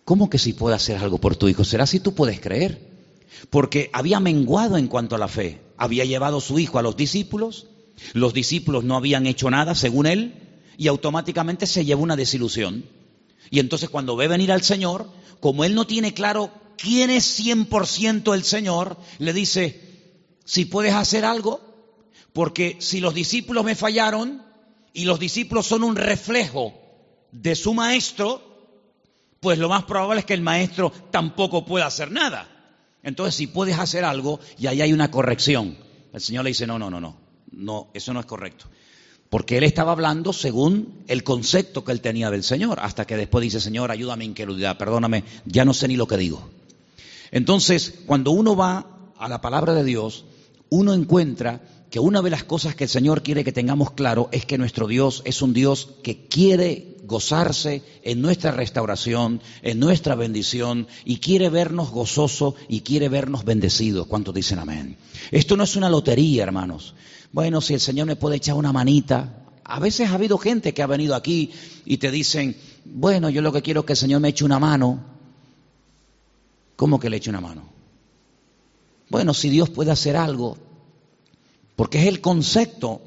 ¿cómo 0.05 0.31
que 0.31 0.38
si 0.38 0.53
puedo 0.53 0.77
hacer 0.77 0.99
algo 0.99 1.18
por 1.18 1.35
tu 1.35 1.49
hijo? 1.49 1.64
¿Será 1.64 1.87
si 1.87 1.99
tú 1.99 2.14
puedes 2.14 2.38
creer? 2.38 2.88
Porque 3.51 3.90
había 3.94 4.20
menguado 4.20 4.77
en 4.77 4.87
cuanto 4.87 5.16
a 5.16 5.18
la 5.18 5.27
fe, 5.27 5.61
había 5.77 6.05
llevado 6.05 6.40
su 6.40 6.61
hijo 6.61 6.79
a 6.79 6.83
los 6.83 6.96
discípulos, 6.96 7.66
los 8.12 8.33
discípulos 8.33 8.85
no 8.85 8.94
habían 8.94 9.27
hecho 9.27 9.51
nada 9.51 9.75
según 9.75 10.07
él, 10.07 10.45
y 10.76 10.88
automáticamente 10.88 11.66
se 11.66 11.84
lleva 11.84 12.00
una 12.00 12.16
desilusión. 12.16 12.84
Y 13.50 13.60
entonces 13.60 13.88
cuando 13.88 14.16
ve 14.16 14.28
venir 14.28 14.52
al 14.52 14.62
Señor, 14.62 15.10
como 15.40 15.64
él 15.64 15.74
no 15.74 15.86
tiene 15.86 16.14
claro 16.14 16.50
quién 16.76 17.10
es 17.10 17.40
100% 17.40 18.34
el 18.34 18.44
Señor, 18.44 18.96
le 19.18 19.32
dice, 19.32 19.80
si 20.44 20.64
puedes 20.64 20.94
hacer 20.94 21.24
algo, 21.24 21.60
porque 22.32 22.76
si 22.80 23.00
los 23.00 23.14
discípulos 23.14 23.64
me 23.64 23.74
fallaron 23.74 24.42
y 24.92 25.04
los 25.04 25.18
discípulos 25.18 25.66
son 25.66 25.84
un 25.84 25.96
reflejo 25.96 26.74
de 27.32 27.54
su 27.54 27.74
maestro, 27.74 28.42
pues 29.40 29.58
lo 29.58 29.68
más 29.68 29.84
probable 29.84 30.20
es 30.20 30.26
que 30.26 30.34
el 30.34 30.42
maestro 30.42 30.92
tampoco 31.10 31.64
pueda 31.64 31.86
hacer 31.86 32.10
nada. 32.10 32.48
Entonces, 33.02 33.36
si 33.36 33.46
puedes 33.46 33.78
hacer 33.78 34.04
algo, 34.04 34.40
y 34.58 34.66
ahí 34.66 34.80
hay 34.80 34.92
una 34.92 35.10
corrección. 35.10 35.78
El 36.12 36.20
Señor 36.20 36.44
le 36.44 36.50
dice, 36.50 36.66
no, 36.66 36.78
no, 36.78 36.90
no, 36.90 37.00
no, 37.00 37.16
no, 37.52 37.90
eso 37.94 38.12
no 38.12 38.20
es 38.20 38.26
correcto. 38.26 38.66
Porque 39.30 39.58
él 39.58 39.64
estaba 39.64 39.92
hablando 39.92 40.32
según 40.32 41.02
el 41.08 41.24
concepto 41.24 41.84
que 41.84 41.92
él 41.92 42.00
tenía 42.00 42.30
del 42.30 42.44
Señor, 42.44 42.78
hasta 42.80 43.06
que 43.06 43.16
después 43.16 43.42
dice, 43.42 43.60
Señor, 43.60 43.90
ayúdame 43.90 44.24
en 44.24 44.34
querudidad, 44.34 44.78
perdóname, 44.78 45.24
ya 45.44 45.64
no 45.64 45.74
sé 45.74 45.88
ni 45.88 45.96
lo 45.96 46.07
que 46.07 46.16
digo. 46.16 46.48
Entonces, 47.32 47.94
cuando 48.07 48.30
uno 48.30 48.55
va 48.55 48.86
a 49.18 49.28
la 49.28 49.40
palabra 49.40 49.74
de 49.74 49.84
Dios, 49.84 50.24
uno 50.68 50.94
encuentra 50.94 51.61
que 51.90 52.01
una 52.01 52.22
de 52.22 52.30
las 52.30 52.44
cosas 52.44 52.74
que 52.74 52.84
el 52.84 52.90
Señor 52.90 53.22
quiere 53.22 53.44
que 53.44 53.53
tengamos 53.53 53.92
claro 53.92 54.28
es 54.32 54.44
que 54.44 54.59
nuestro 54.59 54.86
Dios 54.86 55.22
es 55.24 55.42
un 55.42 55.53
Dios 55.53 55.88
que 56.03 56.26
quiere 56.26 56.96
gozarse 57.05 57.82
en 58.03 58.20
nuestra 58.20 58.51
restauración, 58.51 59.40
en 59.62 59.78
nuestra 59.78 60.14
bendición 60.14 60.88
y 61.05 61.18
quiere 61.18 61.48
vernos 61.48 61.90
gozosos 61.90 62.55
y 62.68 62.80
quiere 62.80 63.09
vernos 63.09 63.44
bendecidos. 63.44 64.07
¿Cuántos 64.09 64.34
dicen 64.34 64.59
amén? 64.59 64.96
Esto 65.30 65.57
no 65.57 65.64
es 65.64 65.76
una 65.76 65.88
lotería, 65.88 66.42
hermanos 66.42 66.94
bueno, 67.33 67.61
si 67.61 67.74
el 67.74 67.81
Señor 67.81 68.07
me 68.07 68.16
puede 68.16 68.37
echar 68.37 68.55
una 68.55 68.72
manita. 68.72 69.45
A 69.64 69.81
veces 69.81 70.09
ha 70.09 70.14
habido 70.14 70.39
gente 70.39 70.72
que 70.72 70.83
ha 70.83 70.87
venido 70.87 71.14
aquí 71.14 71.51
y 71.85 71.97
te 71.99 72.11
dicen, 72.11 72.57
bueno, 72.85 73.31
yo 73.31 73.43
lo 73.43 73.53
que 73.53 73.62
quiero 73.62 73.81
es 73.81 73.87
que 73.87 73.93
el 73.95 73.99
Señor 73.99 74.20
me 74.20 74.29
eche 74.29 74.45
una 74.45 74.59
mano. 74.59 75.05
¿Cómo 76.77 77.01
que 77.01 77.11
le 77.11 77.16
eche 77.16 77.31
una 77.31 77.41
mano? 77.41 77.68
Bueno, 79.09 79.35
si 79.35 79.49
Dios 79.49 79.70
puede 79.70 79.91
hacer 79.91 80.16
algo, 80.16 80.57
porque 81.74 82.01
es 82.01 82.07
el 82.07 82.20
concepto 82.20 83.01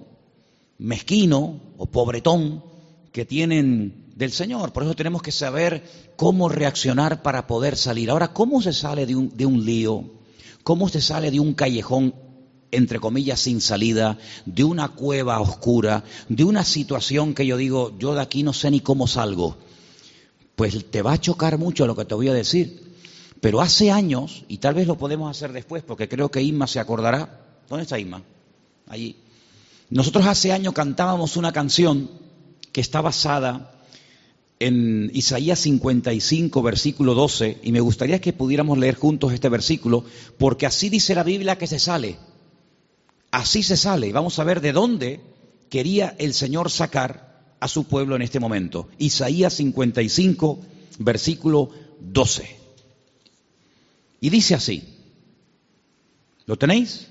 mezquino 0.78 1.60
o 1.78 1.86
pobretón 1.88 2.64
que 3.12 3.26
tienen 3.26 4.14
del 4.16 4.32
Señor. 4.32 4.74
Por 4.74 4.84
eso 4.84 4.96
tenemos 4.96 5.22
que 5.22 5.32
saber 5.32 5.84
cómo 6.16 6.50
reaccionar 6.50 7.22
para 7.22 7.48
poder 7.48 7.78
salir. 7.78 8.10
Ahora, 8.10 8.34
¿cómo 8.34 8.62
se 8.62 8.74
sale 8.74 9.06
de 9.06 9.16
un, 9.16 9.36
de 9.36 9.46
un 9.46 9.66
lío? 9.66 10.12
¿Cómo 10.64 10.90
se 10.90 11.02
sale 11.02 11.32
de 11.32 11.40
un 11.40 11.54
callejón, 11.54 12.14
entre 12.72 13.00
comillas, 13.00 13.40
sin 13.40 13.62
salida, 13.62 14.18
de 14.46 14.64
una 14.64 14.90
cueva 14.90 15.40
oscura, 15.40 16.04
de 16.28 16.44
una 16.44 16.64
situación 16.64 17.34
que 17.34 17.46
yo 17.46 17.58
digo, 17.58 17.98
yo 17.98 18.14
de 18.14 18.22
aquí 18.22 18.44
no 18.44 18.54
sé 18.54 18.72
ni 18.72 18.80
cómo 18.80 19.08
salgo? 19.08 19.58
Pues 20.56 20.90
te 20.92 21.02
va 21.02 21.14
a 21.14 21.22
chocar 21.22 21.58
mucho 21.58 21.88
lo 21.88 21.96
que 21.96 22.06
te 22.06 22.16
voy 22.16 22.28
a 22.28 22.34
decir. 22.34 22.90
Pero 23.42 23.62
hace 23.62 23.92
años, 23.92 24.44
y 24.48 24.58
tal 24.58 24.74
vez 24.74 24.88
lo 24.88 24.98
podemos 24.98 25.32
hacer 25.32 25.54
después, 25.54 25.84
porque 25.84 26.10
creo 26.10 26.30
que 26.30 26.42
Inma 26.42 26.68
se 26.68 26.80
acordará. 26.80 27.42
¿Dónde 27.70 27.84
está 27.84 27.98
Inma? 27.98 28.22
Allí. 28.88 29.16
Nosotros 29.90 30.26
hace 30.26 30.52
años 30.52 30.74
cantábamos 30.74 31.38
una 31.38 31.52
canción 31.52 32.10
que 32.72 32.82
está 32.82 33.02
basada 33.02 33.72
en 34.60 35.10
Isaías 35.14 35.60
55, 35.60 36.62
versículo 36.62 37.14
12, 37.16 37.60
y 37.64 37.72
me 37.72 37.80
gustaría 37.80 38.20
que 38.20 38.34
pudiéramos 38.34 38.78
leer 38.78 38.96
juntos 38.96 39.32
este 39.32 39.48
versículo, 39.48 40.04
porque 40.38 40.66
así 40.66 40.90
dice 40.90 41.16
la 41.16 41.24
Biblia 41.24 41.58
que 41.58 41.68
se 41.68 41.80
sale. 41.80 42.18
Así 43.32 43.64
se 43.64 43.78
sale. 43.78 44.12
Vamos 44.12 44.40
a 44.40 44.44
ver 44.44 44.62
de 44.62 44.74
dónde 44.74 45.22
quería 45.70 46.16
el 46.18 46.34
Señor 46.34 46.72
sacar 46.72 47.56
a 47.60 47.68
su 47.68 47.86
pueblo 47.86 48.16
en 48.16 48.22
este 48.22 48.40
momento. 48.40 48.90
Isaías 48.98 49.54
55, 49.54 50.60
versículo 51.00 51.70
12. 52.00 52.58
Y 54.22 54.30
dice 54.30 54.56
así. 54.56 54.84
¿Lo 56.46 56.58
tenéis? 56.58 57.08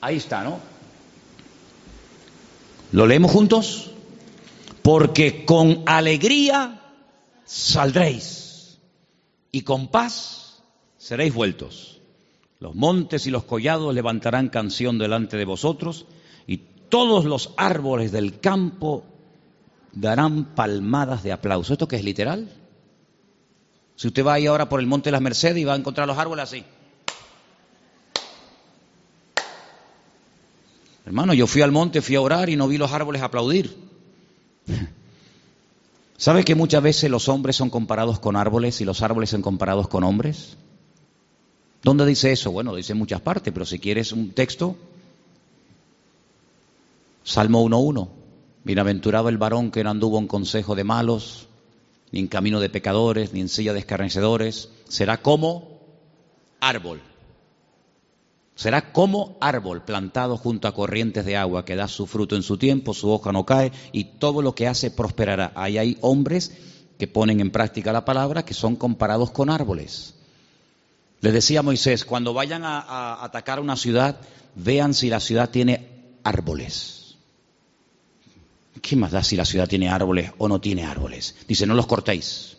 Ahí 0.00 0.16
está, 0.16 0.42
¿no? 0.42 0.58
¿Lo 2.92 3.06
leemos 3.06 3.30
juntos? 3.30 3.90
Porque 4.82 5.44
con 5.44 5.82
alegría 5.86 6.87
saldréis 7.48 8.78
y 9.50 9.62
con 9.62 9.88
paz 9.88 10.62
seréis 10.98 11.32
vueltos. 11.32 12.00
Los 12.60 12.74
montes 12.74 13.26
y 13.26 13.30
los 13.30 13.44
collados 13.44 13.94
levantarán 13.94 14.50
canción 14.50 14.98
delante 14.98 15.38
de 15.38 15.46
vosotros 15.46 16.06
y 16.46 16.58
todos 16.90 17.24
los 17.24 17.54
árboles 17.56 18.12
del 18.12 18.38
campo 18.40 19.04
darán 19.92 20.54
palmadas 20.54 21.22
de 21.22 21.32
aplauso. 21.32 21.72
¿Esto 21.72 21.88
qué 21.88 21.96
es 21.96 22.04
literal? 22.04 22.52
Si 23.96 24.08
usted 24.08 24.24
va 24.24 24.34
ahí 24.34 24.46
ahora 24.46 24.68
por 24.68 24.80
el 24.80 24.86
monte 24.86 25.08
de 25.08 25.12
las 25.12 25.22
Mercedes 25.22 25.56
y 25.56 25.64
va 25.64 25.72
a 25.72 25.76
encontrar 25.76 26.06
los 26.06 26.18
árboles 26.18 26.42
así. 26.44 26.64
Hermano, 31.06 31.32
yo 31.32 31.46
fui 31.46 31.62
al 31.62 31.72
monte, 31.72 32.02
fui 32.02 32.16
a 32.16 32.20
orar 32.20 32.50
y 32.50 32.56
no 32.56 32.68
vi 32.68 32.76
los 32.76 32.92
árboles 32.92 33.22
aplaudir. 33.22 33.74
¿Sabe 36.18 36.44
que 36.44 36.56
muchas 36.56 36.82
veces 36.82 37.08
los 37.08 37.28
hombres 37.28 37.54
son 37.54 37.70
comparados 37.70 38.18
con 38.18 38.34
árboles 38.34 38.80
y 38.80 38.84
los 38.84 39.02
árboles 39.02 39.30
son 39.30 39.40
comparados 39.40 39.86
con 39.86 40.02
hombres? 40.02 40.56
¿Dónde 41.84 42.04
dice 42.04 42.32
eso? 42.32 42.50
Bueno, 42.50 42.74
dice 42.74 42.92
en 42.92 42.98
muchas 42.98 43.20
partes, 43.20 43.52
pero 43.52 43.64
si 43.64 43.78
quieres 43.78 44.10
un 44.10 44.32
texto, 44.32 44.74
Salmo 47.22 47.64
1.1. 47.64 48.08
Bienaventurado 48.64 49.28
el 49.28 49.38
varón 49.38 49.70
que 49.70 49.84
no 49.84 49.90
anduvo 49.90 50.18
en 50.18 50.26
consejo 50.26 50.74
de 50.74 50.82
malos, 50.82 51.46
ni 52.10 52.18
en 52.18 52.26
camino 52.26 52.58
de 52.58 52.68
pecadores, 52.68 53.32
ni 53.32 53.40
en 53.40 53.48
silla 53.48 53.72
de 53.72 53.78
escarnecedores. 53.78 54.70
Será 54.88 55.22
como 55.22 55.78
árbol 56.58 57.00
Será 58.58 58.90
como 58.90 59.38
árbol 59.40 59.84
plantado 59.84 60.36
junto 60.36 60.66
a 60.66 60.74
corrientes 60.74 61.24
de 61.24 61.36
agua 61.36 61.64
que 61.64 61.76
da 61.76 61.86
su 61.86 62.08
fruto 62.08 62.34
en 62.34 62.42
su 62.42 62.58
tiempo, 62.58 62.92
su 62.92 63.08
hoja 63.08 63.30
no 63.30 63.46
cae 63.46 63.70
y 63.92 64.02
todo 64.18 64.42
lo 64.42 64.56
que 64.56 64.66
hace 64.66 64.90
prosperará. 64.90 65.52
Ahí 65.54 65.78
hay 65.78 65.96
hombres 66.00 66.50
que 66.98 67.06
ponen 67.06 67.38
en 67.38 67.52
práctica 67.52 67.92
la 67.92 68.04
palabra 68.04 68.44
que 68.44 68.54
son 68.54 68.74
comparados 68.74 69.30
con 69.30 69.48
árboles. 69.48 70.16
Les 71.20 71.32
decía 71.32 71.62
Moisés, 71.62 72.04
cuando 72.04 72.34
vayan 72.34 72.64
a, 72.64 72.80
a 72.80 73.24
atacar 73.24 73.60
una 73.60 73.76
ciudad, 73.76 74.18
vean 74.56 74.92
si 74.92 75.08
la 75.08 75.20
ciudad 75.20 75.50
tiene 75.50 75.86
árboles. 76.24 77.14
¿Qué 78.82 78.96
más 78.96 79.12
da 79.12 79.22
si 79.22 79.36
la 79.36 79.44
ciudad 79.44 79.68
tiene 79.68 79.88
árboles 79.88 80.32
o 80.36 80.48
no 80.48 80.60
tiene 80.60 80.84
árboles? 80.84 81.36
Dice, 81.46 81.64
no 81.64 81.74
los 81.74 81.86
cortéis. 81.86 82.56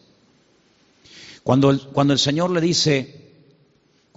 Cuando 1.43 1.77
cuando 1.91 2.13
el 2.13 2.19
Señor 2.19 2.51
le 2.51 2.61
dice, 2.61 3.28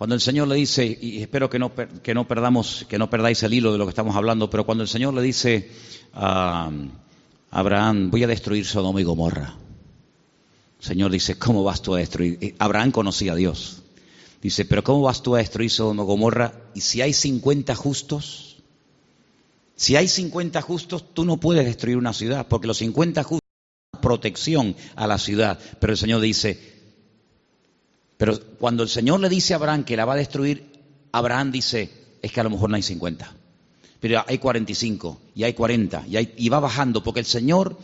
cuando 0.02 0.16
el 0.16 0.20
Señor 0.20 0.48
le 0.48 0.56
dice, 0.56 0.98
y 1.00 1.22
espero 1.22 1.48
que 1.48 1.60
no, 1.60 1.70
que 2.02 2.12
no 2.12 2.26
perdamos, 2.26 2.84
que 2.88 2.98
no 2.98 3.08
perdáis 3.08 3.40
el 3.44 3.54
hilo 3.54 3.70
de 3.70 3.78
lo 3.78 3.84
que 3.84 3.90
estamos 3.90 4.16
hablando, 4.16 4.50
pero 4.50 4.66
cuando 4.66 4.82
el 4.82 4.88
Señor 4.88 5.14
le 5.14 5.22
dice 5.22 5.70
a 6.12 6.72
Abraham, 7.52 8.10
voy 8.10 8.24
a 8.24 8.26
destruir 8.26 8.66
Sodoma 8.66 9.00
y 9.00 9.04
Gomorra. 9.04 9.54
El 10.80 10.84
Señor 10.84 11.12
dice, 11.12 11.38
¿cómo 11.38 11.62
vas 11.62 11.82
tú 11.82 11.94
a 11.94 11.98
destruir? 11.98 12.56
Abraham 12.58 12.90
conocía 12.90 13.34
a 13.34 13.36
Dios. 13.36 13.84
Dice, 14.42 14.64
pero 14.64 14.82
¿cómo 14.82 15.02
vas 15.02 15.22
tú 15.22 15.36
a 15.36 15.38
destruir 15.38 15.70
Sodoma 15.70 16.02
y 16.02 16.06
Gomorra? 16.06 16.52
Y 16.74 16.80
si 16.80 17.00
hay 17.00 17.12
50 17.12 17.72
justos, 17.76 18.56
si 19.76 19.94
hay 19.94 20.08
50 20.08 20.60
justos, 20.62 21.14
tú 21.14 21.24
no 21.24 21.36
puedes 21.36 21.64
destruir 21.64 21.96
una 21.96 22.12
ciudad, 22.12 22.48
porque 22.48 22.66
los 22.66 22.78
50 22.78 23.22
justos 23.22 23.48
protección 24.00 24.74
a 24.96 25.06
la 25.06 25.18
ciudad. 25.18 25.60
Pero 25.78 25.92
el 25.92 25.96
Señor 25.96 26.20
dice, 26.20 26.81
pero 28.22 28.38
cuando 28.60 28.84
el 28.84 28.88
Señor 28.88 29.18
le 29.18 29.28
dice 29.28 29.52
a 29.52 29.56
Abraham 29.56 29.82
que 29.82 29.96
la 29.96 30.04
va 30.04 30.12
a 30.12 30.16
destruir, 30.16 30.70
Abraham 31.10 31.50
dice, 31.50 31.90
es 32.22 32.30
que 32.30 32.38
a 32.38 32.44
lo 32.44 32.50
mejor 32.50 32.70
no 32.70 32.76
hay 32.76 32.82
50, 32.82 33.34
pero 33.98 34.22
hay 34.24 34.38
45 34.38 35.20
y 35.34 35.42
hay 35.42 35.54
40 35.54 36.04
y, 36.06 36.32
y 36.36 36.48
va 36.48 36.60
bajando, 36.60 37.02
porque 37.02 37.18
el 37.18 37.26
Señor 37.26 37.76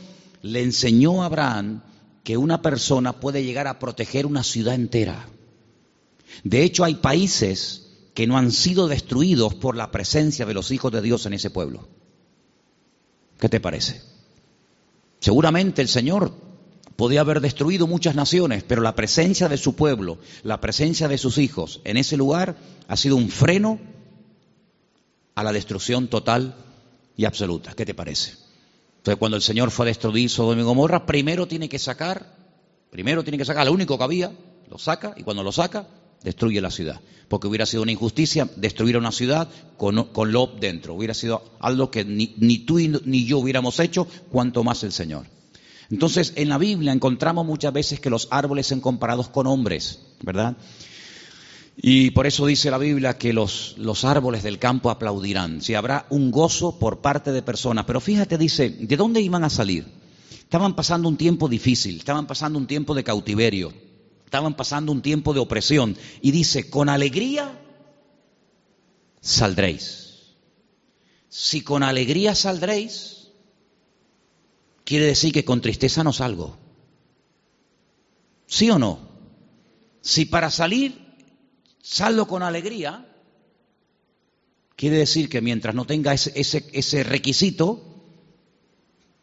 le 0.42 0.62
enseñó 0.62 1.24
a 1.24 1.26
Abraham 1.26 1.82
que 2.22 2.36
una 2.36 2.62
persona 2.62 3.14
puede 3.14 3.42
llegar 3.42 3.66
a 3.66 3.80
proteger 3.80 4.26
una 4.26 4.44
ciudad 4.44 4.76
entera. 4.76 5.28
De 6.44 6.62
hecho, 6.62 6.84
hay 6.84 6.94
países 6.94 7.88
que 8.14 8.28
no 8.28 8.38
han 8.38 8.52
sido 8.52 8.86
destruidos 8.86 9.56
por 9.56 9.74
la 9.74 9.90
presencia 9.90 10.46
de 10.46 10.54
los 10.54 10.70
hijos 10.70 10.92
de 10.92 11.02
Dios 11.02 11.26
en 11.26 11.32
ese 11.32 11.50
pueblo. 11.50 11.88
¿Qué 13.40 13.48
te 13.48 13.58
parece? 13.58 14.02
Seguramente 15.18 15.82
el 15.82 15.88
Señor 15.88 16.32
Podía 16.98 17.20
haber 17.20 17.40
destruido 17.40 17.86
muchas 17.86 18.16
naciones, 18.16 18.64
pero 18.66 18.82
la 18.82 18.96
presencia 18.96 19.48
de 19.48 19.56
su 19.56 19.76
pueblo, 19.76 20.18
la 20.42 20.60
presencia 20.60 21.06
de 21.06 21.16
sus 21.16 21.38
hijos 21.38 21.80
en 21.84 21.96
ese 21.96 22.16
lugar 22.16 22.56
ha 22.88 22.96
sido 22.96 23.14
un 23.14 23.28
freno 23.28 23.78
a 25.36 25.44
la 25.44 25.52
destrucción 25.52 26.08
total 26.08 26.56
y 27.16 27.24
absoluta. 27.24 27.74
¿Qué 27.74 27.86
te 27.86 27.94
parece? 27.94 28.32
Entonces, 28.96 29.16
cuando 29.16 29.36
el 29.36 29.44
Señor 29.44 29.70
fue 29.70 29.86
a 29.86 29.90
destruir 29.94 30.28
Sodoma 30.28 30.60
y 30.60 30.64
Gomorra, 30.64 31.06
primero 31.06 31.46
tiene 31.46 31.68
que 31.68 31.78
sacar, 31.78 32.34
primero 32.90 33.22
tiene 33.22 33.38
que 33.38 33.44
sacar 33.44 33.64
lo 33.66 33.72
único 33.72 33.96
que 33.96 34.02
había, 34.02 34.32
lo 34.68 34.76
saca, 34.76 35.14
y 35.16 35.22
cuando 35.22 35.44
lo 35.44 35.52
saca, 35.52 35.86
destruye 36.24 36.60
la 36.60 36.72
ciudad. 36.72 37.00
Porque 37.28 37.46
hubiera 37.46 37.64
sido 37.64 37.84
una 37.84 37.92
injusticia 37.92 38.48
destruir 38.56 38.96
una 38.96 39.12
ciudad 39.12 39.48
con, 39.76 40.06
con 40.06 40.32
dentro. 40.58 40.94
Hubiera 40.94 41.14
sido 41.14 41.44
algo 41.60 41.92
que 41.92 42.04
ni 42.04 42.58
tú 42.66 42.80
ni 42.80 43.24
yo 43.24 43.38
hubiéramos 43.38 43.78
hecho, 43.78 44.08
cuanto 44.32 44.64
más 44.64 44.82
el 44.82 44.90
Señor. 44.90 45.37
Entonces, 45.90 46.32
en 46.36 46.48
la 46.48 46.58
Biblia 46.58 46.92
encontramos 46.92 47.46
muchas 47.46 47.72
veces 47.72 48.00
que 48.00 48.10
los 48.10 48.28
árboles 48.30 48.66
son 48.66 48.80
comparados 48.80 49.28
con 49.28 49.46
hombres, 49.46 50.00
¿verdad? 50.22 50.56
Y 51.80 52.10
por 52.10 52.26
eso 52.26 52.44
dice 52.44 52.70
la 52.70 52.78
Biblia 52.78 53.16
que 53.16 53.32
los, 53.32 53.76
los, 53.78 54.04
árboles 54.04 54.42
del 54.42 54.58
campo 54.58 54.90
aplaudirán, 54.90 55.62
si 55.62 55.74
habrá 55.74 56.06
un 56.10 56.32
gozo 56.32 56.78
por 56.78 57.00
parte 57.00 57.30
de 57.30 57.40
personas. 57.40 57.84
Pero 57.84 58.00
fíjate, 58.00 58.36
dice, 58.36 58.68
¿de 58.68 58.96
dónde 58.96 59.20
iban 59.20 59.44
a 59.44 59.50
salir? 59.50 59.86
Estaban 60.30 60.74
pasando 60.74 61.08
un 61.08 61.16
tiempo 61.16 61.48
difícil, 61.48 61.98
estaban 61.98 62.26
pasando 62.26 62.58
un 62.58 62.66
tiempo 62.66 62.94
de 62.94 63.04
cautiverio, 63.04 63.72
estaban 64.24 64.54
pasando 64.56 64.90
un 64.90 65.02
tiempo 65.02 65.32
de 65.32 65.40
opresión. 65.40 65.96
Y 66.20 66.32
dice, 66.32 66.68
con 66.68 66.88
alegría 66.88 67.60
saldréis. 69.20 70.34
Si 71.28 71.60
con 71.60 71.82
alegría 71.82 72.34
saldréis, 72.34 73.17
quiere 74.88 75.04
decir 75.04 75.34
que 75.34 75.44
con 75.44 75.60
tristeza 75.60 76.02
no 76.02 76.14
salgo. 76.14 76.56
¿Sí 78.46 78.70
o 78.70 78.78
no? 78.78 78.98
Si 80.00 80.24
para 80.24 80.50
salir 80.50 80.98
salgo 81.82 82.26
con 82.26 82.42
alegría, 82.42 83.06
quiere 84.76 84.96
decir 84.96 85.28
que 85.28 85.42
mientras 85.42 85.74
no 85.74 85.84
tenga 85.84 86.14
ese, 86.14 86.32
ese, 86.34 87.04
requisito, 87.04 87.82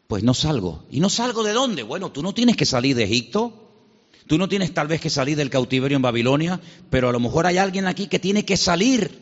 pues 0.06 0.22
no 0.22 0.34
salgo. 0.34 0.84
¿Y 0.88 1.00
no 1.00 1.10
salgo 1.10 1.42
de 1.42 1.52
dónde? 1.52 1.82
Bueno, 1.82 2.12
tú 2.12 2.22
no 2.22 2.32
tienes 2.32 2.56
que 2.56 2.64
salir 2.64 2.94
de 2.94 3.02
Egipto, 3.02 3.90
tú 4.28 4.38
no 4.38 4.48
tienes 4.48 4.72
tal 4.72 4.86
vez 4.86 5.00
que 5.00 5.10
salir 5.10 5.36
del 5.36 5.50
cautiverio 5.50 5.96
en 5.96 6.02
Babilonia, 6.02 6.60
pero 6.90 7.08
a 7.08 7.12
lo 7.12 7.18
mejor 7.18 7.44
hay 7.44 7.58
alguien 7.58 7.88
aquí 7.88 8.06
que 8.06 8.20
tiene 8.20 8.44
que 8.44 8.56
salir 8.56 9.20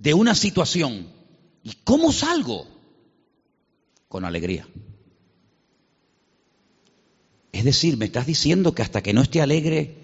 de 0.00 0.12
una 0.12 0.34
situación. 0.34 1.06
¿Y 1.62 1.74
cómo 1.84 2.10
salgo? 2.10 2.66
Con 4.08 4.24
alegría. 4.24 4.66
Es 7.52 7.64
decir, 7.64 7.98
¿me 7.98 8.06
estás 8.06 8.26
diciendo 8.26 8.74
que 8.74 8.82
hasta 8.82 9.02
que 9.02 9.12
no 9.12 9.22
esté 9.22 9.42
alegre 9.42 9.94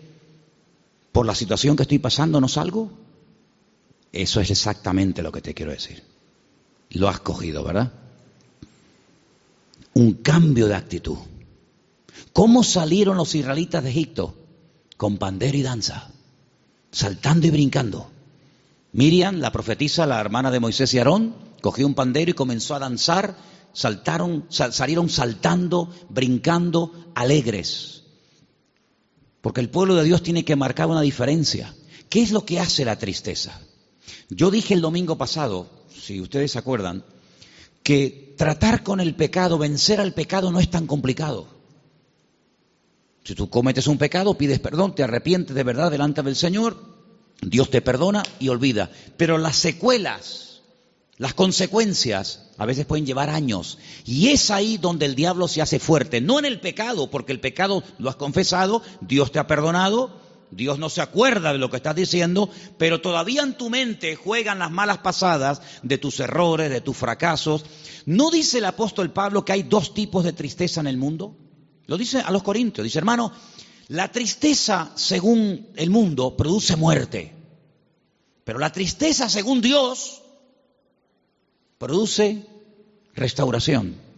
por 1.12 1.26
la 1.26 1.34
situación 1.34 1.76
que 1.76 1.82
estoy 1.82 1.99
pasando 1.99 2.40
no 2.40 2.49
salgo? 2.49 2.90
Eso 4.12 4.40
es 4.40 4.51
exactamente 4.51 5.22
lo 5.22 5.32
que 5.32 5.40
te 5.40 5.55
quiero 5.55 5.72
decir. 5.72 6.03
Lo 6.90 7.09
has 7.09 7.20
cogido, 7.20 7.64
¿verdad? 7.64 7.92
Un 9.94 10.14
cambio 10.14 10.68
de 10.68 10.74
actitud. 10.74 11.18
¿Cómo 12.32 12.62
salieron 12.62 13.16
los 13.16 13.34
israelitas 13.34 13.82
de 13.82 13.90
Egipto? 13.90 14.34
Con 14.96 15.18
pandero 15.18 15.57
y 15.57 15.62
danza, 15.62 16.11
saltando 16.90 17.46
y 17.46 17.51
brincando. 17.51 18.11
Miriam, 18.92 19.36
la 19.36 19.53
profetisa, 19.53 20.07
la 20.07 20.20
hermana 20.20 20.51
de 20.51 20.61
Moisés 20.61 20.92
y 20.94 20.99
Aarón, 20.99 21.34
cogió 21.61 21.86
un 21.86 21.94
pandero 21.94 22.30
y 22.30 22.34
comenzó 22.34 22.74
a 22.74 22.78
danzar, 22.78 23.36
saltaron, 23.72 24.46
salieron 24.48 25.08
saltando, 25.08 25.90
brincando, 26.08 27.12
alegres. 27.14 28.04
Porque 29.40 29.60
el 29.60 29.70
pueblo 29.70 29.94
de 29.94 30.04
Dios 30.04 30.22
tiene 30.22 30.44
que 30.44 30.56
marcar 30.56 30.88
una 30.88 31.00
diferencia. 31.00 31.74
¿Qué 32.08 32.22
es 32.22 32.32
lo 32.32 32.44
que 32.44 32.60
hace 32.60 32.84
la 32.84 32.98
tristeza? 32.98 33.60
Yo 34.30 34.50
dije 34.50 34.74
el 34.74 34.80
domingo 34.80 35.16
pasado, 35.16 35.68
si 35.90 36.20
ustedes 36.20 36.52
se 36.52 36.58
acuerdan, 36.58 37.04
que 37.82 38.34
tratar 38.36 38.82
con 38.82 39.00
el 39.00 39.14
pecado, 39.14 39.58
vencer 39.58 40.00
al 40.00 40.14
pecado 40.14 40.50
no 40.50 40.60
es 40.60 40.70
tan 40.70 40.86
complicado. 40.86 41.48
Si 43.24 43.34
tú 43.34 43.50
cometes 43.50 43.86
un 43.86 43.98
pecado, 43.98 44.38
pides 44.38 44.58
perdón, 44.58 44.94
te 44.94 45.02
arrepientes 45.02 45.54
de 45.54 45.62
verdad 45.62 45.90
delante 45.90 46.22
del 46.22 46.36
Señor, 46.36 46.78
Dios 47.42 47.70
te 47.70 47.82
perdona 47.82 48.22
y 48.38 48.48
olvida. 48.48 48.90
Pero 49.16 49.38
las 49.38 49.56
secuelas, 49.56 50.47
las 51.18 51.34
consecuencias, 51.34 52.44
a 52.58 52.64
veces 52.64 52.86
pueden 52.86 53.04
llevar 53.04 53.28
años. 53.28 53.78
Y 54.04 54.28
es 54.28 54.52
ahí 54.52 54.78
donde 54.78 55.04
el 55.04 55.16
diablo 55.16 55.48
se 55.48 55.60
hace 55.60 55.80
fuerte. 55.80 56.20
No 56.20 56.38
en 56.38 56.44
el 56.44 56.60
pecado, 56.60 57.10
porque 57.10 57.32
el 57.32 57.40
pecado 57.40 57.82
lo 57.98 58.08
has 58.08 58.16
confesado, 58.16 58.82
Dios 59.00 59.32
te 59.32 59.40
ha 59.40 59.48
perdonado, 59.48 60.16
Dios 60.52 60.78
no 60.78 60.88
se 60.88 61.02
acuerda 61.02 61.52
de 61.52 61.58
lo 61.58 61.70
que 61.70 61.78
estás 61.78 61.96
diciendo, 61.96 62.48
pero 62.78 63.00
todavía 63.00 63.42
en 63.42 63.54
tu 63.54 63.68
mente 63.68 64.14
juegan 64.14 64.60
las 64.60 64.70
malas 64.70 64.98
pasadas 64.98 65.60
de 65.82 65.98
tus 65.98 66.20
errores, 66.20 66.70
de 66.70 66.80
tus 66.80 66.96
fracasos. 66.96 67.64
¿No 68.06 68.30
dice 68.30 68.58
el 68.58 68.64
apóstol 68.64 69.12
Pablo 69.12 69.44
que 69.44 69.52
hay 69.52 69.64
dos 69.64 69.94
tipos 69.94 70.22
de 70.22 70.32
tristeza 70.32 70.80
en 70.80 70.86
el 70.86 70.98
mundo? 70.98 71.36
Lo 71.86 71.98
dice 71.98 72.20
a 72.20 72.30
los 72.30 72.44
Corintios. 72.44 72.84
Dice, 72.84 72.98
hermano, 72.98 73.32
la 73.88 74.12
tristeza 74.12 74.92
según 74.94 75.68
el 75.74 75.90
mundo 75.90 76.36
produce 76.36 76.76
muerte, 76.76 77.34
pero 78.44 78.60
la 78.60 78.70
tristeza 78.70 79.28
según 79.28 79.60
Dios 79.60 80.22
produce 81.79 82.45
restauración. 83.14 84.09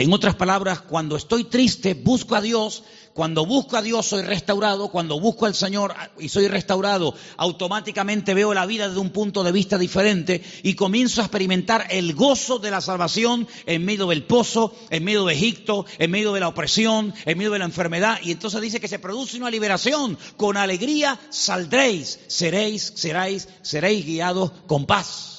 En 0.00 0.12
otras 0.12 0.36
palabras, 0.36 0.80
cuando 0.80 1.16
estoy 1.16 1.42
triste, 1.42 1.94
busco 1.94 2.36
a 2.36 2.40
Dios. 2.40 2.84
Cuando 3.14 3.44
busco 3.44 3.76
a 3.76 3.82
Dios, 3.82 4.06
soy 4.06 4.22
restaurado. 4.22 4.90
Cuando 4.90 5.18
busco 5.18 5.46
al 5.46 5.56
Señor 5.56 5.92
y 6.20 6.28
soy 6.28 6.46
restaurado, 6.46 7.14
automáticamente 7.36 8.32
veo 8.32 8.54
la 8.54 8.64
vida 8.64 8.86
desde 8.86 9.00
un 9.00 9.10
punto 9.10 9.42
de 9.42 9.50
vista 9.50 9.76
diferente 9.76 10.40
y 10.62 10.74
comienzo 10.74 11.20
a 11.20 11.24
experimentar 11.24 11.88
el 11.90 12.14
gozo 12.14 12.60
de 12.60 12.70
la 12.70 12.80
salvación 12.80 13.48
en 13.66 13.84
medio 13.84 14.06
del 14.06 14.22
pozo, 14.22 14.72
en 14.90 15.02
medio 15.02 15.24
de 15.24 15.34
Egipto, 15.34 15.84
en 15.98 16.12
medio 16.12 16.32
de 16.32 16.40
la 16.40 16.48
opresión, 16.48 17.12
en 17.24 17.36
medio 17.36 17.50
de 17.50 17.58
la 17.58 17.64
enfermedad. 17.64 18.20
Y 18.22 18.30
entonces 18.30 18.60
dice 18.60 18.78
que 18.78 18.86
se 18.86 19.00
produce 19.00 19.36
una 19.36 19.50
liberación. 19.50 20.16
Con 20.36 20.56
alegría 20.56 21.18
saldréis, 21.30 22.20
seréis, 22.28 22.92
seréis, 22.94 23.48
seréis 23.62 24.06
guiados 24.06 24.52
con 24.68 24.86
paz. 24.86 25.37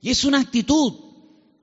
Y 0.00 0.10
es 0.10 0.24
una 0.24 0.40
actitud 0.40 0.94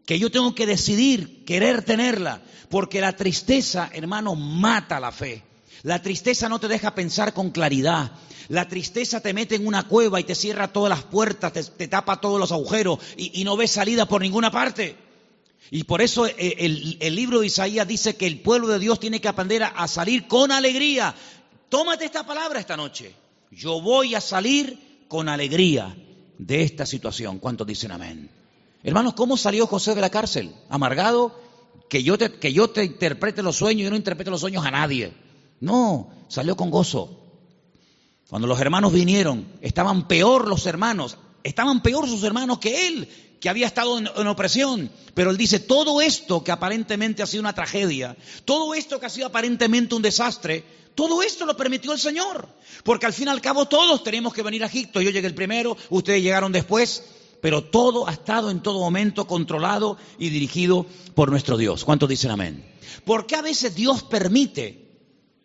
que 0.06 0.20
yo 0.20 0.30
tengo 0.30 0.54
que 0.54 0.66
decidir 0.66 1.46
querer 1.46 1.84
tenerla, 1.84 2.42
porque 2.70 3.02
la 3.02 3.16
tristeza, 3.16 3.90
hermano, 3.94 4.36
mata 4.36 5.00
la 5.00 5.12
fe. 5.12 5.44
La 5.84 6.02
tristeza 6.02 6.50
no 6.50 6.60
te 6.60 6.68
deja 6.68 6.96
pensar 6.96 7.34
con 7.34 7.52
claridad. 7.52 8.12
La 8.48 8.68
tristeza 8.68 9.22
te 9.22 9.34
mete 9.34 9.56
en 9.56 9.66
una 9.66 9.88
cueva 9.88 10.20
y 10.20 10.24
te 10.24 10.36
cierra 10.36 10.72
todas 10.72 10.90
las 10.90 11.04
puertas, 11.04 11.54
te, 11.54 11.88
tapa 11.88 12.22
todos 12.22 12.40
los 12.40 12.52
agujeros 12.52 13.00
y, 13.18 13.44
no 13.44 13.58
ves 13.58 13.72
salida 13.72 14.06
por 14.08 14.22
ninguna 14.22 14.52
parte. 14.52 14.96
Y 15.72 15.84
por 15.86 16.02
eso 16.02 16.28
eh, 16.28 16.36
el, 16.38 17.16
libro 17.16 17.40
de 17.40 17.48
Isaías 17.48 17.88
dice 17.88 18.16
que 18.16 18.28
el 18.28 18.40
pueblo 18.40 18.68
de 18.68 18.78
Dios 18.78 19.00
tiene 19.00 19.20
que 19.20 19.28
aprender 19.28 19.64
a, 19.64 19.70
a 19.70 19.88
salir 19.88 20.28
con 20.28 20.52
alegría. 20.52 21.16
Tómate 21.70 22.06
esta 22.06 22.26
palabra 22.26 22.60
esta 22.60 22.78
noche. 22.78 23.16
Yo 23.50 23.82
voy 23.82 24.14
a 24.14 24.22
salir 24.22 25.06
con 25.08 25.28
alegría 25.28 25.96
de 26.38 26.64
esta 26.64 26.86
situación. 26.86 27.40
¿Cuántos 27.40 27.68
dicen 27.68 27.92
amén? 27.92 28.30
Hermanos, 28.84 29.14
¿cómo 29.16 29.38
salió 29.38 29.68
José 29.68 29.96
de 29.96 30.02
la 30.02 30.10
cárcel? 30.10 30.54
Amargado, 30.70 31.40
que 31.90 32.04
yo 32.04 32.18
te, 32.18 32.34
que 32.34 32.54
yo 32.54 32.70
te 32.70 32.84
interprete 32.84 33.42
los 33.42 33.56
sueños, 33.56 33.86
yo 33.86 33.90
no 33.90 33.96
interprete 33.96 34.32
los 34.32 34.42
sueños 34.42 34.66
a 34.66 34.72
nadie. 34.72 35.14
No, 35.60 36.10
salió 36.28 36.56
con 36.56 36.70
gozo. 36.70 37.22
Cuando 38.30 38.48
los 38.48 38.60
hermanos 38.60 38.94
vinieron, 38.94 39.48
estaban 39.62 40.08
peor 40.08 40.48
los 40.48 40.66
hermanos, 40.66 41.18
estaban 41.44 41.82
peor 41.82 42.08
sus 42.08 42.24
hermanos 42.24 42.60
que 42.60 42.88
él, 42.88 43.10
que 43.40 43.50
había 43.50 43.68
estado 43.68 43.98
en, 43.98 44.10
en, 44.16 44.28
opresión. 44.28 44.92
Pero 45.14 45.32
él 45.32 45.38
dice, 45.38 45.60
todo 45.60 46.02
esto 46.02 46.44
que 46.44 46.52
aparentemente 46.52 47.24
ha 47.24 47.28
sido 47.28 47.42
una 47.42 47.54
tragedia, 47.54 48.18
todo 48.46 48.74
esto 48.74 49.00
que 49.00 49.06
ha 49.06 49.10
sido 49.10 49.28
aparentemente 49.28 49.96
un 49.96 50.02
desastre, 50.02 50.64
todo 50.96 51.22
esto 51.22 51.46
lo 51.46 51.56
permitió 51.56 51.92
el 51.94 52.00
Señor. 52.00 52.48
Porque 52.84 53.06
al 53.06 53.14
fin 53.14 53.28
y 53.28 53.32
al 53.32 53.42
cabo 53.42 53.68
todos 53.68 54.04
tenemos 54.04 54.34
que 54.34 54.42
venir 54.42 54.64
a 54.64 54.68
Egipto. 54.68 55.02
Yo 55.02 55.12
llegué 55.12 55.28
el 55.28 55.36
primero, 55.36 55.78
ustedes 55.90 56.24
llegaron 56.24 56.52
después 56.52 57.04
pero 57.46 57.64
todo 57.64 58.08
ha 58.08 58.14
estado 58.14 58.50
en 58.50 58.64
todo 58.64 58.80
momento 58.80 59.28
controlado 59.28 59.98
y 60.18 60.30
dirigido 60.30 60.88
por 61.14 61.30
nuestro 61.30 61.58
Dios. 61.58 61.86
¿Cuántos 61.86 62.10
dicen 62.10 62.32
amén? 62.32 62.66
¿Por 63.06 63.28
qué 63.28 63.36
a 63.36 63.44
veces 63.44 63.76
Dios 63.76 64.02
permite, 64.02 65.00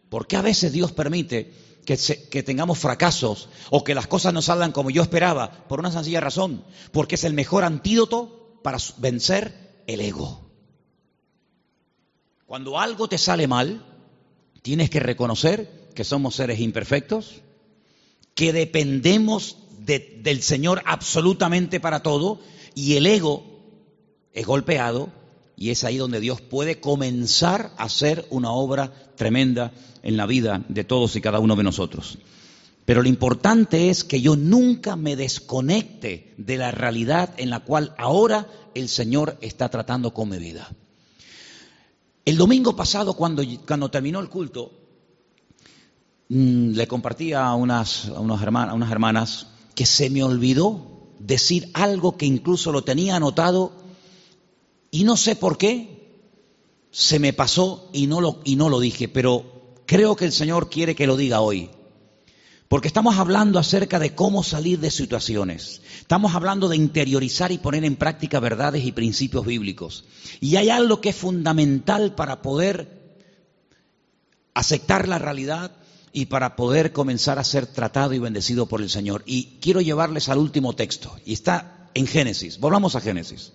por 0.09 0.27
qué 0.27 0.37
a 0.37 0.41
veces 0.41 0.73
Dios 0.73 0.93
permite 0.93 1.53
que, 1.85 1.99
que, 2.31 2.43
tengamos 2.43 2.79
fracasos 2.79 3.51
o 3.69 3.85
que 3.85 3.95
las 3.95 4.07
cosas 4.07 4.33
no 4.33 4.41
salgan 4.41 4.73
como 4.73 4.89
yo 4.89 5.03
esperaba? 5.03 5.51
Por 5.69 5.79
una 5.79 5.93
sencilla 5.93 6.21
razón, 6.21 6.65
porque 6.91 7.17
es 7.17 7.25
el 7.25 7.35
mejor 7.35 7.65
antídoto 7.65 8.59
para 8.63 8.79
vencer 8.97 9.83
el 9.87 10.01
ego. 10.01 10.51
Cuando 12.47 12.79
algo 12.79 13.09
te 13.09 13.19
sale 13.19 13.47
mal, 13.47 13.85
tienes 14.63 14.91
que 14.91 15.01
reconocer 15.01 15.91
que 15.95 16.05
somos 16.05 16.35
seres 16.35 16.61
imperfectos, 16.61 17.43
que 18.35 18.53
dependemos 18.53 19.57
del 19.79 20.43
Señor 20.43 20.83
absolutamente 20.85 21.81
para 21.81 22.03
todo 22.03 22.41
y 22.75 22.97
el 22.97 23.07
ego 23.07 23.45
es 24.33 24.47
golpeado 24.47 25.11
y 25.57 25.71
es 25.71 25.85
ahí 25.85 25.97
donde 25.97 26.21
Dios 26.21 26.41
puede 26.41 26.81
comenzar 26.81 27.73
a 27.77 27.85
hacer 27.85 28.27
una 28.31 28.53
obra 28.53 28.93
tremenda 29.17 29.73
en 30.03 30.17
la 30.17 30.27
vida 30.27 30.65
de 30.69 30.85
todos 30.85 31.17
y 31.17 31.21
cada 31.21 31.39
uno 31.39 31.57
de 31.57 31.65
nosotros. 31.65 32.19
Pero 32.85 33.03
lo 33.03 33.09
importante 33.09 33.91
es 33.91 34.05
que 34.05 34.21
yo 34.21 34.37
nunca 34.37 34.97
me 34.97 35.17
desconecte 35.17 36.35
de 36.39 36.57
la 36.57 36.71
realidad 36.71 37.35
en 37.37 37.51
la 37.51 37.61
cual 37.61 37.95
ahora 37.99 38.49
el 38.75 38.89
Señor 38.89 39.37
está 39.43 39.69
tratando 39.69 40.15
con 40.15 40.29
mi 40.29 40.39
vida. 40.39 40.71
El 42.25 42.37
domingo 42.37 42.77
pasado, 42.77 43.15
cuando, 43.15 43.43
cuando 43.67 43.91
terminó 43.91 44.21
el 44.21 44.29
culto, 44.29 44.73
mm, 46.29 46.73
le 46.73 46.87
compartí 46.87 47.33
a 47.33 47.55
unas, 47.55 48.09
a 48.09 48.21
unas 48.21 48.91
hermanas 48.91 49.47
que 49.75 49.87
se 49.87 50.11
me 50.11 50.23
olvidó 50.23 50.91
decir 51.19 51.71
algo 51.75 52.17
que 52.17 52.27
incluso 52.27 52.73
lo 52.73 52.83
tenía 52.83 53.17
anotado 53.17 53.73
y 54.91 55.05
no 55.05 55.17
sé 55.17 55.37
por 55.37 55.59
qué 55.59 56.01
se 56.91 57.19
me 57.19 57.33
pasó 57.33 57.89
y 57.93 58.07
no 58.07 58.21
lo, 58.21 58.41
y 58.45 58.57
no 58.57 58.69
lo 58.69 58.81
dije, 58.81 59.09
pero 59.09 59.45
creo 59.87 60.17
que 60.17 60.25
el 60.25 60.33
Señor 60.33 60.69
quiere 60.71 60.95
que 60.95 61.07
lo 61.07 61.17
diga 61.17 61.41
hoy. 61.41 61.71
Porque 62.71 62.87
estamos 62.87 63.19
hablando 63.19 63.59
acerca 63.59 63.99
de 63.99 64.15
cómo 64.15 64.45
salir 64.45 64.79
de 64.79 64.93
situaciones. 64.93 65.83
Estamos 65.99 66.37
hablando 66.37 66.69
de 66.69 66.77
interiorizar 66.77 67.51
y 67.51 67.59
poner 67.59 67.85
en 67.85 67.97
práctica 67.97 68.39
verdades 68.39 68.85
y 68.85 68.93
principios 68.93 69.45
bíblicos. 69.45 70.05
Y 70.41 70.55
hay 70.55 70.71
algo 70.71 71.01
que 71.01 71.09
es 71.09 71.17
fundamental 71.17 72.15
para 72.15 72.43
poder 72.43 73.17
aceptar 74.55 75.09
la 75.09 75.19
realidad 75.19 75.73
y 76.13 76.27
para 76.27 76.55
poder 76.55 76.93
comenzar 76.93 77.41
a 77.41 77.45
ser 77.45 77.67
tratado 77.67 78.13
y 78.13 78.21
bendecido 78.21 78.67
por 78.67 78.83
el 78.83 78.89
Señor. 78.89 79.25
Y 79.27 79.59
quiero 79.61 79.81
llevarles 79.81 80.29
al 80.29 80.39
último 80.39 80.77
texto, 80.77 81.19
y 81.27 81.33
está 81.33 81.91
en 81.95 82.07
Génesis. 82.07 82.61
Volvamos 82.61 82.95
a 82.95 83.01
Génesis, 83.01 83.53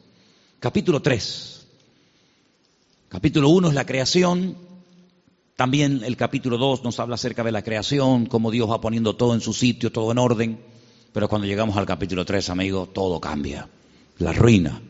capítulo 0.59 1.01
3. 1.01 1.65
Capítulo 3.07 3.47
1 3.47 3.69
es 3.69 3.75
la 3.75 3.85
creación, 3.85 4.57
también 5.55 6.01
el 6.03 6.17
capítulo 6.17 6.57
2 6.57 6.83
nos 6.83 6.99
habla 6.99 7.15
acerca 7.15 7.43
de 7.43 7.51
la 7.51 7.63
creación, 7.63 8.25
cómo 8.25 8.51
Dios 8.51 8.69
va 8.69 8.81
poniendo 8.81 9.15
todo 9.15 9.33
en 9.33 9.41
su 9.41 9.53
sitio, 9.53 9.91
todo 9.91 10.11
en 10.11 10.17
orden, 10.17 10.59
pero 11.13 11.29
cuando 11.29 11.47
llegamos 11.47 11.77
al 11.77 11.85
capítulo 11.85 12.25
3, 12.25 12.49
amigo, 12.49 12.89
todo 12.91 13.21
cambia, 13.21 13.69
la 14.17 14.33
ruina. 14.33 14.81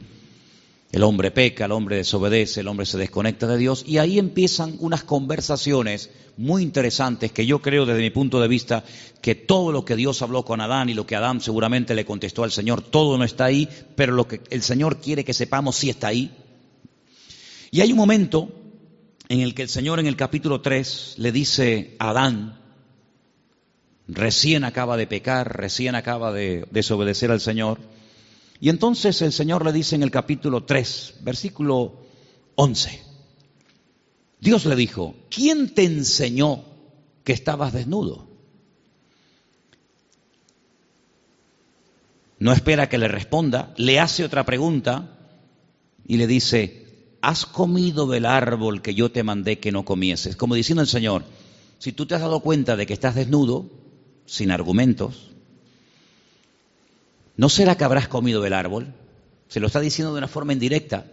El 0.91 1.03
hombre 1.03 1.29
peca, 1.29 1.65
el 1.65 1.71
hombre 1.71 1.97
desobedece, 1.97 2.61
el 2.61 2.67
hombre 2.67 2.87
se 2.87 2.97
desconecta 2.97 3.45
de 3.47 3.57
Dios 3.57 3.83
y 3.85 3.99
ahí 3.99 4.17
empiezan 4.17 4.75
unas 4.79 5.03
conversaciones 5.03 6.09
muy 6.37 6.63
interesantes 6.63 7.31
que 7.31 7.45
yo 7.45 7.61
creo 7.61 7.85
desde 7.85 8.01
mi 8.01 8.09
punto 8.09 8.39
de 8.39 8.47
vista 8.47 8.83
que 9.21 9.35
todo 9.35 9.71
lo 9.71 9.85
que 9.85 9.95
Dios 9.95 10.21
habló 10.21 10.45
con 10.45 10.61
Adán 10.61 10.89
y 10.89 10.93
lo 10.93 11.05
que 11.05 11.15
Adán 11.15 11.41
seguramente 11.41 11.93
le 11.93 12.05
contestó 12.05 12.43
al 12.43 12.51
Señor, 12.51 12.81
todo 12.81 13.17
no 13.17 13.23
está 13.23 13.45
ahí, 13.45 13.69
pero 13.95 14.13
lo 14.13 14.27
que 14.27 14.41
el 14.49 14.63
Señor 14.63 14.99
quiere 14.99 15.23
que 15.23 15.33
sepamos 15.33 15.75
sí 15.75 15.91
está 15.91 16.07
ahí. 16.07 16.31
Y 17.71 17.81
hay 17.81 17.91
un 17.91 17.97
momento 17.97 18.49
en 19.29 19.41
el 19.41 19.55
que 19.55 19.63
el 19.63 19.69
Señor 19.69 19.99
en 19.99 20.07
el 20.07 20.15
capítulo 20.15 20.61
3 20.61 21.15
le 21.17 21.31
dice 21.31 21.95
a 21.99 22.09
Adán, 22.09 22.59
recién 24.07 24.63
acaba 24.63 24.97
de 24.97 25.07
pecar, 25.07 25.57
recién 25.57 25.95
acaba 25.95 26.31
de 26.31 26.65
desobedecer 26.71 27.31
al 27.31 27.41
Señor. 27.41 27.79
Y 28.59 28.69
entonces 28.69 29.21
el 29.21 29.31
Señor 29.31 29.65
le 29.65 29.73
dice 29.73 29.95
en 29.95 30.03
el 30.03 30.11
capítulo 30.11 30.63
3, 30.63 31.15
versículo 31.21 32.01
11, 32.55 33.01
Dios 34.39 34.65
le 34.65 34.75
dijo, 34.75 35.15
¿quién 35.29 35.73
te 35.73 35.83
enseñó 35.83 36.63
que 37.23 37.33
estabas 37.33 37.73
desnudo? 37.73 38.27
No 42.37 42.51
espera 42.51 42.89
que 42.89 42.97
le 42.97 43.07
responda, 43.07 43.73
le 43.77 43.99
hace 43.99 44.23
otra 44.23 44.45
pregunta 44.45 45.17
y 46.05 46.17
le 46.17 46.27
dice, 46.27 46.84
¿has 47.25 47.47
comido 47.47 48.05
del 48.05 48.27
árbol 48.27 48.83
que 48.83 48.93
yo 48.93 49.11
te 49.11 49.23
mandé 49.23 49.57
que 49.57 49.71
no 49.71 49.83
comieses? 49.83 50.35
Como 50.35 50.53
diciendo 50.53 50.83
el 50.83 50.87
Señor, 50.87 51.23
si 51.79 51.91
tú 51.91 52.05
te 52.05 52.13
has 52.13 52.21
dado 52.21 52.39
cuenta 52.41 52.75
de 52.75 52.85
que 52.85 52.93
estás 52.93 53.15
desnudo, 53.15 53.65
sin 54.27 54.51
argumentos, 54.51 55.31
¿no 57.35 57.49
será 57.49 57.75
que 57.77 57.83
habrás 57.83 58.07
comido 58.07 58.41
del 58.41 58.53
árbol? 58.53 58.93
Se 59.47 59.59
lo 59.59 59.65
está 59.65 59.79
diciendo 59.79 60.13
de 60.13 60.19
una 60.19 60.27
forma 60.27 60.53
indirecta. 60.53 61.07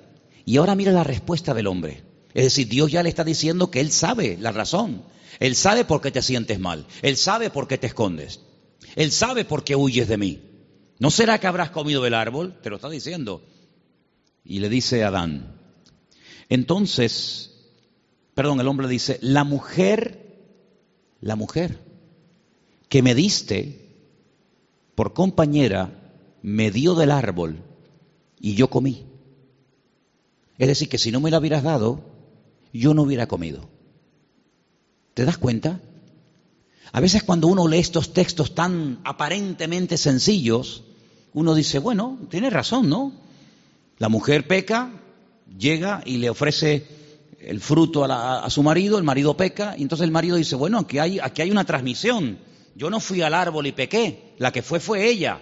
Y 0.44 0.58
ahora 0.58 0.74
mira 0.74 0.92
la 0.92 1.02
respuesta 1.02 1.54
del 1.54 1.66
hombre. 1.66 2.02
Es 2.34 2.44
decir, 2.44 2.68
Dios 2.68 2.92
ya 2.92 3.02
le 3.02 3.08
está 3.08 3.24
diciendo 3.24 3.70
que 3.70 3.80
Él 3.80 3.90
sabe 3.90 4.36
la 4.38 4.52
razón. 4.52 5.04
Él 5.40 5.56
sabe 5.56 5.86
por 5.86 6.02
qué 6.02 6.10
te 6.10 6.20
sientes 6.20 6.60
mal. 6.60 6.86
Él 7.00 7.16
sabe 7.16 7.48
por 7.48 7.68
qué 7.68 7.78
te 7.78 7.86
escondes. 7.86 8.40
Él 8.96 9.12
sabe 9.12 9.46
por 9.46 9.64
qué 9.64 9.76
huyes 9.76 10.08
de 10.08 10.18
mí. 10.18 10.42
¿No 10.98 11.10
será 11.10 11.40
que 11.40 11.46
habrás 11.46 11.70
comido 11.70 12.02
del 12.02 12.14
árbol? 12.14 12.54
Te 12.62 12.68
lo 12.68 12.76
está 12.76 12.90
diciendo. 12.90 13.42
Y 14.44 14.58
le 14.58 14.68
dice 14.68 15.04
a 15.04 15.08
Adán. 15.08 15.61
Entonces, 16.52 17.50
perdón, 18.34 18.60
el 18.60 18.68
hombre 18.68 18.86
dice, 18.86 19.18
la 19.22 19.42
mujer, 19.42 20.36
la 21.22 21.34
mujer 21.34 21.78
que 22.90 23.00
me 23.00 23.14
diste 23.14 23.88
por 24.94 25.14
compañera 25.14 26.12
me 26.42 26.70
dio 26.70 26.94
del 26.94 27.10
árbol 27.10 27.62
y 28.38 28.52
yo 28.54 28.68
comí. 28.68 29.06
Es 30.58 30.68
decir, 30.68 30.90
que 30.90 30.98
si 30.98 31.10
no 31.10 31.20
me 31.20 31.30
la 31.30 31.38
hubieras 31.38 31.62
dado, 31.62 32.04
yo 32.70 32.92
no 32.92 33.04
hubiera 33.04 33.26
comido. 33.26 33.70
¿Te 35.14 35.24
das 35.24 35.38
cuenta? 35.38 35.80
A 36.92 37.00
veces 37.00 37.22
cuando 37.22 37.46
uno 37.46 37.66
lee 37.66 37.78
estos 37.78 38.12
textos 38.12 38.54
tan 38.54 39.00
aparentemente 39.04 39.96
sencillos, 39.96 40.84
uno 41.32 41.54
dice, 41.54 41.78
bueno, 41.78 42.18
tiene 42.28 42.50
razón, 42.50 42.90
¿no? 42.90 43.10
La 43.96 44.10
mujer 44.10 44.46
peca, 44.46 45.01
llega 45.58 46.02
y 46.04 46.18
le 46.18 46.30
ofrece 46.30 46.86
el 47.40 47.60
fruto 47.60 48.04
a, 48.04 48.48
su 48.50 48.62
marido, 48.62 48.98
el 48.98 49.04
marido 49.04 49.36
peca, 49.36 49.74
y 49.76 49.82
entonces 49.82 50.04
el 50.04 50.12
marido 50.12 50.36
dice, 50.36 50.54
bueno, 50.56 50.78
aquí 50.78 50.98
hay, 50.98 51.18
aquí 51.18 51.42
hay 51.42 51.50
una 51.50 51.64
transmisión. 51.64 52.38
Yo 52.74 52.88
no 52.88 53.00
fui 53.00 53.22
al 53.22 53.34
árbol 53.34 53.66
y 53.66 53.72
pequé, 53.72 54.34
la 54.38 54.52
que 54.52 54.62
fue 54.62 54.80
fue 54.80 55.08
ella. 55.08 55.40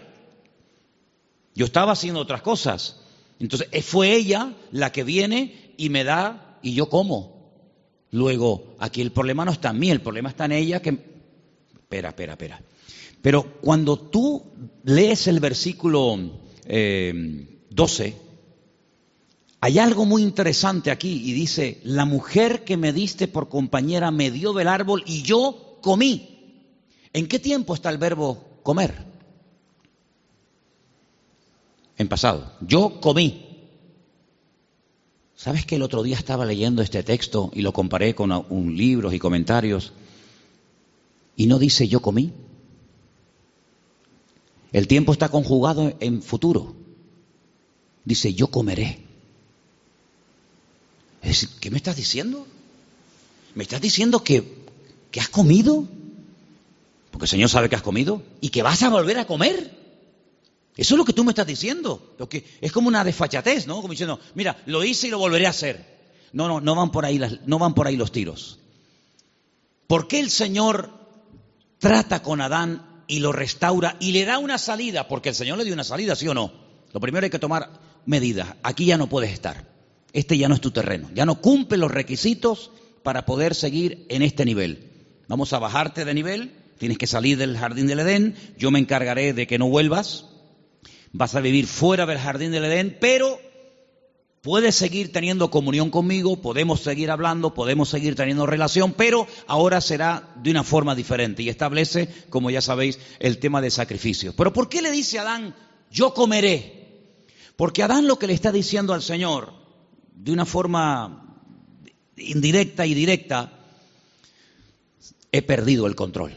Yo 1.55 1.67
estaba 1.67 1.93
haciendo 1.93 2.21
otras 2.21 2.43
cosas. 2.43 3.01
Entonces 3.39 3.69
eh, 3.73 3.83
fue 3.83 4.15
ella 4.15 4.55
la 4.73 4.93
que 4.93 5.05
viene 5.05 5.75
y 5.77 5.89
me 5.91 6.05
da 6.05 6.59
y 6.63 6.75
yo 6.75 6.89
como. 6.89 7.41
Luego, 8.11 8.77
aquí 8.79 9.01
el 9.03 9.13
problema 9.13 9.45
no 9.45 9.53
está 9.53 9.71
en 9.71 9.79
mí, 9.79 9.91
el 9.91 10.01
problema 10.01 10.31
está 10.31 10.47
en 10.47 10.53
ella 10.53 10.83
que... 10.83 10.91
Espera, 11.75 12.11
espera, 12.11 12.33
espera. 12.33 12.63
Pero 13.23 13.61
cuando 13.61 13.99
tú 13.99 14.43
lees 14.85 15.27
el 15.27 15.41
versículo 15.41 16.19
12, 16.19 16.31
eh, 16.67 18.15
hay 19.61 19.79
algo 19.79 20.07
muy 20.07 20.23
interesante 20.23 20.91
aquí 20.91 21.23
y 21.23 21.33
dice, 21.33 21.81
la 21.85 22.07
mujer 22.07 22.65
que 22.65 22.79
me 22.79 22.95
diste 22.95 23.29
por 23.29 23.51
compañera 23.51 24.11
me 24.11 24.31
dio 24.31 24.55
del 24.55 24.69
árbol 24.69 25.05
y 25.07 25.23
yo 25.23 25.79
comí. 25.83 26.65
¿En 27.13 27.29
qué 27.29 27.39
tiempo 27.39 27.75
está 27.75 27.91
el 27.91 27.99
verbo 27.99 28.43
comer? 28.63 29.05
En 31.99 32.09
pasado. 32.09 32.53
Yo 32.63 33.01
comí. 33.03 33.47
¿Sabes 35.37 35.67
que 35.67 35.77
el 35.77 35.83
otro 35.83 36.03
día 36.03 36.17
estaba 36.17 36.47
leyendo 36.47 36.81
este 36.81 37.03
texto 37.03 37.51
y 37.53 37.61
lo 37.61 37.75
comparé 37.75 38.15
con 38.15 38.33
un 38.33 38.77
libros 38.77 39.13
y 39.13 39.19
comentarios 39.19 39.93
y 41.37 41.47
no 41.47 41.59
dice 41.59 41.87
yo 41.87 42.01
comí? 42.01 42.33
El 44.73 44.87
tiempo 44.87 45.13
está 45.13 45.29
conjugado 45.29 45.93
en 46.01 46.23
futuro. 46.23 46.75
Dice 48.07 48.33
yo 48.33 48.47
comeré. 48.47 49.10
Es 51.23 51.29
decir, 51.29 51.49
¿qué 51.61 51.71
me 51.71 51.77
estás 51.77 51.97
diciendo? 51.97 52.47
¿Me 53.55 53.65
estás 53.65 53.81
diciendo 53.81 54.25
que, 54.25 54.65
que 55.11 55.21
has 55.21 55.29
comido? 55.29 55.87
Porque 57.11 57.25
el 57.25 57.31
Señor 57.31 57.49
sabe 57.49 57.69
que 57.69 57.77
has 57.77 57.83
comido 57.83 58.23
y 58.41 58.51
que 58.51 58.63
vas 58.63 58.83
a 58.83 58.89
volver 58.89 59.19
a 59.19 59.27
comer. 59.27 59.79
Eso 60.77 60.95
es 60.95 60.99
lo 60.99 61.05
que 61.05 61.13
tú 61.13 61.25
me 61.25 61.33
estás 61.33 61.47
diciendo. 61.47 62.15
Porque 62.17 62.45
es 62.61 62.73
como 62.73 62.89
una 62.89 63.05
desfachatez, 63.05 63.67
¿no? 63.67 63.77
Como 63.77 63.91
diciendo, 63.91 64.21
mira, 64.35 64.63
lo 64.67 64.85
hice 64.85 65.09
y 65.09 65.11
lo 65.11 65.19
volveré 65.19 65.47
a 65.47 65.51
hacer. 65.51 66.01
No, 66.33 66.49
no, 66.49 66.61
no 66.61 66.75
van 66.75 66.91
por 66.91 67.05
ahí, 67.05 67.21
no 67.45 67.59
van 67.59 67.75
por 67.75 67.87
ahí 67.87 67.97
los 67.97 68.13
tiros. 68.13 68.59
¿Por 69.87 70.07
qué 70.07 70.21
el 70.21 70.31
Señor 70.31 70.91
trata 71.79 72.23
con 72.23 72.41
Adán 72.41 73.03
y 73.09 73.19
lo 73.19 73.33
restaura 73.33 73.97
y 73.99 74.13
le 74.13 74.25
da 74.25 74.39
una 74.39 74.57
salida? 74.57 75.09
Porque 75.09 75.31
el 75.31 75.35
Señor 75.35 75.59
le 75.59 75.65
dio 75.65 75.75
una 75.75 75.85
salida, 75.85 76.15
¿sí 76.15 76.29
o 76.29 76.35
no? 76.35 76.53
Lo 76.93 77.01
primero 77.01 77.25
hay 77.25 77.31
que 77.31 77.39
tomar 77.39 77.71
medidas. 78.07 78.55
Aquí 78.63 78.87
ya 78.87 78.97
no 78.97 79.09
puedes 79.09 79.33
estar. 79.33 79.70
Este 80.13 80.37
ya 80.37 80.49
no 80.49 80.55
es 80.55 80.61
tu 80.61 80.71
terreno. 80.71 81.11
Ya 81.15 81.27
no 81.27 81.41
cumple 81.41 81.79
los 81.79 81.91
requisitos 81.91 82.71
para 83.03 83.27
poder 83.27 83.55
seguir 83.55 84.07
en 84.09 84.23
este 84.23 84.45
nivel. 84.45 84.91
Vamos 85.29 85.53
a 85.53 85.59
bajarte 85.59 86.05
de 86.05 86.15
nivel. 86.15 86.53
Tienes 86.79 86.99
que 86.99 87.07
salir 87.07 87.39
del 87.39 87.57
jardín 87.57 87.87
del 87.87 88.01
Edén. 88.01 88.35
Yo 88.59 88.71
me 88.71 88.79
encargaré 88.79 89.33
de 89.33 89.47
que 89.47 89.59
no 89.59 89.69
vuelvas 89.69 90.27
vas 91.13 91.35
a 91.35 91.41
vivir 91.41 91.67
fuera 91.67 92.07
del 92.07 92.19
jardín 92.19 92.53
del 92.53 92.65
Edén, 92.65 92.97
pero 93.01 93.41
puedes 94.43 94.75
seguir 94.75 95.13
teniendo 95.13 95.51
comunión 95.51 95.91
conmigo, 95.91 96.41
podemos 96.41 96.81
seguir 96.81 97.11
hablando, 97.11 97.55
podemos 97.55 97.89
seguir 97.89 98.15
teniendo 98.15 98.47
relación, 98.47 98.93
pero 98.93 99.27
ahora 99.47 99.81
será 99.81 100.33
de 100.37 100.51
una 100.51 100.65
forma 100.65 100.95
diferente 100.95 101.43
y 101.43 101.49
establece, 101.49 102.09
como 102.31 102.51
ya 102.51 102.61
sabéis, 102.61 102.99
el 103.19 103.39
tema 103.39 103.61
de 103.61 103.71
sacrificio. 103.71 104.35
Pero 104.37 104.53
¿por 104.53 104.69
qué 104.69 104.83
le 104.83 104.91
dice 104.91 105.19
a 105.19 105.23
Adán, 105.23 105.55
yo 105.91 106.15
comeré? 106.15 106.79
Porque 107.57 107.83
Adán 107.83 108.07
lo 108.07 108.19
que 108.19 108.27
le 108.27 108.33
está 108.33 108.53
diciendo 108.53 108.95
al 108.95 109.03
Señor, 109.03 109.53
de 110.15 110.33
una 110.33 110.45
forma 110.45 111.45
indirecta 112.17 112.87
y 112.87 112.95
directa, 112.95 113.53
he 115.33 115.43
perdido 115.43 115.87
el 115.87 115.95
control. 115.95 116.37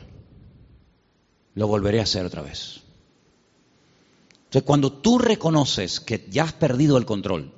Lo 1.55 1.67
volveré 1.67 1.99
a 1.99 2.03
hacer 2.03 2.26
otra 2.26 2.41
vez. 2.41 2.82
Entonces, 4.45 4.63
cuando 4.63 4.91
tú 4.91 5.17
reconoces 5.17 5.99
que 5.99 6.28
ya 6.30 6.43
has 6.43 6.53
perdido 6.53 6.97
el 6.97 7.05
control, 7.05 7.51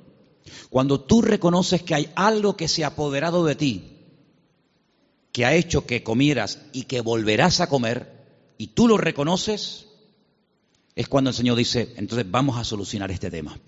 cuando 0.70 1.00
tú 1.00 1.22
reconoces 1.22 1.82
que 1.82 1.94
hay 1.94 2.10
algo 2.14 2.56
que 2.56 2.68
se 2.68 2.84
ha 2.84 2.88
apoderado 2.88 3.44
de 3.44 3.54
ti, 3.54 3.92
que 5.32 5.44
ha 5.44 5.54
hecho 5.54 5.86
que 5.86 6.02
comieras 6.02 6.62
y 6.72 6.84
que 6.84 7.02
volverás 7.02 7.60
a 7.60 7.68
comer, 7.68 8.16
y 8.58 8.68
tú 8.68 8.88
lo 8.88 8.96
reconoces, 8.96 9.86
es 10.94 11.08
cuando 11.08 11.30
el 11.30 11.36
Señor 11.36 11.56
dice, 11.56 11.92
entonces 11.96 12.30
vamos 12.30 12.56
a 12.58 12.64
solucionar 12.64 13.10
este 13.10 13.30
tema. 13.30 13.58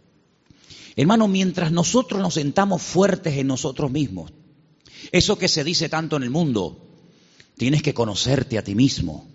Hermano, 0.98 1.28
mientras 1.28 1.70
nosotros 1.70 2.20
nos 2.20 2.34
sentamos 2.34 2.82
fuertes 2.82 3.36
en 3.36 3.46
nosotros 3.46 3.88
mismos, 3.88 4.32
eso 5.12 5.38
que 5.38 5.46
se 5.46 5.62
dice 5.62 5.88
tanto 5.88 6.16
en 6.16 6.24
el 6.24 6.30
mundo, 6.30 6.88
tienes 7.56 7.82
que 7.82 7.94
conocerte 7.94 8.58
a 8.58 8.64
ti 8.64 8.74
mismo, 8.74 9.28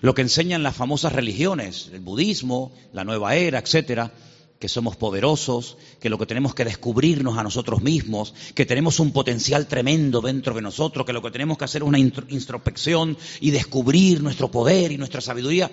lo 0.00 0.14
que 0.14 0.22
enseñan 0.22 0.62
las 0.62 0.74
famosas 0.74 1.12
religiones, 1.12 1.90
el 1.92 2.00
budismo, 2.00 2.72
la 2.94 3.04
nueva 3.04 3.36
era, 3.36 3.58
etcétera, 3.58 4.14
que 4.58 4.66
somos 4.66 4.96
poderosos, 4.96 5.76
que 6.00 6.08
lo 6.08 6.16
que 6.16 6.24
tenemos 6.24 6.54
que 6.54 6.64
descubrirnos 6.64 7.36
a 7.36 7.42
nosotros 7.42 7.82
mismos, 7.82 8.32
que 8.54 8.64
tenemos 8.64 8.98
un 8.98 9.12
potencial 9.12 9.66
tremendo 9.66 10.22
dentro 10.22 10.54
de 10.54 10.62
nosotros, 10.62 11.04
que 11.04 11.12
lo 11.12 11.20
que 11.20 11.30
tenemos 11.30 11.58
que 11.58 11.66
hacer 11.66 11.82
es 11.82 11.88
una 11.88 11.98
introspección 11.98 13.18
y 13.42 13.50
descubrir 13.50 14.22
nuestro 14.22 14.50
poder 14.50 14.90
y 14.90 14.96
nuestra 14.96 15.20
sabiduría, 15.20 15.70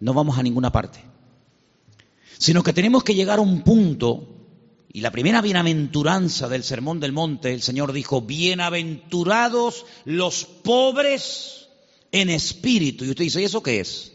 no 0.00 0.14
vamos 0.14 0.38
a 0.38 0.42
ninguna 0.42 0.72
parte. 0.72 1.04
Sino 2.38 2.62
que 2.62 2.72
tenemos 2.72 3.04
que 3.04 3.14
llegar 3.14 3.38
a 3.38 3.42
un 3.42 3.60
punto, 3.60 4.41
y 4.94 5.00
la 5.00 5.10
primera 5.10 5.40
bienaventuranza 5.40 6.48
del 6.48 6.62
Sermón 6.62 7.00
del 7.00 7.12
Monte, 7.12 7.54
el 7.54 7.62
Señor 7.62 7.92
dijo, 7.92 8.20
bienaventurados 8.20 9.86
los 10.04 10.44
pobres 10.44 11.68
en 12.10 12.28
espíritu. 12.28 13.04
Y 13.04 13.10
usted 13.10 13.24
dice, 13.24 13.40
¿y 13.40 13.44
eso 13.44 13.62
qué 13.62 13.80
es? 13.80 14.12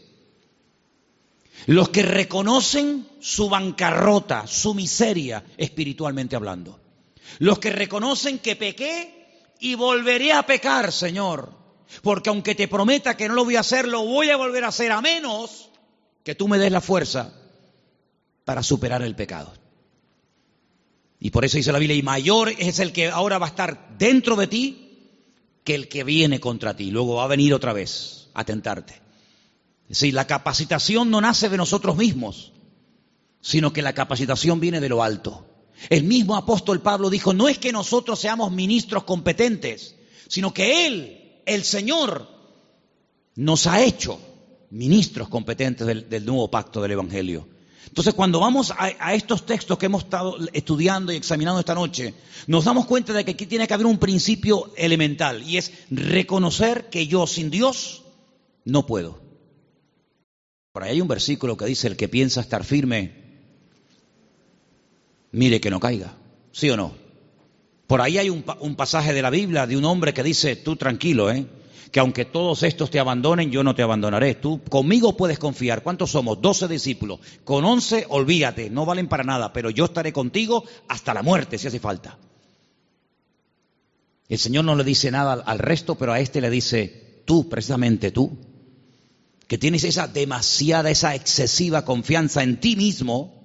Los 1.66 1.88
que 1.88 2.02
reconocen 2.02 3.08
su 3.20 3.48
bancarrota, 3.48 4.46
su 4.46 4.72
miseria, 4.72 5.44
espiritualmente 5.56 6.36
hablando. 6.36 6.78
Los 7.40 7.58
que 7.58 7.70
reconocen 7.70 8.38
que 8.38 8.54
pequé 8.54 9.26
y 9.58 9.74
volveré 9.74 10.32
a 10.32 10.44
pecar, 10.44 10.92
Señor. 10.92 11.52
Porque 12.02 12.30
aunque 12.30 12.54
te 12.54 12.68
prometa 12.68 13.16
que 13.16 13.26
no 13.26 13.34
lo 13.34 13.44
voy 13.44 13.56
a 13.56 13.60
hacer, 13.60 13.88
lo 13.88 14.04
voy 14.04 14.30
a 14.30 14.36
volver 14.36 14.62
a 14.64 14.68
hacer 14.68 14.92
a 14.92 15.00
menos 15.00 15.70
que 16.22 16.36
tú 16.36 16.46
me 16.46 16.58
des 16.58 16.70
la 16.70 16.80
fuerza 16.80 17.32
para 18.44 18.62
superar 18.62 19.02
el 19.02 19.16
pecado. 19.16 19.52
Y 21.20 21.30
por 21.30 21.44
eso 21.44 21.56
dice 21.56 21.72
la 21.72 21.78
Biblia, 21.78 21.96
y 21.96 22.02
mayor 22.02 22.50
es 22.58 22.78
el 22.78 22.92
que 22.92 23.08
ahora 23.08 23.38
va 23.38 23.46
a 23.46 23.50
estar 23.50 23.96
dentro 23.98 24.36
de 24.36 24.46
ti 24.46 24.88
que 25.64 25.74
el 25.74 25.88
que 25.88 26.04
viene 26.04 26.40
contra 26.40 26.76
ti. 26.76 26.90
Luego 26.90 27.16
va 27.16 27.24
a 27.24 27.28
venir 27.28 27.52
otra 27.54 27.72
vez 27.72 28.28
a 28.34 28.44
tentarte. 28.44 28.94
Es 29.84 30.00
decir, 30.00 30.14
la 30.14 30.26
capacitación 30.26 31.10
no 31.10 31.20
nace 31.20 31.48
de 31.48 31.56
nosotros 31.56 31.96
mismos, 31.96 32.52
sino 33.40 33.72
que 33.72 33.82
la 33.82 33.94
capacitación 33.94 34.60
viene 34.60 34.80
de 34.80 34.88
lo 34.88 35.02
alto. 35.02 35.46
El 35.90 36.04
mismo 36.04 36.36
apóstol 36.36 36.80
Pablo 36.80 37.08
dijo, 37.10 37.32
no 37.32 37.48
es 37.48 37.58
que 37.58 37.72
nosotros 37.72 38.18
seamos 38.18 38.52
ministros 38.52 39.04
competentes, 39.04 39.96
sino 40.28 40.52
que 40.52 40.86
Él, 40.86 41.42
el 41.46 41.64
Señor, 41.64 42.28
nos 43.36 43.66
ha 43.66 43.82
hecho 43.82 44.20
ministros 44.70 45.28
competentes 45.28 45.86
del, 45.86 46.26
nuevo 46.26 46.50
pacto 46.50 46.82
del 46.82 46.92
Evangelio. 46.92 47.48
Entonces, 47.88 48.14
cuando 48.14 48.38
vamos 48.38 48.72
a, 48.76 49.14
estos 49.14 49.46
textos 49.46 49.78
que 49.78 49.86
hemos 49.86 50.04
estado 50.04 50.36
estudiando 50.52 51.10
y 51.10 51.16
examinando 51.16 51.58
esta 51.58 51.74
noche, 51.74 52.14
nos 52.46 52.64
damos 52.64 52.86
cuenta 52.86 53.12
de 53.12 53.24
que 53.24 53.32
aquí 53.32 53.46
tiene 53.46 53.66
que 53.66 53.74
haber 53.74 53.86
un 53.86 53.98
principio 53.98 54.70
elemental 54.76 55.42
y 55.42 55.56
es 55.56 55.72
reconocer 55.90 56.90
que 56.90 57.06
yo 57.06 57.26
sin 57.26 57.50
Dios 57.50 58.02
no 58.64 58.86
puedo. 58.86 59.20
Por 60.72 60.84
ahí 60.84 60.92
hay 60.92 61.00
un 61.00 61.08
versículo 61.08 61.56
que 61.56 61.64
dice, 61.64 61.88
el 61.88 61.96
que 61.96 62.08
piensa 62.08 62.42
estar 62.42 62.62
firme, 62.62 63.12
mire 65.32 65.60
que 65.60 65.70
no 65.70 65.80
caiga. 65.80 66.14
¿Sí 66.52 66.68
o 66.70 66.76
no? 66.76 66.92
Por 67.86 68.02
ahí 68.02 68.18
hay 68.18 68.28
un 68.28 68.76
pasaje 68.76 69.14
de 69.14 69.22
la 69.22 69.30
Biblia 69.30 69.66
de 69.66 69.76
un 69.76 69.84
hombre 69.86 70.12
que 70.12 70.22
dice, 70.22 70.56
tú 70.56 70.76
tranquilo, 70.76 71.30
¿eh? 71.30 71.46
Que 71.90 72.00
aunque 72.00 72.24
todos 72.24 72.62
estos 72.62 72.90
te 72.90 73.00
abandonen, 73.00 73.50
yo 73.50 73.62
no 73.62 73.74
te 73.74 73.82
abandonaré. 73.82 74.34
Tú 74.34 74.60
conmigo 74.68 75.16
puedes 75.16 75.38
confiar. 75.38 75.82
¿Cuántos 75.82 76.10
somos? 76.10 76.40
Doce 76.40 76.68
discípulos. 76.68 77.20
Con 77.44 77.64
once, 77.64 78.06
olvídate, 78.08 78.70
no 78.70 78.84
valen 78.84 79.08
para 79.08 79.24
nada, 79.24 79.52
pero 79.52 79.70
yo 79.70 79.86
estaré 79.86 80.12
contigo 80.12 80.64
hasta 80.88 81.14
la 81.14 81.22
muerte 81.22 81.58
si 81.58 81.66
hace 81.66 81.80
falta. 81.80 82.18
El 84.28 84.38
Señor 84.38 84.64
no 84.64 84.74
le 84.74 84.84
dice 84.84 85.10
nada 85.10 85.32
al 85.32 85.58
resto, 85.58 85.94
pero 85.94 86.12
a 86.12 86.20
este 86.20 86.40
le 86.40 86.50
dice, 86.50 87.22
tú, 87.24 87.48
precisamente 87.48 88.10
tú, 88.10 88.36
que 89.46 89.56
tienes 89.56 89.84
esa 89.84 90.06
demasiada, 90.06 90.90
esa 90.90 91.14
excesiva 91.14 91.86
confianza 91.86 92.42
en 92.42 92.60
ti 92.60 92.76
mismo, 92.76 93.38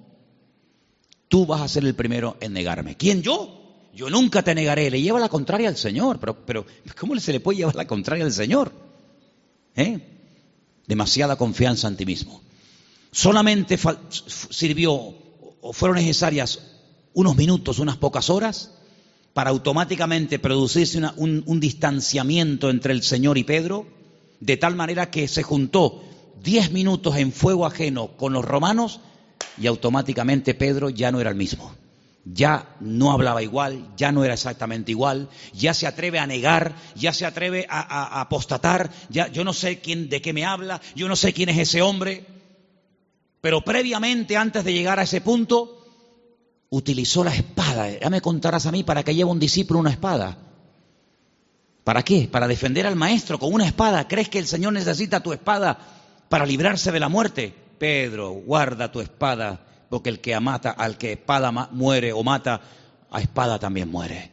tú 1.28 1.46
vas 1.46 1.62
a 1.62 1.68
ser 1.68 1.84
el 1.86 1.94
primero 1.94 2.36
en 2.40 2.52
negarme. 2.52 2.96
¿Quién 2.96 3.22
yo? 3.22 3.63
Yo 3.94 4.10
nunca 4.10 4.42
te 4.42 4.54
negaré. 4.54 4.90
Le 4.90 5.00
lleva 5.00 5.20
la 5.20 5.28
contraria 5.28 5.68
al 5.68 5.76
Señor, 5.76 6.18
pero, 6.18 6.44
pero 6.44 6.66
¿cómo 6.98 7.18
se 7.20 7.32
le 7.32 7.40
puede 7.40 7.58
llevar 7.58 7.76
la 7.76 7.86
contraria 7.86 8.24
al 8.24 8.32
Señor? 8.32 8.72
¿Eh? 9.76 10.00
Demasiada 10.86 11.36
confianza 11.36 11.88
en 11.88 11.96
ti 11.96 12.04
mismo. 12.04 12.42
Solamente 13.10 13.78
sirvió 14.50 14.92
o 15.60 15.72
fueron 15.72 15.96
necesarias 15.96 16.60
unos 17.14 17.36
minutos, 17.36 17.78
unas 17.78 17.96
pocas 17.96 18.28
horas, 18.28 18.72
para 19.32 19.50
automáticamente 19.50 20.38
producirse 20.38 21.00
un, 21.16 21.60
distanciamiento 21.60 22.70
entre 22.70 22.92
el 22.92 23.02
Señor 23.02 23.38
y 23.38 23.44
Pedro, 23.44 23.86
de 24.40 24.56
tal 24.56 24.76
manera 24.76 25.10
que 25.10 25.26
se 25.28 25.42
juntó 25.42 26.02
diez 26.42 26.70
minutos 26.70 27.16
en 27.16 27.32
fuego 27.32 27.66
ajeno 27.66 28.16
con 28.16 28.32
los 28.32 28.44
romanos 28.44 29.00
y 29.58 29.66
automáticamente 29.66 30.54
Pedro 30.54 30.90
ya 30.90 31.10
no 31.10 31.20
era 31.20 31.30
el 31.30 31.36
mismo. 31.36 31.72
Ya 32.24 32.74
no 32.80 33.12
hablaba 33.12 33.42
igual, 33.42 33.90
ya 33.96 34.10
no 34.10 34.24
era 34.24 34.34
exactamente 34.34 34.90
igual, 34.90 35.28
ya 35.52 35.74
se 35.74 35.86
atreve 35.86 36.18
a 36.18 36.26
negar, 36.26 36.74
ya 36.94 37.12
se 37.12 37.26
atreve 37.26 37.66
a, 37.68 38.20
apostatar, 38.20 38.90
ya 39.10 39.28
yo 39.28 39.44
no 39.44 39.52
sé 39.52 39.80
quién 39.80 40.08
de 40.08 40.22
qué 40.22 40.32
me 40.32 40.46
habla, 40.46 40.80
yo 40.94 41.06
no 41.06 41.16
sé 41.16 41.34
quién 41.34 41.50
es 41.50 41.58
ese 41.58 41.82
hombre, 41.82 42.24
pero 43.44 43.60
previamente, 43.60 44.38
antes 44.38 44.64
de 44.64 44.72
llegar 44.72 44.98
a 44.98 45.02
ese 45.02 45.20
punto, 45.20 45.84
utilizó 46.70 47.22
la 47.22 47.34
espada. 47.34 47.90
Ya 47.90 48.08
me 48.08 48.22
contarás 48.22 48.64
a 48.64 48.72
mí 48.72 48.84
para 48.84 49.02
qué 49.02 49.14
lleva 49.14 49.30
un 49.30 49.38
discípulo 49.38 49.80
una 49.80 49.90
espada. 49.90 50.38
¿Para 51.84 52.02
qué? 52.02 52.26
Para 52.32 52.48
defender 52.48 52.86
al 52.86 52.96
maestro 52.96 53.38
con 53.38 53.52
una 53.52 53.66
espada. 53.66 54.08
¿Crees 54.08 54.30
que 54.30 54.38
el 54.38 54.46
Señor 54.46 54.72
necesita 54.72 55.22
tu 55.22 55.34
espada 55.34 55.78
para 56.30 56.46
librarse 56.46 56.90
de 56.90 57.00
la 57.00 57.10
muerte? 57.10 57.54
Pedro, 57.78 58.30
guarda 58.30 58.90
tu 58.90 59.02
espada, 59.02 59.60
porque 59.94 60.10
el 60.10 60.18
que 60.18 60.40
mata, 60.40 60.72
al 60.72 60.98
que 60.98 61.12
espada 61.12 61.52
muere 61.52 62.12
o 62.12 62.24
mata, 62.24 62.60
a 63.12 63.20
espada 63.20 63.60
también 63.60 63.88
muere. 63.88 64.32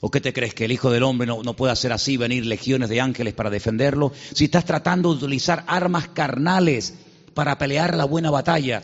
¿O 0.00 0.10
qué 0.10 0.20
te 0.20 0.32
crees 0.32 0.52
que 0.52 0.64
el 0.64 0.72
Hijo 0.72 0.90
del 0.90 1.04
Hombre 1.04 1.28
no, 1.28 1.44
no 1.44 1.54
puede 1.54 1.72
hacer 1.72 1.92
así, 1.92 2.16
venir 2.16 2.44
legiones 2.44 2.88
de 2.88 3.00
ángeles 3.00 3.32
para 3.32 3.48
defenderlo? 3.48 4.12
Si 4.34 4.46
estás 4.46 4.64
tratando 4.64 5.10
de 5.10 5.24
utilizar 5.24 5.62
armas 5.68 6.08
carnales 6.08 6.94
para 7.34 7.56
pelear 7.56 7.96
la 7.96 8.04
buena 8.04 8.32
batalla, 8.32 8.82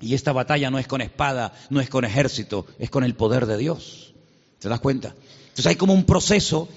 y 0.00 0.14
esta 0.14 0.30
batalla 0.30 0.70
no 0.70 0.78
es 0.78 0.86
con 0.86 1.00
espada, 1.00 1.52
no 1.70 1.80
es 1.80 1.88
con 1.88 2.04
ejército, 2.04 2.68
es 2.78 2.88
con 2.88 3.02
el 3.02 3.16
poder 3.16 3.46
de 3.46 3.56
Dios. 3.56 4.14
¿Te 4.60 4.68
das 4.68 4.78
cuenta? 4.78 5.08
Entonces 5.08 5.66
hay 5.66 5.74
como 5.74 5.92
un 5.92 6.04
proceso, 6.04 6.68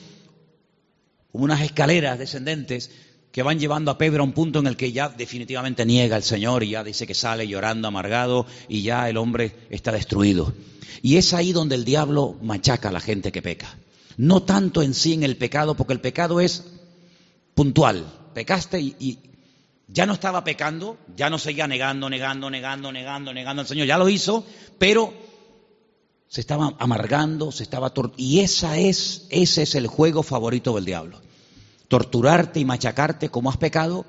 como 1.32 1.44
unas 1.44 1.62
escaleras 1.62 2.18
descendentes 2.18 2.90
que 3.32 3.44
van 3.44 3.60
llevando 3.60 3.92
a 3.92 3.98
Pedro 3.98 4.24
a 4.24 4.26
un 4.26 4.34
punto 4.34 4.60
en 4.60 4.68
el 4.68 4.78
que 4.78 4.92
ya 4.92 5.10
definitivamente 5.10 5.86
niega 5.86 6.16
al 6.16 6.24
Señor 6.24 6.64
y 6.64 6.70
ya 6.70 6.84
dice 6.84 7.06
que 7.06 7.14
sale 7.14 7.48
llorando, 7.48 7.88
amargado 7.88 8.46
y 8.68 8.82
ya 8.82 9.10
el 9.10 9.18
hombre 9.18 9.56
está 9.70 9.92
destruido. 9.92 10.54
Y 11.02 11.18
es 11.18 11.34
ahí 11.34 11.54
donde 11.54 11.76
el 11.76 11.86
diablo 11.86 12.36
machaca 12.42 12.90
a 12.90 12.92
la 12.92 13.00
gente 13.00 13.32
que 13.32 13.42
peca. 13.42 13.78
No 14.18 14.42
tanto 14.44 14.82
en 14.82 14.94
sí 14.94 15.14
en 15.14 15.24
el 15.24 15.38
pecado, 15.38 15.76
porque 15.76 15.94
el 15.94 16.02
pecado 16.02 16.42
es 16.42 16.66
puntual. 17.54 18.06
Pecaste 18.34 18.80
y, 18.82 19.20
ya 19.88 20.06
no 20.06 20.14
estaba 20.14 20.44
pecando, 20.44 20.98
ya 21.16 21.30
no 21.30 21.40
seguía 21.40 21.66
negando, 21.66 22.10
negando, 22.10 22.50
negando, 22.50 22.92
negando, 22.92 23.34
negando 23.34 23.62
al 23.62 23.68
Señor, 23.68 23.88
ya 23.88 23.98
lo 23.98 24.10
hizo, 24.10 24.46
pero 24.78 25.14
se 26.28 26.42
estaba 26.42 26.76
amargando, 26.78 27.54
se 27.54 27.64
estaba 27.64 27.94
y 28.18 28.42
esa 28.42 28.78
es 28.78 29.28
ese 29.30 29.64
es 29.64 29.76
el 29.76 29.88
juego 29.88 30.24
favorito 30.24 30.76
del 30.76 30.86
diablo. 30.86 31.22
Torturarte 31.88 32.60
y 32.60 32.66
machacarte 32.66 33.30
como 33.30 33.50
has 33.50 33.58
pecado, 33.58 34.06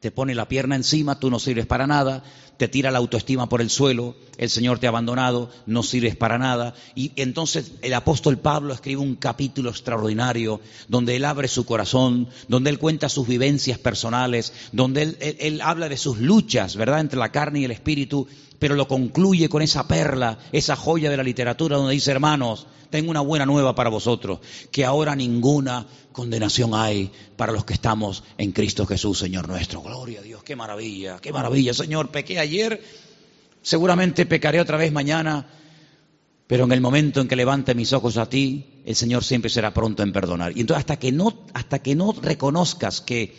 te 0.00 0.10
pone 0.10 0.34
la 0.34 0.48
pierna 0.48 0.76
encima, 0.76 1.18
tú 1.18 1.30
no 1.30 1.38
sirves 1.38 1.66
para 1.66 1.86
nada, 1.86 2.24
te 2.62 2.68
tira 2.68 2.92
la 2.92 2.98
autoestima 2.98 3.48
por 3.48 3.60
el 3.60 3.70
suelo, 3.70 4.14
el 4.38 4.48
Señor 4.48 4.78
te 4.78 4.86
ha 4.86 4.90
abandonado, 4.90 5.50
no 5.66 5.82
sirves 5.82 6.14
para 6.14 6.38
nada. 6.38 6.74
Y 6.94 7.10
entonces 7.16 7.72
el 7.82 7.92
apóstol 7.92 8.38
Pablo 8.38 8.72
escribe 8.72 9.00
un 9.00 9.16
capítulo 9.16 9.68
extraordinario 9.70 10.60
donde 10.86 11.16
él 11.16 11.24
abre 11.24 11.48
su 11.48 11.66
corazón, 11.66 12.28
donde 12.46 12.70
él 12.70 12.78
cuenta 12.78 13.08
sus 13.08 13.26
vivencias 13.26 13.80
personales, 13.80 14.52
donde 14.70 15.16
él, 15.40 15.60
habla 15.60 15.88
de 15.88 15.96
sus 15.96 16.18
luchas, 16.18 16.76
¿verdad?, 16.76 17.00
entre 17.00 17.18
la 17.18 17.32
carne 17.32 17.58
y 17.58 17.64
el 17.64 17.72
espíritu, 17.72 18.28
pero 18.60 18.76
lo 18.76 18.86
concluye 18.86 19.48
con 19.48 19.60
esa 19.60 19.88
perla, 19.88 20.38
esa 20.52 20.76
joya 20.76 21.10
de 21.10 21.16
la 21.16 21.24
literatura 21.24 21.78
donde 21.78 21.94
dice, 21.94 22.12
hermanos, 22.12 22.68
tengo 22.90 23.10
una 23.10 23.22
buena 23.22 23.46
nueva 23.46 23.74
para 23.74 23.90
vosotros, 23.90 24.38
que 24.70 24.84
ahora 24.84 25.16
ninguna 25.16 25.86
condenación 26.12 26.74
hay 26.74 27.10
para 27.36 27.50
los 27.50 27.64
que 27.64 27.72
estamos 27.72 28.22
en 28.36 28.52
Cristo 28.52 28.86
Jesús, 28.86 29.18
Señor 29.18 29.48
nuestro. 29.48 29.80
Gloria 29.80 30.20
a 30.20 30.22
Dios, 30.22 30.42
qué 30.44 30.54
maravilla, 30.54 31.18
qué 31.20 31.32
maravilla. 31.32 31.72
Señor, 31.72 32.10
pequé 32.10 32.38
ayer, 32.52 32.82
seguramente 33.62 34.26
pecaré 34.26 34.60
otra 34.60 34.76
vez 34.76 34.92
mañana, 34.92 35.46
pero 36.46 36.64
en 36.64 36.72
el 36.72 36.80
momento 36.82 37.20
en 37.20 37.28
que 37.28 37.36
levante 37.36 37.74
mis 37.74 37.92
ojos 37.92 38.18
a 38.18 38.28
ti, 38.28 38.82
el 38.84 38.94
Señor 38.94 39.24
siempre 39.24 39.50
será 39.50 39.72
pronto 39.72 40.02
en 40.02 40.12
perdonar. 40.12 40.56
Y 40.56 40.60
entonces 40.60 40.80
hasta 40.80 40.98
que 40.98 41.12
no, 41.12 41.46
hasta 41.54 41.78
que 41.78 41.94
no 41.94 42.12
reconozcas 42.12 43.00
que 43.00 43.34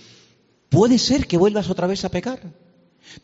puede 0.70 0.98
ser 0.98 1.28
que 1.28 1.38
vuelvas 1.38 1.70
otra 1.70 1.86
vez 1.86 2.04
a 2.06 2.10
pecar, 2.10 2.42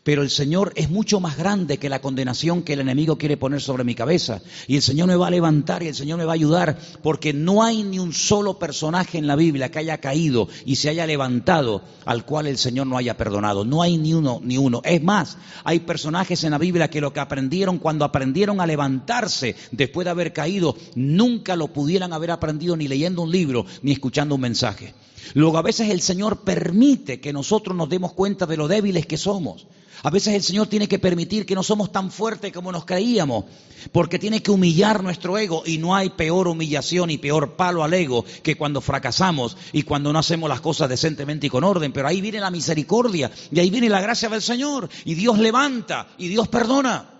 pero 0.02 0.22
el 0.22 0.30
Señor 0.30 0.72
es 0.76 0.90
mucho 0.90 1.20
más 1.20 1.36
grande 1.36 1.78
que 1.78 1.88
la 1.88 2.00
condenación 2.00 2.62
que 2.62 2.74
el 2.74 2.80
enemigo 2.80 3.18
quiere 3.18 3.36
poner 3.36 3.60
sobre 3.60 3.84
mi 3.84 3.94
cabeza. 3.94 4.40
Y 4.66 4.76
el 4.76 4.82
Señor 4.82 5.08
me 5.08 5.16
va 5.16 5.28
a 5.28 5.30
levantar 5.30 5.82
y 5.82 5.88
el 5.88 5.94
Señor 5.94 6.18
me 6.18 6.24
va 6.24 6.32
a 6.32 6.34
ayudar, 6.34 6.78
porque 7.02 7.32
no 7.32 7.62
hay 7.62 7.82
ni 7.82 7.98
un 7.98 8.12
solo 8.12 8.58
personaje 8.58 9.18
en 9.18 9.26
la 9.26 9.36
Biblia 9.36 9.70
que 9.70 9.78
haya 9.78 9.98
caído 9.98 10.48
y 10.64 10.76
se 10.76 10.88
haya 10.88 11.06
levantado 11.06 11.82
al 12.04 12.24
cual 12.24 12.46
el 12.46 12.58
Señor 12.58 12.86
no 12.86 12.96
haya 12.96 13.16
perdonado. 13.16 13.64
No 13.64 13.82
hay 13.82 13.98
ni 13.98 14.14
uno, 14.14 14.40
ni 14.42 14.58
uno. 14.58 14.80
Es 14.84 15.02
más, 15.02 15.36
hay 15.64 15.80
personajes 15.80 16.44
en 16.44 16.52
la 16.52 16.58
Biblia 16.58 16.90
que 16.90 17.00
lo 17.00 17.12
que 17.12 17.20
aprendieron 17.20 17.78
cuando 17.78 18.04
aprendieron 18.04 18.60
a 18.60 18.66
levantarse 18.66 19.56
después 19.70 20.04
de 20.04 20.10
haber 20.10 20.32
caído, 20.32 20.76
nunca 20.94 21.56
lo 21.56 21.68
pudieran 21.68 22.12
haber 22.12 22.30
aprendido 22.30 22.76
ni 22.76 22.88
leyendo 22.88 23.22
un 23.22 23.30
libro 23.30 23.66
ni 23.82 23.92
escuchando 23.92 24.34
un 24.34 24.40
mensaje. 24.40 24.94
Luego 25.34 25.58
a 25.58 25.62
veces 25.62 25.90
el 25.90 26.00
Señor 26.00 26.40
permite 26.40 27.20
que 27.20 27.32
nosotros 27.32 27.76
nos 27.76 27.88
demos 27.88 28.12
cuenta 28.12 28.46
de 28.46 28.56
lo 28.56 28.68
débiles 28.68 29.06
que 29.06 29.16
somos. 29.16 29.66
A 30.02 30.10
veces 30.10 30.34
el 30.34 30.42
Señor 30.42 30.66
tiene 30.66 30.88
que 30.88 30.98
permitir 30.98 31.44
que 31.44 31.54
no 31.54 31.62
somos 31.62 31.92
tan 31.92 32.10
fuertes 32.10 32.52
como 32.52 32.72
nos 32.72 32.86
creíamos, 32.86 33.44
porque 33.92 34.18
tiene 34.18 34.42
que 34.42 34.50
humillar 34.50 35.02
nuestro 35.02 35.36
ego 35.36 35.62
y 35.66 35.76
no 35.76 35.94
hay 35.94 36.10
peor 36.10 36.48
humillación 36.48 37.10
y 37.10 37.18
peor 37.18 37.56
palo 37.56 37.84
al 37.84 37.92
ego 37.92 38.24
que 38.42 38.56
cuando 38.56 38.80
fracasamos 38.80 39.58
y 39.72 39.82
cuando 39.82 40.12
no 40.12 40.18
hacemos 40.18 40.48
las 40.48 40.62
cosas 40.62 40.88
decentemente 40.88 41.48
y 41.48 41.50
con 41.50 41.64
orden. 41.64 41.92
Pero 41.92 42.08
ahí 42.08 42.22
viene 42.22 42.40
la 42.40 42.50
misericordia 42.50 43.30
y 43.52 43.60
ahí 43.60 43.68
viene 43.68 43.90
la 43.90 44.00
gracia 44.00 44.30
del 44.30 44.42
Señor 44.42 44.88
y 45.04 45.14
Dios 45.14 45.38
levanta 45.38 46.08
y 46.16 46.28
Dios 46.28 46.48
perdona 46.48 47.10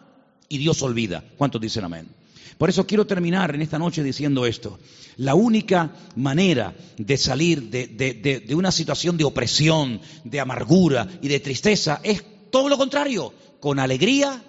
y 0.49 0.57
Dios 0.57 0.81
olvida. 0.83 1.23
¿Cuántos 1.37 1.61
dicen 1.61 1.85
amén? 1.85 2.20
Por 2.61 2.69
eso 2.69 2.87
quiero 2.87 3.07
terminar 3.07 3.55
en 3.55 3.63
esta 3.63 3.79
noche 3.79 4.03
diciendo 4.03 4.45
esto. 4.45 4.79
La 5.17 5.35
única 5.35 5.93
manera 6.17 6.77
de 6.99 7.17
salir 7.17 7.71
de, 7.71 8.55
una 8.55 8.71
situación 8.71 9.17
de 9.17 9.25
opresión, 9.25 9.99
de 10.25 10.41
amargura 10.41 11.09
y 11.23 11.29
de 11.29 11.41
tristeza 11.41 12.03
es 12.03 12.23
todo 12.51 12.69
lo 12.69 12.77
contrario. 12.77 13.33
Con 13.61 13.79
alegría 13.79 14.45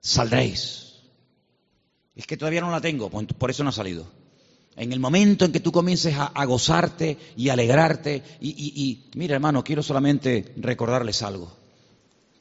saldréis. 0.00 0.94
Es 2.16 2.26
que 2.26 2.38
todavía 2.38 2.62
no 2.62 2.70
la 2.70 2.80
tengo, 2.80 3.10
por 3.10 3.50
eso 3.50 3.64
no 3.64 3.68
ha 3.68 3.72
salido. 3.72 4.10
En 4.74 4.90
el 4.90 4.98
momento 4.98 5.44
en 5.44 5.52
que 5.52 5.60
tú 5.60 5.72
comiences 5.72 6.14
a, 6.16 6.44
gozarte 6.46 7.18
y 7.36 7.50
alegrarte, 7.50 8.22
y, 8.40 8.48
y, 8.48 9.10
mira 9.18 9.34
hermano, 9.34 9.62
quiero 9.62 9.82
solamente 9.82 10.54
recordarles 10.56 11.20
algo. 11.20 11.54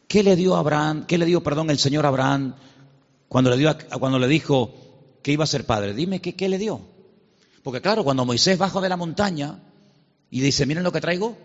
¿Qué 0.07 0.23
le 0.23 0.37
dio 0.37 0.55
Abraham, 0.55 1.05
qué 1.05 1.17
le 1.17 1.25
dio, 1.25 1.43
perdón, 1.43 1.69
el 1.69 1.79
Señor 1.79 2.05
Abraham 2.05 2.55
cuando 3.29 3.51
le, 3.51 3.57
dio, 3.57 3.77
cuando 3.99 4.19
le 4.19 4.27
dijo 4.27 4.73
que 5.23 5.31
iba 5.31 5.45
a 5.45 5.47
ser 5.47 5.65
padre? 5.65 5.93
Dime, 5.93 6.19
¿qué, 6.19 6.35
¿qué 6.35 6.49
le 6.49 6.57
dio? 6.57 6.81
Porque 7.63 7.79
claro, 7.79 8.03
cuando 8.03 8.25
Moisés 8.25 8.57
bajó 8.57 8.81
de 8.81 8.89
la 8.89 8.97
montaña 8.97 9.59
y 10.31 10.41
dice, 10.41 10.65
miren 10.65 10.83
lo 10.83 10.91
que 10.91 10.99
traigo, 10.99 11.37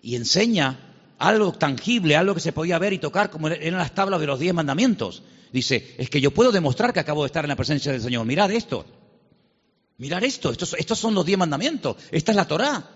y 0.00 0.16
enseña 0.16 0.78
algo 1.18 1.52
tangible, 1.52 2.16
algo 2.16 2.34
que 2.34 2.40
se 2.40 2.52
podía 2.52 2.78
ver 2.78 2.92
y 2.92 2.98
tocar, 2.98 3.30
como 3.30 3.48
eran 3.48 3.78
las 3.78 3.94
tablas 3.94 4.20
de 4.20 4.26
los 4.26 4.38
diez 4.38 4.54
mandamientos. 4.54 5.22
Dice, 5.52 5.94
es 5.98 6.10
que 6.10 6.20
yo 6.20 6.32
puedo 6.32 6.52
demostrar 6.52 6.92
que 6.92 7.00
acabo 7.00 7.22
de 7.22 7.26
estar 7.28 7.44
en 7.44 7.48
la 7.48 7.56
presencia 7.56 7.90
del 7.90 8.02
Señor. 8.02 8.26
Mirad 8.26 8.50
esto. 8.50 8.84
Mirad 9.98 10.22
esto. 10.24 10.50
Estos, 10.50 10.74
estos 10.78 10.98
son 10.98 11.14
los 11.14 11.24
diez 11.24 11.38
mandamientos. 11.38 11.96
Esta 12.10 12.32
es 12.32 12.36
la 12.36 12.46
Torá. 12.46 12.90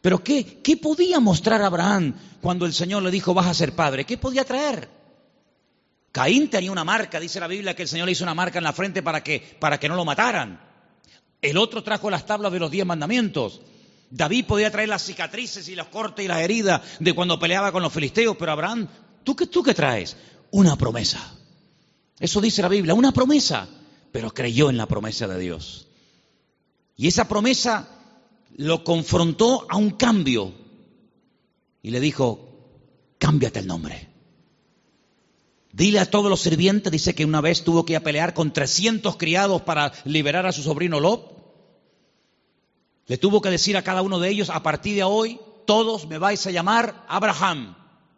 Pero 0.00 0.22
¿qué, 0.22 0.60
¿qué 0.62 0.76
podía 0.76 1.20
mostrar 1.20 1.62
Abraham 1.62 2.14
cuando 2.40 2.64
el 2.64 2.72
Señor 2.72 3.02
le 3.02 3.10
dijo, 3.10 3.34
vas 3.34 3.46
a 3.46 3.54
ser 3.54 3.72
padre? 3.72 4.04
¿Qué 4.04 4.16
podía 4.18 4.44
traer? 4.44 4.88
Caín 6.16 6.48
tenía 6.48 6.72
una 6.72 6.82
marca, 6.82 7.20
dice 7.20 7.38
la 7.40 7.46
Biblia 7.46 7.76
que 7.76 7.82
el 7.82 7.88
Señor 7.88 8.06
le 8.06 8.12
hizo 8.12 8.24
una 8.24 8.32
marca 8.32 8.56
en 8.56 8.64
la 8.64 8.72
frente 8.72 9.02
para 9.02 9.22
que, 9.22 9.38
para 9.60 9.78
que 9.78 9.86
no 9.86 9.96
lo 9.96 10.06
mataran. 10.06 10.58
El 11.42 11.58
otro 11.58 11.82
trajo 11.82 12.08
las 12.08 12.24
tablas 12.24 12.50
de 12.52 12.58
los 12.58 12.70
diez 12.70 12.86
mandamientos. 12.86 13.60
David 14.08 14.46
podía 14.46 14.70
traer 14.70 14.88
las 14.88 15.04
cicatrices 15.04 15.68
y 15.68 15.74
los 15.74 15.88
cortes 15.88 16.24
y 16.24 16.28
las 16.28 16.40
heridas 16.40 16.80
de 17.00 17.12
cuando 17.12 17.38
peleaba 17.38 17.70
con 17.70 17.82
los 17.82 17.92
filisteos, 17.92 18.34
pero 18.38 18.50
Abraham, 18.50 18.88
¿tú 19.24 19.36
qué, 19.36 19.46
tú 19.46 19.62
qué 19.62 19.74
traes? 19.74 20.16
Una 20.52 20.76
promesa. 20.76 21.34
Eso 22.18 22.40
dice 22.40 22.62
la 22.62 22.68
Biblia, 22.68 22.94
una 22.94 23.12
promesa, 23.12 23.68
pero 24.10 24.32
creyó 24.32 24.70
en 24.70 24.78
la 24.78 24.86
promesa 24.86 25.28
de 25.28 25.38
Dios. 25.38 25.86
Y 26.96 27.08
esa 27.08 27.28
promesa 27.28 27.90
lo 28.56 28.84
confrontó 28.84 29.66
a 29.68 29.76
un 29.76 29.90
cambio 29.90 30.54
y 31.82 31.90
le 31.90 32.00
dijo, 32.00 33.18
cámbiate 33.18 33.58
el 33.58 33.66
nombre. 33.66 34.15
Dile 35.76 35.98
a 35.98 36.10
todos 36.10 36.30
los 36.30 36.40
sirvientes, 36.40 36.90
dice 36.90 37.14
que 37.14 37.26
una 37.26 37.42
vez 37.42 37.62
tuvo 37.62 37.84
que 37.84 37.92
ir 37.92 37.96
a 37.98 38.02
pelear 38.02 38.32
con 38.32 38.50
300 38.50 39.18
criados 39.18 39.60
para 39.60 39.92
liberar 40.06 40.46
a 40.46 40.52
su 40.52 40.62
sobrino 40.62 41.00
Lot. 41.00 41.36
Le 43.06 43.18
tuvo 43.18 43.42
que 43.42 43.50
decir 43.50 43.76
a 43.76 43.84
cada 43.84 44.00
uno 44.00 44.18
de 44.18 44.30
ellos, 44.30 44.48
a 44.48 44.62
partir 44.62 44.96
de 44.96 45.04
hoy, 45.04 45.38
todos 45.66 46.08
me 46.08 46.16
vais 46.16 46.46
a 46.46 46.50
llamar 46.50 47.04
Abraham, 47.08 47.76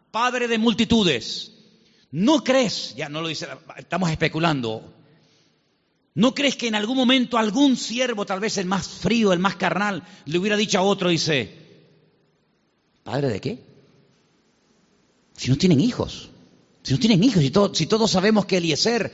padre 0.09 0.47
de 0.47 0.57
multitudes. 0.57 1.51
¿No 2.11 2.45
crees, 2.45 2.95
ya 2.95 3.09
no 3.09 3.21
lo 3.21 3.27
dice, 3.27 3.45
estamos 3.75 4.09
especulando, 4.09 4.93
¿no 6.13 6.33
crees 6.33 6.55
que 6.55 6.69
en 6.69 6.75
algún 6.75 6.95
momento 6.95 7.37
algún 7.37 7.75
siervo, 7.75 8.25
tal 8.25 8.39
vez 8.39 8.57
el 8.57 8.67
más 8.67 8.87
frío, 8.87 9.33
el 9.33 9.39
más 9.39 9.57
carnal, 9.57 10.01
le 10.23 10.39
hubiera 10.39 10.55
dicho 10.55 10.79
a 10.79 10.83
otro, 10.83 11.09
dice, 11.09 11.53
¿padre 13.03 13.27
de 13.27 13.41
qué? 13.41 13.63
Si 15.35 15.49
no 15.49 15.57
tienen 15.57 15.81
hijos, 15.81 16.29
si 16.83 16.93
no 16.93 16.99
tienen 16.99 17.23
hijos, 17.23 17.41
si, 17.41 17.51
si 17.73 17.85
todos 17.87 18.11
sabemos 18.11 18.45
que 18.45 18.57
Eliezer, 18.57 19.13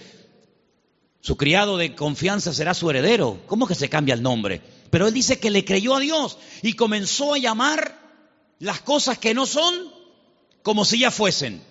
su 1.21 1.37
criado 1.37 1.77
de 1.77 1.95
confianza, 1.95 2.53
será 2.53 2.73
su 2.73 2.89
heredero, 2.89 3.41
¿cómo 3.47 3.67
que 3.67 3.75
se 3.75 3.89
cambia 3.89 4.13
el 4.13 4.21
nombre? 4.21 4.61
Pero 4.91 5.07
él 5.07 5.13
dice 5.13 5.39
que 5.39 5.49
le 5.49 5.65
creyó 5.65 5.95
a 5.95 5.99
Dios 5.99 6.37
y 6.61 6.73
comenzó 6.73 7.33
a 7.33 7.37
llamar 7.37 7.99
las 8.59 8.81
cosas 8.81 9.17
que 9.17 9.33
no 9.33 9.45
son 9.45 9.73
como 10.61 10.85
si 10.85 10.99
ya 10.99 11.11
fuesen. 11.11 11.61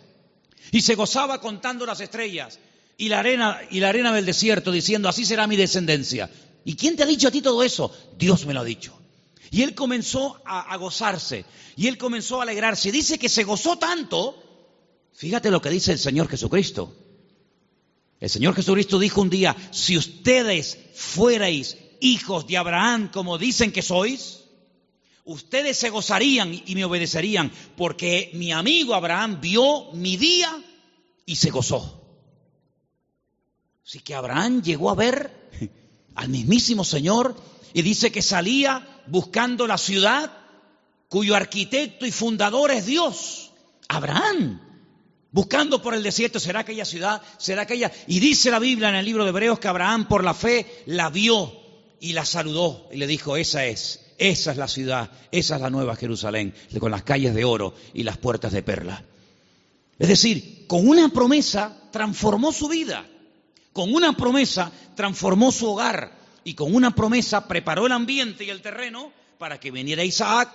Y 0.72 0.82
se 0.82 0.94
gozaba 0.94 1.40
contando 1.40 1.86
las 1.86 2.00
estrellas 2.00 2.58
y 2.96 3.08
la 3.08 3.20
arena 3.20 3.60
y 3.70 3.80
la 3.80 3.88
arena 3.88 4.12
del 4.12 4.26
desierto 4.26 4.72
diciendo, 4.72 5.08
"Así 5.08 5.24
será 5.24 5.46
mi 5.46 5.56
descendencia." 5.56 6.30
¿Y 6.64 6.76
quién 6.76 6.96
te 6.96 7.02
ha 7.02 7.06
dicho 7.06 7.28
a 7.28 7.30
ti 7.30 7.42
todo 7.42 7.62
eso? 7.62 7.92
Dios 8.18 8.46
me 8.46 8.54
lo 8.54 8.60
ha 8.60 8.64
dicho. 8.64 8.98
Y 9.50 9.62
él 9.62 9.74
comenzó 9.74 10.40
a, 10.44 10.72
a 10.72 10.76
gozarse 10.76 11.44
y 11.76 11.86
él 11.86 11.98
comenzó 11.98 12.40
a 12.40 12.42
alegrarse. 12.42 12.90
Dice 12.90 13.18
que 13.18 13.28
se 13.28 13.44
gozó 13.44 13.78
tanto, 13.78 14.42
fíjate 15.14 15.50
lo 15.50 15.62
que 15.62 15.70
dice 15.70 15.92
el 15.92 15.98
Señor 15.98 16.28
Jesucristo. 16.28 16.94
El 18.20 18.30
Señor 18.30 18.54
Jesucristo 18.54 18.98
dijo 18.98 19.20
un 19.20 19.30
día, 19.30 19.56
si 19.70 19.96
ustedes 19.96 20.78
fuerais 20.94 21.76
hijos 22.00 22.46
de 22.46 22.56
Abraham 22.56 23.10
como 23.12 23.38
dicen 23.38 23.72
que 23.72 23.82
sois, 23.82 24.44
ustedes 25.24 25.76
se 25.76 25.90
gozarían 25.90 26.54
y 26.66 26.74
me 26.74 26.84
obedecerían, 26.84 27.50
porque 27.76 28.30
mi 28.34 28.52
amigo 28.52 28.94
Abraham 28.94 29.40
vio 29.40 29.92
mi 29.92 30.16
día 30.16 30.62
y 31.26 31.36
se 31.36 31.50
gozó. 31.50 32.02
Así 33.86 34.00
que 34.00 34.14
Abraham 34.14 34.62
llegó 34.62 34.90
a 34.90 34.94
ver 34.94 35.50
al 36.14 36.28
mismísimo 36.28 36.84
Señor 36.84 37.36
y 37.72 37.82
dice 37.82 38.10
que 38.12 38.22
salía 38.22 39.02
buscando 39.06 39.66
la 39.66 39.78
ciudad 39.78 40.30
cuyo 41.08 41.34
arquitecto 41.34 42.06
y 42.06 42.12
fundador 42.12 42.70
es 42.70 42.86
Dios, 42.86 43.52
Abraham. 43.88 44.60
Buscando 45.34 45.82
por 45.82 45.94
el 45.94 46.04
desierto, 46.04 46.38
¿será 46.38 46.60
aquella 46.60 46.84
ciudad? 46.84 47.20
¿Será 47.38 47.62
aquella? 47.62 47.90
Y 48.06 48.20
dice 48.20 48.52
la 48.52 48.60
Biblia 48.60 48.90
en 48.90 48.94
el 48.94 49.04
libro 49.04 49.24
de 49.24 49.30
Hebreos 49.30 49.58
que 49.58 49.66
Abraham 49.66 50.06
por 50.06 50.22
la 50.22 50.32
fe 50.32 50.84
la 50.86 51.10
vio 51.10 51.52
y 51.98 52.12
la 52.12 52.24
saludó 52.24 52.88
y 52.92 52.98
le 52.98 53.08
dijo, 53.08 53.36
esa 53.36 53.66
es, 53.66 54.12
esa 54.16 54.52
es 54.52 54.56
la 54.56 54.68
ciudad, 54.68 55.10
esa 55.32 55.56
es 55.56 55.60
la 55.60 55.70
nueva 55.70 55.96
Jerusalén, 55.96 56.54
con 56.78 56.92
las 56.92 57.02
calles 57.02 57.34
de 57.34 57.42
oro 57.42 57.74
y 57.94 58.04
las 58.04 58.16
puertas 58.16 58.52
de 58.52 58.62
perla. 58.62 59.02
Es 59.98 60.06
decir, 60.06 60.68
con 60.68 60.86
una 60.86 61.08
promesa 61.08 61.76
transformó 61.90 62.52
su 62.52 62.68
vida, 62.68 63.04
con 63.72 63.92
una 63.92 64.16
promesa 64.16 64.70
transformó 64.94 65.50
su 65.50 65.68
hogar 65.68 66.12
y 66.44 66.54
con 66.54 66.72
una 66.72 66.94
promesa 66.94 67.48
preparó 67.48 67.86
el 67.86 67.92
ambiente 67.92 68.44
y 68.44 68.50
el 68.50 68.62
terreno 68.62 69.10
para 69.38 69.58
que 69.58 69.72
viniera 69.72 70.04
Isaac 70.04 70.48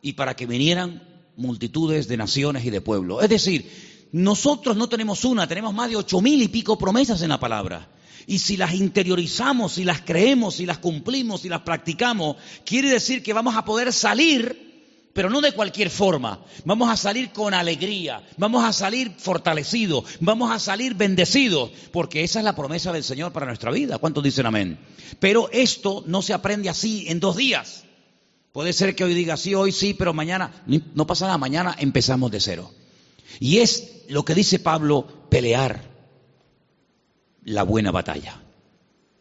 y 0.00 0.14
para 0.14 0.34
que 0.34 0.46
vinieran 0.46 1.02
multitudes 1.36 2.08
de 2.08 2.16
naciones 2.16 2.64
y 2.64 2.70
de 2.70 2.80
pueblos. 2.80 3.22
Es 3.22 3.28
decir, 3.28 3.93
nosotros 4.14 4.76
no 4.76 4.88
tenemos 4.88 5.24
una, 5.24 5.48
tenemos 5.48 5.74
más 5.74 5.90
de 5.90 5.96
ocho 5.96 6.20
mil 6.20 6.40
y 6.40 6.46
pico 6.46 6.78
promesas 6.78 7.20
en 7.22 7.30
la 7.30 7.40
palabra. 7.40 7.88
Y 8.28 8.38
si 8.38 8.56
las 8.56 8.72
interiorizamos, 8.72 9.72
si 9.72 9.82
las 9.82 10.02
creemos, 10.02 10.54
si 10.54 10.66
las 10.66 10.78
cumplimos, 10.78 11.40
si 11.40 11.48
las 11.48 11.62
practicamos, 11.62 12.36
quiere 12.64 12.90
decir 12.90 13.24
que 13.24 13.32
vamos 13.32 13.56
a 13.56 13.64
poder 13.64 13.92
salir, 13.92 15.08
pero 15.12 15.30
no 15.30 15.40
de 15.40 15.50
cualquier 15.50 15.90
forma. 15.90 16.38
Vamos 16.64 16.90
a 16.90 16.96
salir 16.96 17.32
con 17.32 17.54
alegría, 17.54 18.24
vamos 18.36 18.64
a 18.64 18.72
salir 18.72 19.10
fortalecidos, 19.18 20.04
vamos 20.20 20.52
a 20.52 20.60
salir 20.60 20.94
bendecidos, 20.94 21.72
porque 21.90 22.22
esa 22.22 22.38
es 22.38 22.44
la 22.44 22.54
promesa 22.54 22.92
del 22.92 23.02
Señor 23.02 23.32
para 23.32 23.46
nuestra 23.46 23.72
vida. 23.72 23.98
¿Cuántos 23.98 24.22
dicen 24.22 24.46
amén? 24.46 24.78
Pero 25.18 25.50
esto 25.50 26.04
no 26.06 26.22
se 26.22 26.34
aprende 26.34 26.68
así 26.68 27.06
en 27.08 27.18
dos 27.18 27.36
días. 27.36 27.82
Puede 28.52 28.74
ser 28.74 28.94
que 28.94 29.02
hoy 29.02 29.14
diga 29.14 29.36
sí, 29.36 29.56
hoy 29.56 29.72
sí, 29.72 29.92
pero 29.92 30.14
mañana 30.14 30.52
no 30.94 31.04
pasa 31.04 31.24
nada, 31.26 31.38
mañana 31.38 31.74
empezamos 31.76 32.30
de 32.30 32.38
cero. 32.38 32.70
Y 33.40 33.58
es 33.58 34.04
lo 34.08 34.24
que 34.24 34.34
dice 34.34 34.58
Pablo, 34.58 35.06
pelear 35.28 35.82
la 37.44 37.62
buena 37.62 37.90
batalla. 37.90 38.40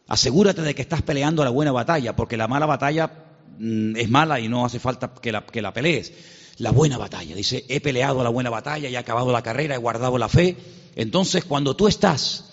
Asegúrate 0.08 0.62
de 0.62 0.76
que 0.76 0.82
estás 0.82 1.02
peleando 1.02 1.44
la 1.44 1.50
buena 1.50 1.72
batalla, 1.72 2.16
porque 2.16 2.38
la 2.38 2.48
mala 2.48 2.66
batalla 2.66 3.12
mm, 3.58 3.96
es 3.96 4.10
mala 4.10 4.40
y 4.40 4.48
no 4.48 4.66
hace 4.66 4.80
falta 4.80 5.14
que 5.14 5.32
la, 5.32 5.44
la 5.54 5.74
pelees. 5.74 6.14
La 6.58 6.72
buena 6.72 6.98
batalla, 6.98 7.36
dice, 7.36 7.66
he 7.68 7.82
peleado 7.82 8.24
la 8.24 8.30
buena 8.30 8.50
batalla, 8.50 8.90
y 8.90 8.94
he 8.94 8.98
acabado 8.98 9.32
la 9.32 9.42
carrera, 9.42 9.76
he 9.76 9.80
guardado 9.80 10.18
la 10.18 10.30
fe. 10.30 10.56
Entonces, 10.96 11.46
cuando 11.46 11.76
tú 11.76 11.88
estás 11.88 12.52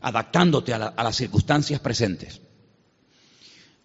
adaptándote 0.00 0.72
a, 0.72 0.76
a 0.76 1.04
las 1.04 1.16
circunstancias 1.16 1.80
presentes, 1.80 2.40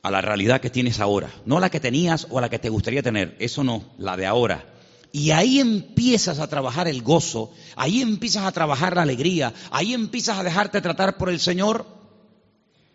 a 0.04 0.12
la 0.12 0.22
realidad 0.22 0.62
que 0.62 0.70
tienes 0.70 1.00
ahora, 1.00 1.32
no 1.46 1.60
la 1.60 1.72
que 1.72 1.80
tenías 1.80 2.28
o 2.30 2.40
la 2.40 2.50
que 2.50 2.60
te 2.60 2.70
gustaría 2.70 3.02
tener, 3.02 3.36
eso 3.40 3.64
no, 3.64 3.84
la 3.98 4.16
de 4.16 4.28
ahora, 4.28 4.75
y 5.16 5.32
ahí 5.32 5.62
empiezas 5.62 6.40
a 6.40 6.50
trabajar 6.50 6.90
el 6.90 7.02
gozo, 7.02 7.54
ahí 7.78 8.02
empiezas 8.02 8.44
a 8.44 8.52
trabajar 8.52 8.98
la 8.98 9.04
alegría, 9.04 9.54
ahí 9.72 9.94
empiezas 9.94 10.38
a 10.38 10.44
dejarte 10.44 10.82
tratar 10.82 11.16
por 11.16 11.30
el 11.30 11.40
Señor, 11.40 11.86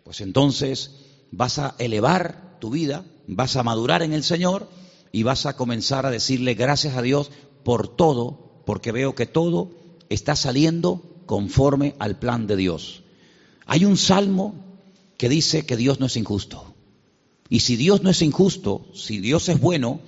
pues 0.03 0.21
entonces 0.21 0.91
vas 1.31 1.57
a 1.57 1.73
elevar 1.79 2.59
tu 2.59 2.69
vida, 2.69 3.03
vas 3.25 3.55
a 3.55 3.63
madurar 3.63 4.03
en 4.03 4.13
el 4.13 4.23
Señor 4.23 4.69
y 5.11 5.23
vas 5.23 5.47
a 5.47 5.55
comenzar 5.55 6.05
a 6.05 6.11
decirle 6.11 6.53
gracias 6.53 6.95
a 6.95 7.01
Dios 7.01 7.31
por 7.63 7.87
todo, 7.87 8.61
porque 8.67 8.91
veo 8.91 9.15
que 9.15 9.25
todo 9.25 9.71
está 10.09 10.35
saliendo 10.35 11.01
conforme 11.25 11.95
al 11.97 12.19
plan 12.19 12.45
de 12.45 12.55
Dios. 12.55 13.01
Hay 13.65 13.83
un 13.83 13.97
salmo 13.97 14.53
que 15.17 15.27
dice 15.27 15.65
que 15.65 15.75
Dios 15.75 15.99
no 15.99 16.05
es 16.05 16.15
injusto. 16.17 16.75
Y 17.49 17.61
si 17.61 17.77
Dios 17.77 18.03
no 18.03 18.11
es 18.11 18.21
injusto, 18.21 18.85
si 18.93 19.19
Dios 19.19 19.49
es 19.49 19.59
bueno, 19.59 20.01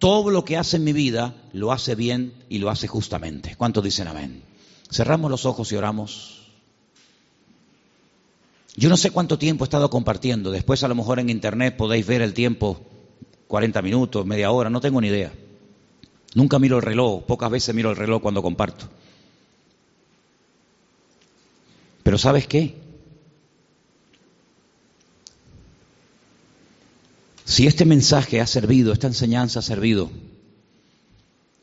todo 0.00 0.30
lo 0.30 0.44
que 0.46 0.56
hace 0.56 0.78
en 0.78 0.84
mi 0.84 0.94
vida 0.94 1.34
lo 1.52 1.72
hace 1.72 1.94
bien 1.94 2.32
y 2.48 2.58
lo 2.58 2.70
hace 2.70 2.88
justamente. 2.88 3.54
¿Cuántos 3.56 3.84
dicen 3.84 4.08
amén? 4.08 4.42
Cerramos 4.90 5.30
los 5.30 5.44
ojos 5.44 5.70
y 5.70 5.76
oramos. 5.76 6.48
Yo 8.76 8.88
no 8.88 8.96
sé 8.96 9.10
cuánto 9.10 9.38
tiempo 9.38 9.62
he 9.62 9.66
estado 9.66 9.90
compartiendo. 9.90 10.50
Después 10.50 10.82
a 10.82 10.88
lo 10.88 10.94
mejor 10.94 11.20
en 11.20 11.28
internet 11.28 11.76
podéis 11.76 12.06
ver 12.06 12.22
el 12.22 12.32
tiempo, 12.32 12.80
40 13.46 13.82
minutos, 13.82 14.24
media 14.24 14.50
hora, 14.50 14.70
no 14.70 14.80
tengo 14.80 15.02
ni 15.02 15.08
idea. 15.08 15.32
Nunca 16.34 16.58
miro 16.58 16.78
el 16.78 16.82
reloj, 16.82 17.24
pocas 17.24 17.50
veces 17.50 17.74
miro 17.74 17.90
el 17.90 17.96
reloj 17.96 18.22
cuando 18.22 18.40
comparto. 18.40 18.88
Pero 22.02 22.16
¿sabes 22.16 22.46
qué? 22.46 22.79
Si 27.50 27.66
este 27.66 27.84
mensaje 27.84 28.40
ha 28.40 28.46
servido, 28.46 28.92
esta 28.92 29.08
enseñanza 29.08 29.58
ha 29.58 29.62
servido 29.62 30.08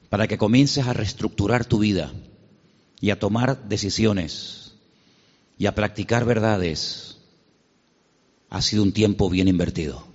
para 0.10 0.28
que 0.28 0.38
comiences 0.38 0.86
a 0.86 0.92
reestructurar 0.92 1.64
tu 1.64 1.80
vida 1.80 2.12
y 3.00 3.12
a 3.12 3.20
tomar 3.20 3.70
decisiones 3.70 4.74
y 5.58 5.66
a 5.66 5.76
practicar 5.76 6.26
verdades, 6.26 7.20
ha 8.50 8.62
sido 8.62 8.84
un 8.84 8.92
tiempo 8.92 9.30
bien 9.30 9.48
invertido. 9.48 10.06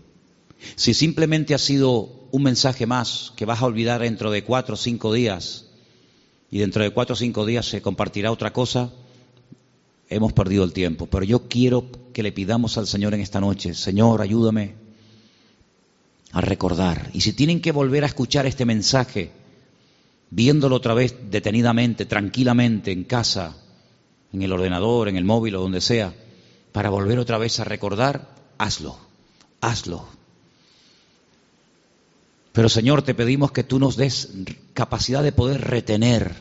Si 0.77 0.93
simplemente 0.93 1.55
ha 1.55 1.59
sido 1.59 2.29
un 2.33 2.43
mensaje 2.43 2.85
más 2.85 3.33
que 3.35 3.47
vas 3.47 3.63
a 3.63 3.67
olvidar 3.67 4.03
dentro 4.03 4.31
de 4.31 4.45
cuatro 4.45 4.75
o 4.75 4.77
cinco 4.77 5.11
días 5.11 5.69
y 6.51 6.59
dentro 6.59 6.83
de 6.83 6.91
cuatro 6.91 7.15
o 7.15 7.17
cinco 7.17 7.47
días 7.47 7.65
se 7.65 7.81
compartirá 7.81 8.31
otra 8.31 8.53
cosa, 8.53 8.93
hemos 10.11 10.35
perdido 10.35 10.65
el 10.65 10.75
tiempo. 10.75 11.07
Pero 11.07 11.25
yo 11.25 11.49
quiero 11.49 11.87
que 12.13 12.23
le 12.23 12.31
pidamos 12.31 12.77
al 12.77 12.87
Señor 12.87 13.15
en 13.15 13.23
esta 13.23 13.41
noche, 13.41 13.73
Señor, 13.73 14.21
ayúdame 14.21 14.82
a 16.33 16.41
recordar. 16.41 17.11
Y 17.13 17.21
si 17.21 17.33
tienen 17.33 17.61
que 17.61 17.73
volver 17.73 18.05
a 18.05 18.09
escuchar 18.09 18.47
este 18.47 18.65
mensaje, 18.65 19.31
viéndolo 20.31 20.77
otra 20.77 20.95
vez 20.95 21.15
detenidamente, 21.31 22.07
tranquilamente, 22.07 22.91
en 22.91 23.05
casa, 23.05 23.57
en 24.33 24.43
el 24.43 24.53
ordenador, 24.53 25.09
en 25.09 25.17
el 25.17 25.25
móvil 25.25 25.57
o 25.57 25.61
donde 25.61 25.81
sea, 25.81 26.15
para 26.73 26.89
volver 26.89 27.19
otra 27.19 27.37
vez 27.37 27.61
a 27.61 27.65
recordar, 27.65 28.35
hazlo, 28.57 28.97
hazlo. 29.61 30.07
Pero 32.53 32.69
Señor, 32.69 33.03
te 33.03 33.15
pedimos 33.15 33.53
que 33.53 33.65
tú 33.65 33.79
nos 33.79 33.97
des 33.97 34.31
capacidad 34.73 35.23
de 35.23 35.33
poder 35.33 35.61
retener, 35.61 36.35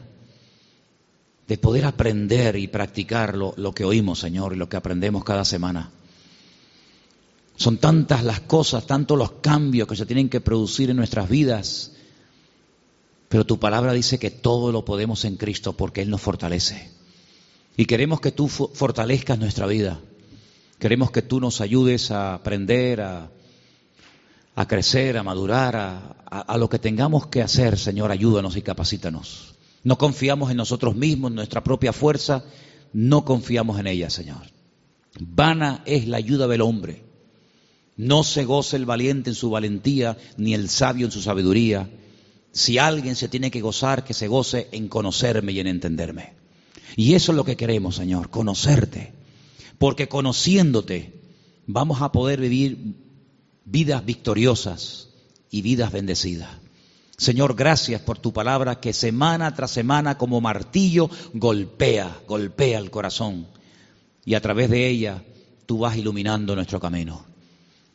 de 1.48 1.58
poder 1.58 1.86
aprender 1.86 2.56
y 2.56 2.70
practicar 2.70 3.36
lo, 3.36 3.54
lo, 3.58 3.74
que 3.74 3.84
oímos, 3.84 4.20
Señor, 4.20 4.54
y 4.54 4.58
lo 4.58 4.70
que 4.70 4.78
aprendemos 4.78 5.26
cada 5.26 5.44
semana. 5.44 5.92
Son 7.56 7.78
tantas 7.78 8.24
las 8.24 8.42
cosas, 8.42 8.88
tantos 8.88 9.18
los 9.18 9.32
cambios 9.34 9.88
que 9.88 9.96
se 9.96 10.06
tienen 10.06 10.30
que 10.30 10.42
producir 10.42 10.90
en 10.90 10.98
nuestras 10.98 11.30
vidas, 11.30 11.92
pero 13.30 13.46
tu 13.46 13.60
palabra 13.60 13.94
dice 13.94 14.20
que 14.20 14.32
todo 14.32 14.72
lo 14.72 14.84
podemos 14.84 15.24
en 15.26 15.38
Cristo 15.38 15.74
porque 15.74 16.02
Él 16.02 16.10
nos 16.10 16.22
fortalece. 16.22 16.90
Y 17.78 17.86
queremos 17.86 18.20
que 18.20 18.32
tú 18.32 18.48
fortalezcas 18.48 19.40
nuestra 19.40 19.66
vida. 19.68 20.00
Queremos 20.80 21.12
que 21.12 21.22
tú 21.22 21.40
nos 21.40 21.62
ayudes 21.62 22.12
a 22.12 22.34
aprender, 22.34 23.02
a, 23.02 23.32
a 24.56 24.68
crecer, 24.68 25.18
a 25.18 25.24
madurar, 25.24 25.76
a, 25.76 25.98
a, 26.30 26.58
lo 26.58 26.70
que 26.70 26.80
tengamos 26.80 27.28
que 27.28 27.42
hacer, 27.42 27.78
Señor, 27.78 28.12
ayúdanos 28.12 28.58
y 28.58 28.62
capacítanos. 28.62 29.56
No 29.84 29.98
confiamos 29.98 30.52
en 30.52 30.58
nosotros 30.58 30.96
mismos, 30.96 31.32
en 31.32 31.36
nuestra 31.36 31.64
propia 31.64 31.94
fuerza, 31.94 32.44
no 32.94 33.24
confiamos 33.24 33.80
en 33.80 33.88
ella, 33.88 34.10
Señor. 34.10 34.42
Vana 35.20 35.84
es 35.86 36.08
la 36.08 36.18
ayuda 36.18 36.48
del 36.48 36.62
hombre. 36.62 37.04
No 37.98 38.24
se 38.24 38.46
goce 38.46 38.78
el 38.78 38.86
valiente 38.86 39.30
en 39.30 39.36
su 39.36 39.50
valentía, 39.50 40.18
ni 40.38 40.54
el 40.54 40.70
sabio 40.70 41.06
en 41.06 41.12
su 41.12 41.22
sabiduría. 41.22 41.90
Si 42.52 42.78
alguien 42.78 43.16
se 43.16 43.28
tiene 43.28 43.52
que 43.52 43.62
gozar, 43.62 44.04
que 44.04 44.14
se 44.14 44.28
goce 44.28 44.68
en 44.72 44.88
conocerme 44.88 45.52
y 45.52 45.60
en 45.60 45.68
entenderme. 45.68 46.34
Y 46.96 47.14
eso 47.14 47.32
es 47.32 47.36
lo 47.36 47.46
que 47.46 47.58
queremos, 47.58 47.96
Señor, 47.96 48.30
conocerte. 48.30 49.14
Porque 49.78 50.08
conociéndote 50.08 51.14
vamos 51.68 52.02
a 52.02 52.12
poder 52.12 52.40
vivir 52.40 52.96
vidas 53.66 54.06
victoriosas 54.06 55.10
y 55.50 55.62
vidas 55.62 55.92
bendecidas. 55.92 56.50
Señor, 57.18 57.56
gracias 57.56 58.02
por 58.02 58.18
tu 58.18 58.34
palabra 58.34 58.80
que 58.80 58.94
semana 58.94 59.54
tras 59.54 59.72
semana 59.72 60.18
como 60.18 60.42
martillo 60.42 61.10
golpea, 61.34 62.20
golpea 62.28 62.80
el 62.80 62.90
corazón. 62.90 63.48
Y 64.26 64.34
a 64.34 64.42
través 64.42 64.70
de 64.70 64.88
ella 64.88 65.24
tú 65.68 65.80
vas 65.80 65.96
iluminando 65.98 66.56
nuestro 66.56 66.80
camino. 66.80 67.31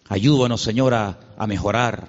Ayúdanos, 0.08 0.62
Señor, 0.62 0.94
a, 0.94 1.46
mejorar, 1.46 2.08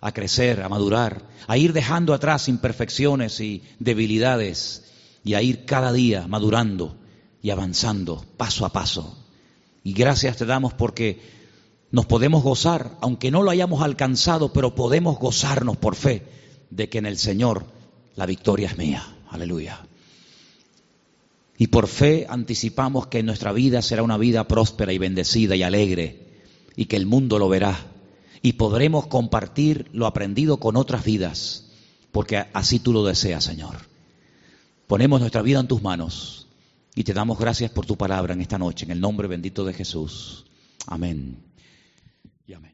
a 0.00 0.12
crecer, 0.12 0.62
a 0.62 0.68
madurar, 0.68 1.22
a 1.46 1.58
ir 1.58 1.72
dejando 1.72 2.14
atrás 2.14 2.48
imperfecciones 2.48 3.40
y 3.40 3.62
debilidades 3.78 4.92
y 5.24 5.34
a 5.34 5.42
ir 5.42 5.64
cada 5.64 5.92
día 5.92 6.26
madurando 6.28 6.96
y 7.42 7.50
avanzando 7.50 8.24
paso 8.36 8.64
a 8.64 8.72
paso. 8.72 9.18
Y 9.82 9.92
gracias 9.92 10.36
te 10.36 10.46
damos 10.46 10.74
porque 10.74 11.20
nos 11.90 12.06
podemos 12.06 12.42
gozar, 12.42 12.96
aunque 13.00 13.30
no 13.30 13.42
lo 13.42 13.50
hayamos 13.50 13.82
alcanzado, 13.82 14.52
pero 14.52 14.74
podemos 14.74 15.18
gozarnos 15.18 15.76
por 15.76 15.96
fe 15.96 16.22
de 16.70 16.88
que 16.88 16.98
en 16.98 17.06
el 17.06 17.18
Señor 17.18 17.66
la 18.14 18.26
victoria 18.26 18.68
es 18.68 18.78
mía. 18.78 19.04
Aleluya. 19.30 19.84
Y 21.58 21.68
por 21.68 21.88
fe 21.88 22.26
anticipamos 22.28 23.08
que 23.08 23.22
nuestra 23.22 23.52
vida 23.52 23.82
será 23.82 24.02
una 24.02 24.18
vida 24.18 24.46
próspera 24.46 24.92
y 24.92 24.98
bendecida 24.98 25.56
y 25.56 25.62
alegre 25.62 26.23
y 26.76 26.86
que 26.86 26.96
el 26.96 27.06
mundo 27.06 27.38
lo 27.38 27.48
verá 27.48 27.78
y 28.42 28.54
podremos 28.54 29.06
compartir 29.06 29.88
lo 29.92 30.06
aprendido 30.06 30.58
con 30.58 30.76
otras 30.76 31.04
vidas, 31.04 31.70
porque 32.12 32.44
así 32.52 32.78
tú 32.78 32.92
lo 32.92 33.04
deseas, 33.04 33.44
Señor. 33.44 33.76
Ponemos 34.86 35.20
nuestra 35.20 35.42
vida 35.42 35.60
en 35.60 35.68
tus 35.68 35.82
manos 35.82 36.46
y 36.94 37.04
te 37.04 37.14
damos 37.14 37.38
gracias 37.38 37.70
por 37.70 37.86
tu 37.86 37.96
palabra 37.96 38.34
en 38.34 38.40
esta 38.40 38.58
noche, 38.58 38.84
en 38.84 38.90
el 38.90 39.00
nombre 39.00 39.28
bendito 39.28 39.64
de 39.64 39.72
Jesús. 39.72 40.44
Amén 40.86 41.38
amén. 42.54 42.72